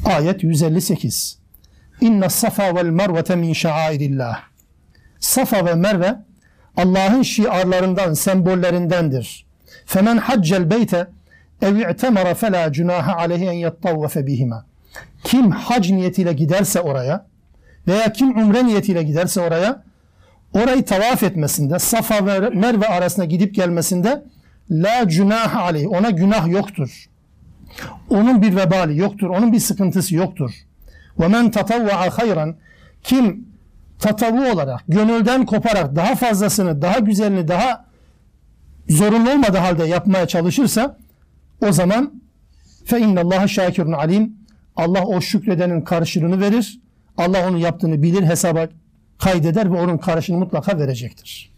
Ayet 0.05 0.43
158. 0.43 1.37
İnne 2.01 2.29
safa 2.29 2.75
vel 2.75 2.85
mervete 2.85 3.35
min 3.35 3.53
şairillah. 3.53 4.39
Safa 5.19 5.65
ve 5.65 5.75
Merve 5.75 6.15
Allah'ın 6.77 7.21
şiarlarından, 7.21 8.13
sembollerindendir. 8.13 9.45
Femen 9.85 10.17
haccel 10.17 10.69
beyte 10.69 11.07
ev 11.61 11.75
i'temara 11.75 12.33
fela 12.33 12.71
cunaha 12.71 13.15
aleyhi 13.15 13.45
en 13.45 13.51
yettavvefe 13.51 14.27
bihima. 14.27 14.65
Kim 15.23 15.51
hac 15.51 15.89
niyetiyle 15.89 16.33
giderse 16.33 16.81
oraya 16.81 17.25
veya 17.87 18.13
kim 18.13 18.37
umre 18.37 18.65
niyetiyle 18.65 19.03
giderse 19.03 19.41
oraya 19.41 19.83
orayı 20.53 20.85
tavaf 20.85 21.23
etmesinde 21.23 21.79
Safa 21.79 22.25
ve 22.25 22.49
Merve 22.49 22.87
arasında 22.87 23.25
gidip 23.25 23.55
gelmesinde 23.55 24.23
la 24.71 25.07
cunaha 25.07 25.61
aleyhi 25.61 25.87
ona 25.87 26.09
günah 26.09 26.47
yoktur. 26.47 27.05
Onun 28.09 28.41
bir 28.41 28.55
vebali 28.55 28.97
yoktur. 28.97 29.29
Onun 29.29 29.53
bir 29.53 29.59
sıkıntısı 29.59 30.15
yoktur. 30.15 30.51
Ve 31.19 31.27
men 31.27 31.51
tatavva'a 31.51 32.17
hayran 32.17 32.55
kim 33.03 33.47
tatavu 33.99 34.51
olarak, 34.51 34.83
gönülden 34.87 35.45
koparak 35.45 35.95
daha 35.95 36.15
fazlasını, 36.15 36.81
daha 36.81 36.99
güzelini, 36.99 37.47
daha 37.47 37.85
zorunlu 38.89 39.31
olmadığı 39.31 39.57
halde 39.57 39.83
yapmaya 39.83 40.27
çalışırsa 40.27 40.97
o 41.61 41.71
zaman 41.71 42.21
fe 42.85 42.99
innallaha 42.99 43.47
şakirun 43.47 43.91
alim 43.91 44.37
Allah 44.75 45.05
o 45.05 45.21
şükredenin 45.21 45.81
karşılığını 45.81 46.41
verir. 46.41 46.79
Allah 47.17 47.47
onun 47.47 47.57
yaptığını 47.57 48.03
bilir, 48.03 48.23
hesaba 48.23 48.67
kaydeder 49.19 49.73
ve 49.73 49.81
onun 49.81 49.97
karşılığını 49.97 50.39
mutlaka 50.39 50.79
verecektir. 50.79 51.51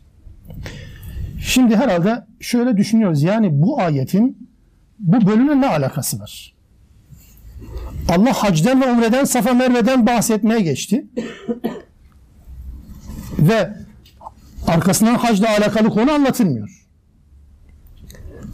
Şimdi 1.40 1.76
herhalde 1.76 2.26
şöyle 2.40 2.78
düşünüyoruz. 2.78 3.24
Yani 3.24 3.62
bu 3.62 3.82
ayetin 3.82 4.50
bu 5.00 5.28
bölümle 5.28 5.62
ne 5.62 5.68
alakası 5.68 6.20
var? 6.20 6.54
Allah 8.10 8.34
hacden 8.34 8.82
ve 8.82 8.92
umreden, 8.92 9.24
Safa 9.24 9.54
Merve'den 9.54 10.08
bahsetmeye 10.08 10.62
geçti. 10.62 11.06
ve 13.40 13.74
arkasından 14.68 15.16
hacla 15.16 15.50
alakalı 15.50 15.90
konu 15.90 16.12
anlatılmıyor. 16.12 16.88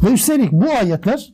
Ve 0.03 0.11
üstelik 0.11 0.51
bu 0.51 0.69
ayetler 0.69 1.33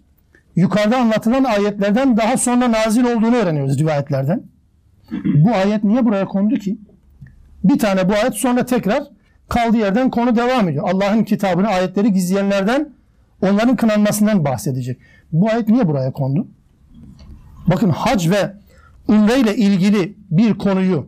yukarıda 0.56 0.97
anlatılan 0.97 1.43
ayetlerden 1.43 2.18
daha 2.18 2.38
sonra 2.38 2.72
nazil 2.72 3.04
olduğunu 3.04 3.36
öğreniyoruz 3.36 3.80
rivayetlerden. 3.80 4.43
Bu 5.36 5.52
ayet 5.56 5.84
niye 5.84 6.06
buraya 6.06 6.26
kondu 6.26 6.56
ki? 6.56 6.78
Bir 7.64 7.80
tane 7.80 8.10
bu 8.10 8.14
ayet 8.14 8.34
sonra 8.34 8.66
tekrar 8.66 9.04
kaldığı 9.52 9.78
yerden 9.78 10.10
konu 10.10 10.36
devam 10.36 10.70
ediyor. 10.70 10.89
Allah'ın 10.89 11.24
kitabını 11.24 11.68
ayetleri 11.68 12.14
gizleyenlerden 12.14 12.93
onların 13.41 13.76
kınanmasından 13.76 14.45
bahsedecek. 14.45 14.97
Bu 15.32 15.49
ayet 15.49 15.70
niye 15.70 15.88
buraya 15.88 16.12
kondu? 16.12 16.47
Bakın 17.68 17.89
hac 17.89 18.30
ve 18.30 18.54
umre 19.08 19.39
ile 19.39 19.56
ilgili 19.56 20.16
bir 20.32 20.58
konuyu 20.58 21.08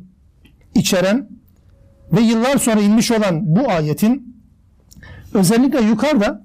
içeren 0.76 1.30
ve 2.12 2.22
yıllar 2.22 2.58
sonra 2.58 2.82
inmiş 2.82 3.12
olan 3.12 3.56
bu 3.56 3.70
ayetin 3.70 4.36
özellikle 5.34 5.82
yukarıda 5.82 6.42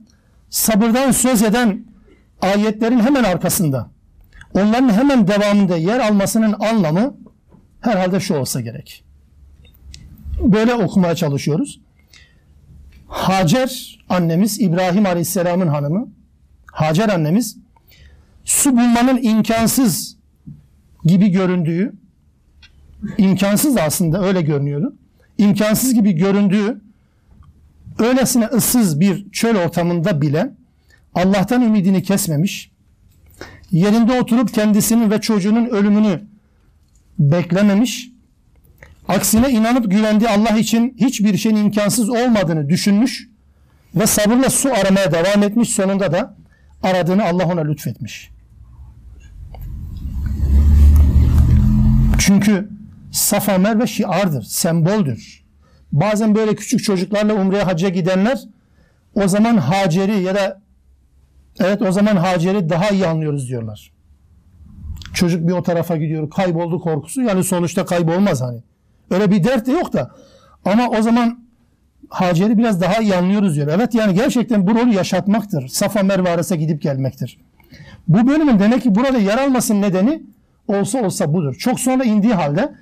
sabırdan 0.51 1.11
söz 1.11 1.43
eden 1.43 1.85
ayetlerin 2.41 3.01
hemen 3.01 3.25
arkasında 3.25 3.91
onların 4.55 4.93
hemen 4.93 5.29
devamında 5.29 5.77
yer 5.77 6.01
almasının 6.01 6.55
anlamı 6.61 7.17
herhalde 7.81 8.21
şu 8.21 8.35
olsa 8.35 8.61
gerek. 8.61 9.05
Böyle 10.43 10.75
okumaya 10.75 11.15
çalışıyoruz. 11.15 11.81
Hacer 13.09 13.99
annemiz 14.09 14.61
İbrahim 14.61 15.07
Aleyhisselam'ın 15.07 15.67
hanımı 15.69 16.09
Hacer 16.73 17.09
annemiz 17.09 17.57
su 18.45 18.73
bulmanın 18.73 19.23
imkansız 19.23 20.17
gibi 21.05 21.29
göründüğü 21.29 21.93
imkansız 23.19 23.77
aslında 23.77 24.23
öyle 24.23 24.43
görünüyordu. 24.43 24.97
İmkansız 25.39 25.95
gibi 25.95 26.13
göründüğü 26.13 26.81
öylesine 27.99 28.47
ıssız 28.47 29.01
bir 29.01 29.31
çöl 29.31 29.57
ortamında 29.57 30.21
bile 30.21 30.51
Allah'tan 31.15 31.63
ümidini 31.63 32.03
kesmemiş, 32.03 32.71
yerinde 33.71 34.21
oturup 34.21 34.55
kendisinin 34.55 35.11
ve 35.11 35.21
çocuğunun 35.21 35.67
ölümünü 35.67 36.23
beklememiş, 37.19 38.11
aksine 39.09 39.51
inanıp 39.51 39.91
güvendiği 39.91 40.31
Allah 40.31 40.59
için 40.59 40.97
hiçbir 41.01 41.37
şeyin 41.37 41.57
imkansız 41.57 42.09
olmadığını 42.09 42.69
düşünmüş 42.69 43.29
ve 43.95 44.07
sabırla 44.07 44.51
su 44.51 44.73
aramaya 44.73 45.13
devam 45.13 45.43
etmiş, 45.43 45.69
sonunda 45.73 46.13
da 46.13 46.37
aradığını 46.83 47.25
Allah 47.25 47.45
ona 47.45 47.61
lütfetmiş. 47.61 48.31
Çünkü 52.19 52.69
Safa 53.13 53.59
Merve 53.59 53.87
şiardır, 53.87 54.43
semboldür. 54.43 55.45
Bazen 55.93 56.35
böyle 56.35 56.55
küçük 56.55 56.85
çocuklarla 56.85 57.35
umreye 57.35 57.63
hacca 57.63 57.89
gidenler 57.89 58.39
o 59.15 59.29
zaman 59.29 59.57
Hacer'i 59.57 60.23
ya 60.23 60.35
da 60.35 60.61
evet 61.61 61.83
o 61.83 61.93
zaman 61.93 62.17
Hacer'i 62.17 62.69
daha 62.69 62.89
iyi 62.89 63.07
anlıyoruz 63.07 63.49
diyorlar. 63.49 63.93
Çocuk 65.15 65.49
bir 65.49 65.53
o 65.53 65.63
tarafa 65.63 65.97
gidiyor 65.97 66.31
kayboldu 66.31 66.81
korkusu 66.81 67.23
yani 67.23 67.45
sonuçta 67.45 67.85
kaybolmaz 67.85 68.41
hani. 68.41 68.63
Öyle 69.11 69.31
bir 69.31 69.45
dert 69.45 69.67
de 69.67 69.73
yok 69.73 69.93
da 69.93 70.11
ama 70.65 70.89
o 70.89 71.03
zaman 71.03 71.39
Hacer'i 72.09 72.59
biraz 72.59 72.81
daha 72.81 72.99
iyi 73.03 73.15
anlıyoruz 73.15 73.55
diyor. 73.55 73.69
Evet 73.75 73.95
yani 73.95 74.15
gerçekten 74.15 74.67
bu 74.67 74.75
rolü 74.75 74.95
yaşatmaktır. 74.95 75.69
Safa 75.69 76.03
Merve 76.03 76.31
arasında 76.31 76.59
gidip 76.59 76.83
gelmektir. 76.83 77.39
Bu 78.09 78.27
bölümün 78.27 78.59
demek 78.59 78.83
ki 78.83 78.95
burada 78.95 79.19
yer 79.19 79.39
almasının 79.39 79.83
nedeni 79.83 80.23
olsa 80.69 81.05
olsa 81.05 81.35
budur. 81.35 81.55
Çok 81.55 81.81
sonra 81.81 82.05
indiği 82.05 82.35
halde 82.35 82.75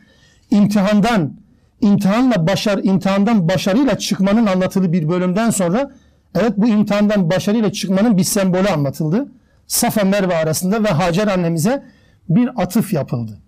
imtihandan 0.50 1.32
imtihanla 1.80 2.46
başar 2.46 2.80
imtihandan 2.82 3.48
başarıyla 3.48 3.98
çıkmanın 3.98 4.46
anlatıldığı 4.46 4.92
bir 4.92 5.08
bölümden 5.08 5.50
sonra 5.50 5.90
evet 6.34 6.52
bu 6.56 6.68
imtihandan 6.68 7.30
başarıyla 7.30 7.72
çıkmanın 7.72 8.16
bir 8.16 8.24
sembolü 8.24 8.68
anlatıldı. 8.68 9.28
Safa 9.66 10.04
Merve 10.04 10.36
arasında 10.36 10.84
ve 10.84 10.88
Hacer 10.88 11.26
annemize 11.26 11.82
bir 12.28 12.62
atıf 12.62 12.92
yapıldı. 12.92 13.38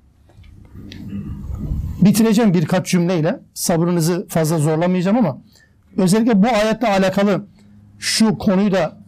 Bitireceğim 2.02 2.54
birkaç 2.54 2.86
cümleyle. 2.86 3.40
Sabrınızı 3.54 4.26
fazla 4.28 4.58
zorlamayacağım 4.58 5.16
ama 5.16 5.38
özellikle 5.96 6.42
bu 6.42 6.46
ayetle 6.46 6.88
alakalı 6.88 7.46
şu 7.98 8.38
konuyu 8.38 8.72
da 8.72 8.98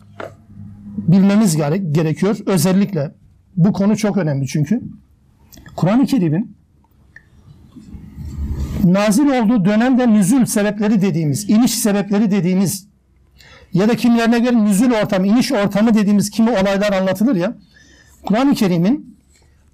bilmemiz 0.99 1.57
gerekiyor. 1.57 2.37
Özellikle 2.47 3.15
bu 3.57 3.73
konu 3.73 3.97
çok 3.97 4.17
önemli 4.17 4.47
çünkü. 4.47 4.83
Kur'an-ı 5.77 6.07
Kerim'in 6.07 6.57
nazil 8.85 9.27
olduğu 9.27 9.65
dönemde 9.65 10.13
nüzül 10.13 10.47
sebepleri 10.47 11.03
dediğimiz, 11.03 11.51
iniş 11.51 11.75
sebepleri 11.75 12.31
dediğimiz 12.31 12.87
ya 13.73 13.89
da 13.89 13.97
kimlerine 13.97 14.39
göre 14.39 14.65
nüzül 14.65 14.93
ortamı, 14.93 15.27
iniş 15.27 15.53
ortamı 15.53 15.95
dediğimiz 15.95 16.31
kimi 16.31 16.51
olaylar 16.51 16.93
anlatılır 16.93 17.37
ya. 17.37 17.57
Kur'an-ı 18.23 18.55
Kerim'in 18.55 19.17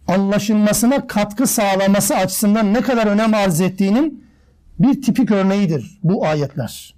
anlaşılmasına 0.09 1.07
katkı 1.07 1.47
sağlaması 1.47 2.17
açısından 2.17 2.75
ne 2.75 2.81
kadar 2.81 3.07
önem 3.07 3.35
arz 3.35 3.61
ettiğinin 3.61 4.25
bir 4.79 5.03
tipik 5.03 5.31
örneğidir 5.31 5.99
bu 6.05 6.27
ayetler. 6.27 6.95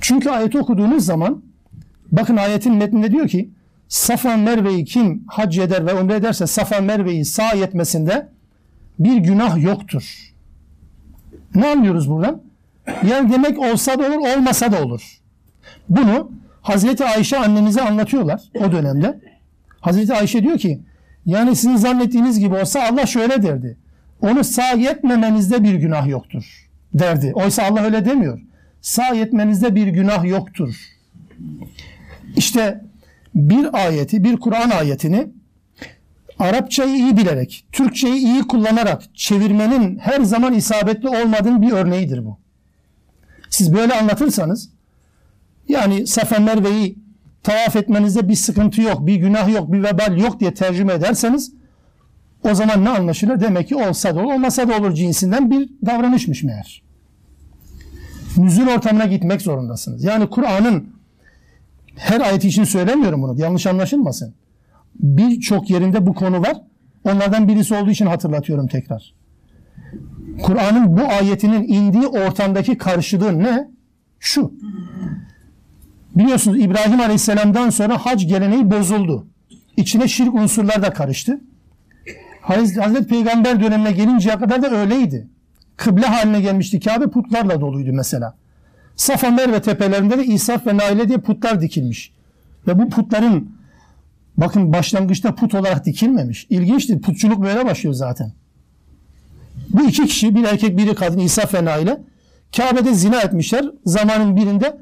Çünkü 0.00 0.30
ayeti 0.30 0.58
okuduğunuz 0.58 1.04
zaman 1.04 1.42
bakın 2.12 2.36
ayetin 2.36 2.74
metninde 2.74 3.10
diyor 3.10 3.28
ki 3.28 3.50
Safa 3.88 4.36
Merve'yi 4.36 4.84
kim 4.84 5.24
hac 5.26 5.58
eder 5.58 5.86
ve 5.86 5.94
umre 5.94 6.14
ederse 6.14 6.46
Safa 6.46 6.80
Merve'yi 6.80 7.24
sağ 7.24 7.52
etmesinde 7.52 8.28
bir 8.98 9.16
günah 9.16 9.62
yoktur. 9.62 10.32
Ne 11.54 11.66
anlıyoruz 11.66 12.10
buradan? 12.10 12.42
Yani 13.08 13.32
demek 13.32 13.58
olsa 13.58 13.98
da 13.98 14.06
olur, 14.06 14.36
olmasa 14.36 14.72
da 14.72 14.84
olur. 14.84 15.20
Bunu 15.88 16.30
Hazreti 16.62 17.04
Ayşe 17.04 17.38
annemize 17.38 17.82
anlatıyorlar 17.82 18.42
o 18.54 18.72
dönemde. 18.72 19.20
Hazreti 19.80 20.14
Ayşe 20.14 20.42
diyor 20.42 20.58
ki 20.58 20.80
yani 21.26 21.56
sizin 21.56 21.76
zannettiğiniz 21.76 22.38
gibi 22.38 22.54
olsa 22.54 22.82
Allah 22.92 23.06
şöyle 23.06 23.42
derdi. 23.42 23.76
Onu 24.20 24.44
sağ 24.44 24.72
etmemenizde 24.72 25.64
bir 25.64 25.74
günah 25.74 26.08
yoktur 26.08 26.68
derdi. 26.94 27.32
Oysa 27.34 27.62
Allah 27.62 27.80
öyle 27.80 28.04
demiyor. 28.04 28.40
Sağ 28.80 29.14
etmenizde 29.14 29.74
bir 29.74 29.86
günah 29.86 30.24
yoktur. 30.24 30.76
İşte 32.36 32.84
bir 33.34 33.84
ayeti, 33.86 34.24
bir 34.24 34.36
Kur'an 34.36 34.70
ayetini 34.70 35.28
Arapçayı 36.38 36.96
iyi 36.96 37.16
bilerek, 37.16 37.64
Türkçeyi 37.72 38.14
iyi 38.14 38.42
kullanarak 38.42 39.02
çevirmenin 39.14 39.98
her 39.98 40.20
zaman 40.20 40.54
isabetli 40.54 41.08
olmadığının 41.08 41.62
bir 41.62 41.72
örneğidir 41.72 42.24
bu. 42.24 42.38
Siz 43.50 43.74
böyle 43.74 43.94
anlatırsanız 43.94 44.70
yani 45.68 46.06
Safa 46.06 46.38
Merve'yi 46.38 46.98
tavaf 47.42 47.76
etmenizde 47.76 48.28
bir 48.28 48.34
sıkıntı 48.34 48.82
yok, 48.82 49.06
bir 49.06 49.16
günah 49.16 49.48
yok, 49.54 49.72
bir 49.72 49.82
vebal 49.82 50.18
yok 50.18 50.40
diye 50.40 50.54
tercüme 50.54 50.92
ederseniz 50.92 51.52
o 52.44 52.54
zaman 52.54 52.84
ne 52.84 52.88
anlaşılır? 52.88 53.40
Demek 53.40 53.68
ki 53.68 53.76
olsa 53.76 54.14
da 54.14 54.20
olur, 54.20 54.34
olmasa 54.34 54.68
da 54.68 54.78
olur 54.78 54.94
cinsinden 54.94 55.50
bir 55.50 55.70
davranışmış 55.86 56.42
meğer. 56.42 56.82
Nüzul 58.36 58.68
ortamına 58.68 59.06
gitmek 59.06 59.42
zorundasınız. 59.42 60.04
Yani 60.04 60.30
Kur'an'ın 60.30 60.88
her 61.96 62.20
ayet 62.20 62.44
için 62.44 62.64
söylemiyorum 62.64 63.22
bunu. 63.22 63.40
Yanlış 63.40 63.66
anlaşılmasın. 63.66 64.34
Birçok 64.94 65.70
yerinde 65.70 66.06
bu 66.06 66.14
konu 66.14 66.40
var. 66.40 66.56
Onlardan 67.04 67.48
birisi 67.48 67.74
olduğu 67.74 67.90
için 67.90 68.06
hatırlatıyorum 68.06 68.66
tekrar. 68.66 69.14
Kur'an'ın 70.42 70.96
bu 70.96 71.02
ayetinin 71.02 71.62
indiği 71.68 72.06
ortamdaki 72.06 72.78
karşılığı 72.78 73.38
ne? 73.38 73.68
Şu. 74.18 74.52
Biliyorsunuz 76.14 76.60
İbrahim 76.60 77.00
Aleyhisselam'dan 77.00 77.70
sonra 77.70 77.98
hac 77.98 78.26
geleneği 78.26 78.70
bozuldu. 78.70 79.26
İçine 79.76 80.08
şirk 80.08 80.34
unsurlar 80.34 80.82
da 80.82 80.92
karıştı. 80.92 81.40
Hazreti 82.42 83.06
Peygamber 83.06 83.60
dönemine 83.60 83.92
gelinceye 83.92 84.38
kadar 84.38 84.62
da 84.62 84.70
öyleydi. 84.70 85.26
Kıble 85.76 86.06
haline 86.06 86.40
gelmişti. 86.40 86.80
Kabe 86.80 87.06
putlarla 87.06 87.60
doluydu 87.60 87.92
mesela. 87.92 88.34
Safa 88.96 89.30
Merve 89.30 89.62
tepelerinde 89.62 90.18
de 90.18 90.24
İsaf 90.24 90.66
ve 90.66 90.76
Naile 90.76 91.08
diye 91.08 91.18
putlar 91.18 91.60
dikilmiş. 91.60 92.12
Ve 92.66 92.78
bu 92.78 92.90
putların 92.90 93.50
bakın 94.36 94.72
başlangıçta 94.72 95.34
put 95.34 95.54
olarak 95.54 95.86
dikilmemiş. 95.86 96.46
İlginçtir. 96.50 97.00
Putçuluk 97.00 97.42
böyle 97.42 97.64
başlıyor 97.66 97.94
zaten. 97.94 98.32
Bu 99.70 99.84
iki 99.84 100.06
kişi 100.06 100.34
bir 100.34 100.44
erkek 100.44 100.78
biri 100.78 100.94
kadın 100.94 101.18
İsaf 101.18 101.54
ve 101.54 101.64
Naile 101.64 102.00
Kabe'de 102.56 102.94
zina 102.94 103.20
etmişler. 103.20 103.64
Zamanın 103.84 104.36
birinde 104.36 104.78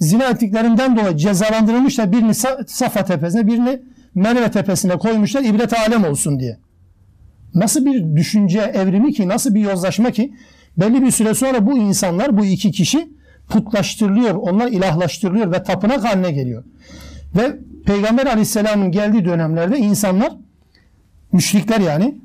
zina 0.00 0.24
ettiklerinden 0.24 0.96
dolayı 0.96 1.16
cezalandırılmışlar. 1.16 2.12
Birini 2.12 2.34
Safa 2.66 3.04
tepesine 3.04 3.46
birini 3.46 3.82
Merve 4.14 4.50
tepesine 4.50 4.98
koymuşlar 4.98 5.44
ibret 5.44 5.72
alem 5.72 6.04
olsun 6.04 6.40
diye. 6.40 6.58
Nasıl 7.54 7.86
bir 7.86 8.16
düşünce 8.16 8.58
evrimi 8.58 9.12
ki, 9.12 9.28
nasıl 9.28 9.54
bir 9.54 9.60
yozlaşma 9.60 10.10
ki 10.10 10.34
belli 10.76 11.02
bir 11.02 11.10
süre 11.10 11.34
sonra 11.34 11.66
bu 11.66 11.78
insanlar, 11.78 12.38
bu 12.38 12.44
iki 12.44 12.70
kişi 12.70 13.08
putlaştırılıyor, 13.48 14.34
onlar 14.34 14.68
ilahlaştırılıyor 14.68 15.52
ve 15.52 15.62
tapınak 15.62 16.04
haline 16.04 16.32
geliyor. 16.32 16.64
Ve 17.36 17.56
Peygamber 17.86 18.26
Aleyhisselam'ın 18.26 18.90
geldiği 18.90 19.24
dönemlerde 19.24 19.78
insanlar, 19.78 20.32
müşrikler 21.32 21.80
yani, 21.80 22.18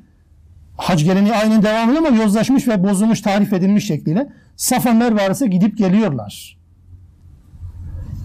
hac 0.77 1.03
geleneği 1.03 1.33
aynen 1.33 1.63
devam 1.63 1.89
ediyor 1.89 2.05
ama 2.07 2.17
yozlaşmış 2.23 2.67
ve 2.67 2.83
bozulmuş, 2.83 3.21
tarif 3.21 3.53
edilmiş 3.53 3.87
şekliyle 3.87 4.27
Safa 4.55 4.93
Merve 4.93 5.21
arası 5.21 5.45
gidip 5.45 5.77
geliyorlar. 5.77 6.57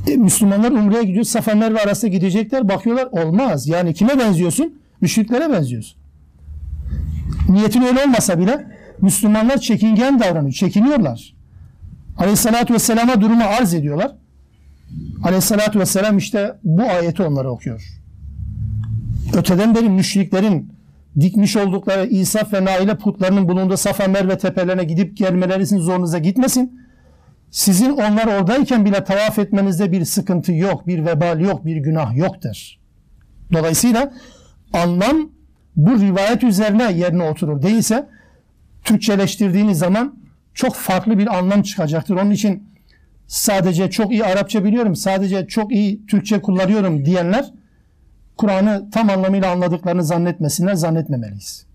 E, 0.07 0.17
Müslümanlar 0.17 0.71
Umre'ye 0.71 1.03
gidiyor, 1.03 1.25
Safa 1.25 1.55
Merve 1.55 1.81
arası 1.81 2.09
gidecekler, 2.09 2.69
bakıyorlar 2.69 3.07
olmaz. 3.07 3.69
Yani 3.69 3.95
kime 3.95 4.19
benziyorsun? 4.19 4.81
Müşriklere 5.01 5.53
benziyorsun. 5.53 6.01
Niyetin 7.49 7.83
öyle 7.83 8.03
olmasa 8.05 8.39
bile 8.39 8.67
Müslümanlar 9.01 9.59
çekingen 9.59 10.21
davranıyor, 10.21 10.53
çekiniyorlar. 10.53 11.35
Aleyhissalatü 12.19 12.75
vesselama 12.75 13.21
durumu 13.21 13.45
arz 13.45 13.75
ediyorlar. 13.75 14.13
Aleyhissalatü 15.25 15.79
vesselam 15.81 16.19
işte 16.19 16.57
bu 16.65 16.83
ayeti 16.83 17.23
onlara 17.23 17.51
okuyor. 17.51 18.01
Öteden 19.35 19.75
beri 19.75 19.89
müşriklerin 19.89 20.73
dikmiş 21.21 21.57
oldukları 21.57 22.07
İsaf 22.07 22.53
ve 22.53 22.65
Naile 22.65 22.95
putlarının 22.99 23.49
bulunduğu 23.49 23.77
Safa 23.77 24.09
Merve 24.09 24.39
tepelerine 24.39 24.85
gidip 24.85 25.17
gelmeleri 25.17 25.67
sizin 25.67 25.79
zorunuza 25.79 26.19
gitmesin. 26.19 26.81
Sizin 27.51 27.91
onlar 27.91 28.27
oradayken 28.27 28.85
bile 28.85 29.05
tavaf 29.05 29.39
etmenizde 29.39 29.93
bir 29.93 30.05
sıkıntı 30.05 30.53
yok, 30.53 30.87
bir 30.87 31.07
vebal 31.07 31.41
yok, 31.41 31.67
bir 31.67 31.77
günah 31.77 32.17
yoktur. 32.17 32.77
Dolayısıyla 33.53 34.13
anlam 34.73 35.31
bu 35.77 36.01
rivayet 36.01 36.45
üzerine 36.45 36.93
yerine 36.93 37.23
oturur. 37.23 37.63
Değilse 37.63 38.09
Türkçeleştirdiğiniz 38.85 39.79
zaman 39.79 40.21
çok 40.55 40.75
farklı 40.75 41.19
bir 41.19 41.39
anlam 41.39 41.63
çıkacaktır. 41.63 42.15
Onun 42.15 42.31
için 42.31 42.71
sadece 43.27 43.91
çok 43.91 44.13
iyi 44.13 44.25
Arapça 44.25 44.65
biliyorum, 44.65 44.97
sadece 44.97 45.47
çok 45.47 45.73
iyi 45.73 46.07
Türkçe 46.07 46.43
kullanıyorum 46.43 47.05
diyenler 47.05 47.53
Kur'an'ı 48.37 48.91
tam 48.91 49.11
anlamıyla 49.11 49.51
anladıklarını 49.51 50.05
zannetmesinler, 50.05 50.75
zannetmemeliyiz. 50.75 51.67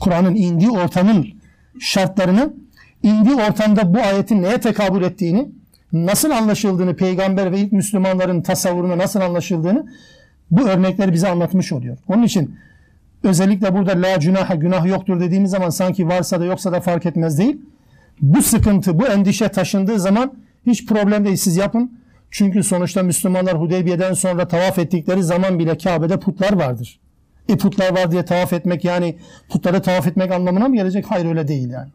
Kur'an'ın 0.00 0.34
indiği 0.34 0.70
ortamın 0.70 1.26
şartlarını, 1.80 2.54
indiği 3.06 3.34
ortamda 3.34 3.94
bu 3.94 3.98
ayetin 3.98 4.42
neye 4.42 4.60
tekabül 4.60 5.02
ettiğini, 5.02 5.48
nasıl 5.92 6.30
anlaşıldığını, 6.30 6.96
peygamber 6.96 7.52
ve 7.52 7.58
ilk 7.58 7.72
Müslümanların 7.72 8.42
tasavvuruna 8.42 8.98
nasıl 8.98 9.20
anlaşıldığını 9.20 9.86
bu 10.50 10.68
örnekler 10.68 11.12
bize 11.12 11.28
anlatmış 11.28 11.72
oluyor. 11.72 11.96
Onun 12.08 12.22
için 12.22 12.56
özellikle 13.22 13.74
burada 13.74 14.02
la 14.02 14.16
günaha 14.16 14.54
günah 14.54 14.86
yoktur 14.86 15.20
dediğimiz 15.20 15.50
zaman 15.50 15.70
sanki 15.70 16.08
varsa 16.08 16.40
da 16.40 16.44
yoksa 16.44 16.72
da 16.72 16.80
fark 16.80 17.06
etmez 17.06 17.38
değil. 17.38 17.56
Bu 18.20 18.42
sıkıntı, 18.42 18.98
bu 18.98 19.06
endişe 19.06 19.48
taşındığı 19.48 20.00
zaman 20.00 20.32
hiç 20.66 20.86
problem 20.86 21.24
değil 21.24 21.36
siz 21.36 21.56
yapın. 21.56 21.98
Çünkü 22.30 22.62
sonuçta 22.62 23.02
Müslümanlar 23.02 23.60
Hudeybiye'den 23.60 24.12
sonra 24.12 24.48
tavaf 24.48 24.78
ettikleri 24.78 25.22
zaman 25.22 25.58
bile 25.58 25.78
Kabe'de 25.78 26.20
putlar 26.20 26.52
vardır. 26.52 27.00
E 27.48 27.56
putlar 27.56 27.92
var 27.92 28.10
diye 28.10 28.24
tavaf 28.24 28.52
etmek 28.52 28.84
yani 28.84 29.16
putları 29.48 29.82
tavaf 29.82 30.06
etmek 30.06 30.32
anlamına 30.32 30.68
mı 30.68 30.76
gelecek? 30.76 31.04
Hayır 31.08 31.26
öyle 31.26 31.48
değil 31.48 31.70
yani. 31.70 31.88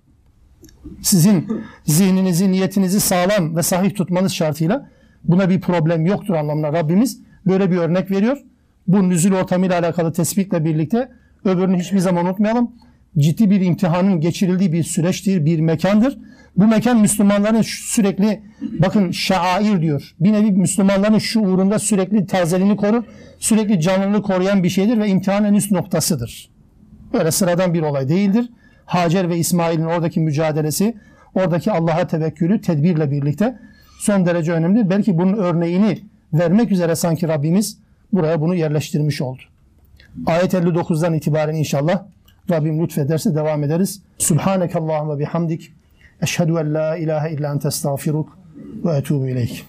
Sizin 1.01 1.63
zihninizi, 1.85 2.51
niyetinizi 2.51 2.99
sağlam 2.99 3.55
ve 3.55 3.63
sahih 3.63 3.95
tutmanız 3.95 4.33
şartıyla 4.33 4.89
buna 5.23 5.49
bir 5.49 5.61
problem 5.61 6.05
yoktur 6.05 6.33
anlamına 6.33 6.73
Rabbimiz 6.73 7.19
böyle 7.45 7.71
bir 7.71 7.77
örnek 7.77 8.11
veriyor. 8.11 8.37
Bu 8.87 9.09
nüzul 9.09 9.33
ortamıyla 9.33 9.79
alakalı 9.79 10.13
tespitle 10.13 10.65
birlikte 10.65 11.11
öbürünü 11.45 11.79
hiçbir 11.79 11.99
zaman 11.99 12.25
unutmayalım. 12.25 12.71
Ciddi 13.17 13.49
bir 13.49 13.61
imtihanın 13.61 14.19
geçirildiği 14.19 14.73
bir 14.73 14.83
süreçtir, 14.83 15.45
bir 15.45 15.59
mekandır. 15.59 16.17
Bu 16.57 16.67
mekan 16.67 16.99
Müslümanların 16.99 17.61
sürekli 17.61 18.41
bakın 18.61 19.11
şair 19.11 19.81
diyor. 19.81 20.15
Bir 20.19 20.33
nevi 20.33 20.51
Müslümanların 20.51 21.17
şuurunda 21.17 21.79
sürekli 21.79 22.25
tazeliğini 22.25 22.75
korur, 22.75 23.03
sürekli 23.39 23.81
canlılığını 23.81 24.21
koruyan 24.21 24.63
bir 24.63 24.69
şeydir 24.69 24.97
ve 24.97 25.07
imtihanın 25.07 25.53
üst 25.53 25.71
noktasıdır. 25.71 26.49
Böyle 27.13 27.31
sıradan 27.31 27.73
bir 27.73 27.81
olay 27.81 28.09
değildir. 28.09 28.49
Hacer 28.91 29.29
ve 29.29 29.37
İsmail'in 29.37 29.85
oradaki 29.85 30.19
mücadelesi, 30.19 30.95
oradaki 31.35 31.71
Allah'a 31.71 32.07
tevekkülü 32.07 32.61
tedbirle 32.61 33.11
birlikte 33.11 33.59
son 33.99 34.25
derece 34.25 34.51
önemli. 34.51 34.89
Belki 34.89 35.17
bunun 35.17 35.33
örneğini 35.33 35.99
vermek 36.33 36.71
üzere 36.71 36.95
sanki 36.95 37.27
Rabbimiz 37.27 37.77
buraya 38.13 38.41
bunu 38.41 38.55
yerleştirmiş 38.55 39.21
oldu. 39.21 39.41
Ayet 40.25 40.53
59'dan 40.53 41.13
itibaren 41.13 41.55
inşallah 41.55 42.03
Rabbim 42.49 42.83
lütfederse 42.83 43.35
devam 43.35 43.63
ederiz. 43.63 44.01
Subhaneke 44.17 44.79
Allahümme 44.79 45.19
bihamdik. 45.19 45.71
Eşhedü 46.21 46.51
en 46.51 46.73
la 46.73 46.97
ilahe 46.97 47.31
illa 47.31 47.53
ente 47.53 47.67
estağfiruk 47.67 48.37
ve 48.85 48.97
etubu 48.97 49.27
ileyk. 49.27 49.65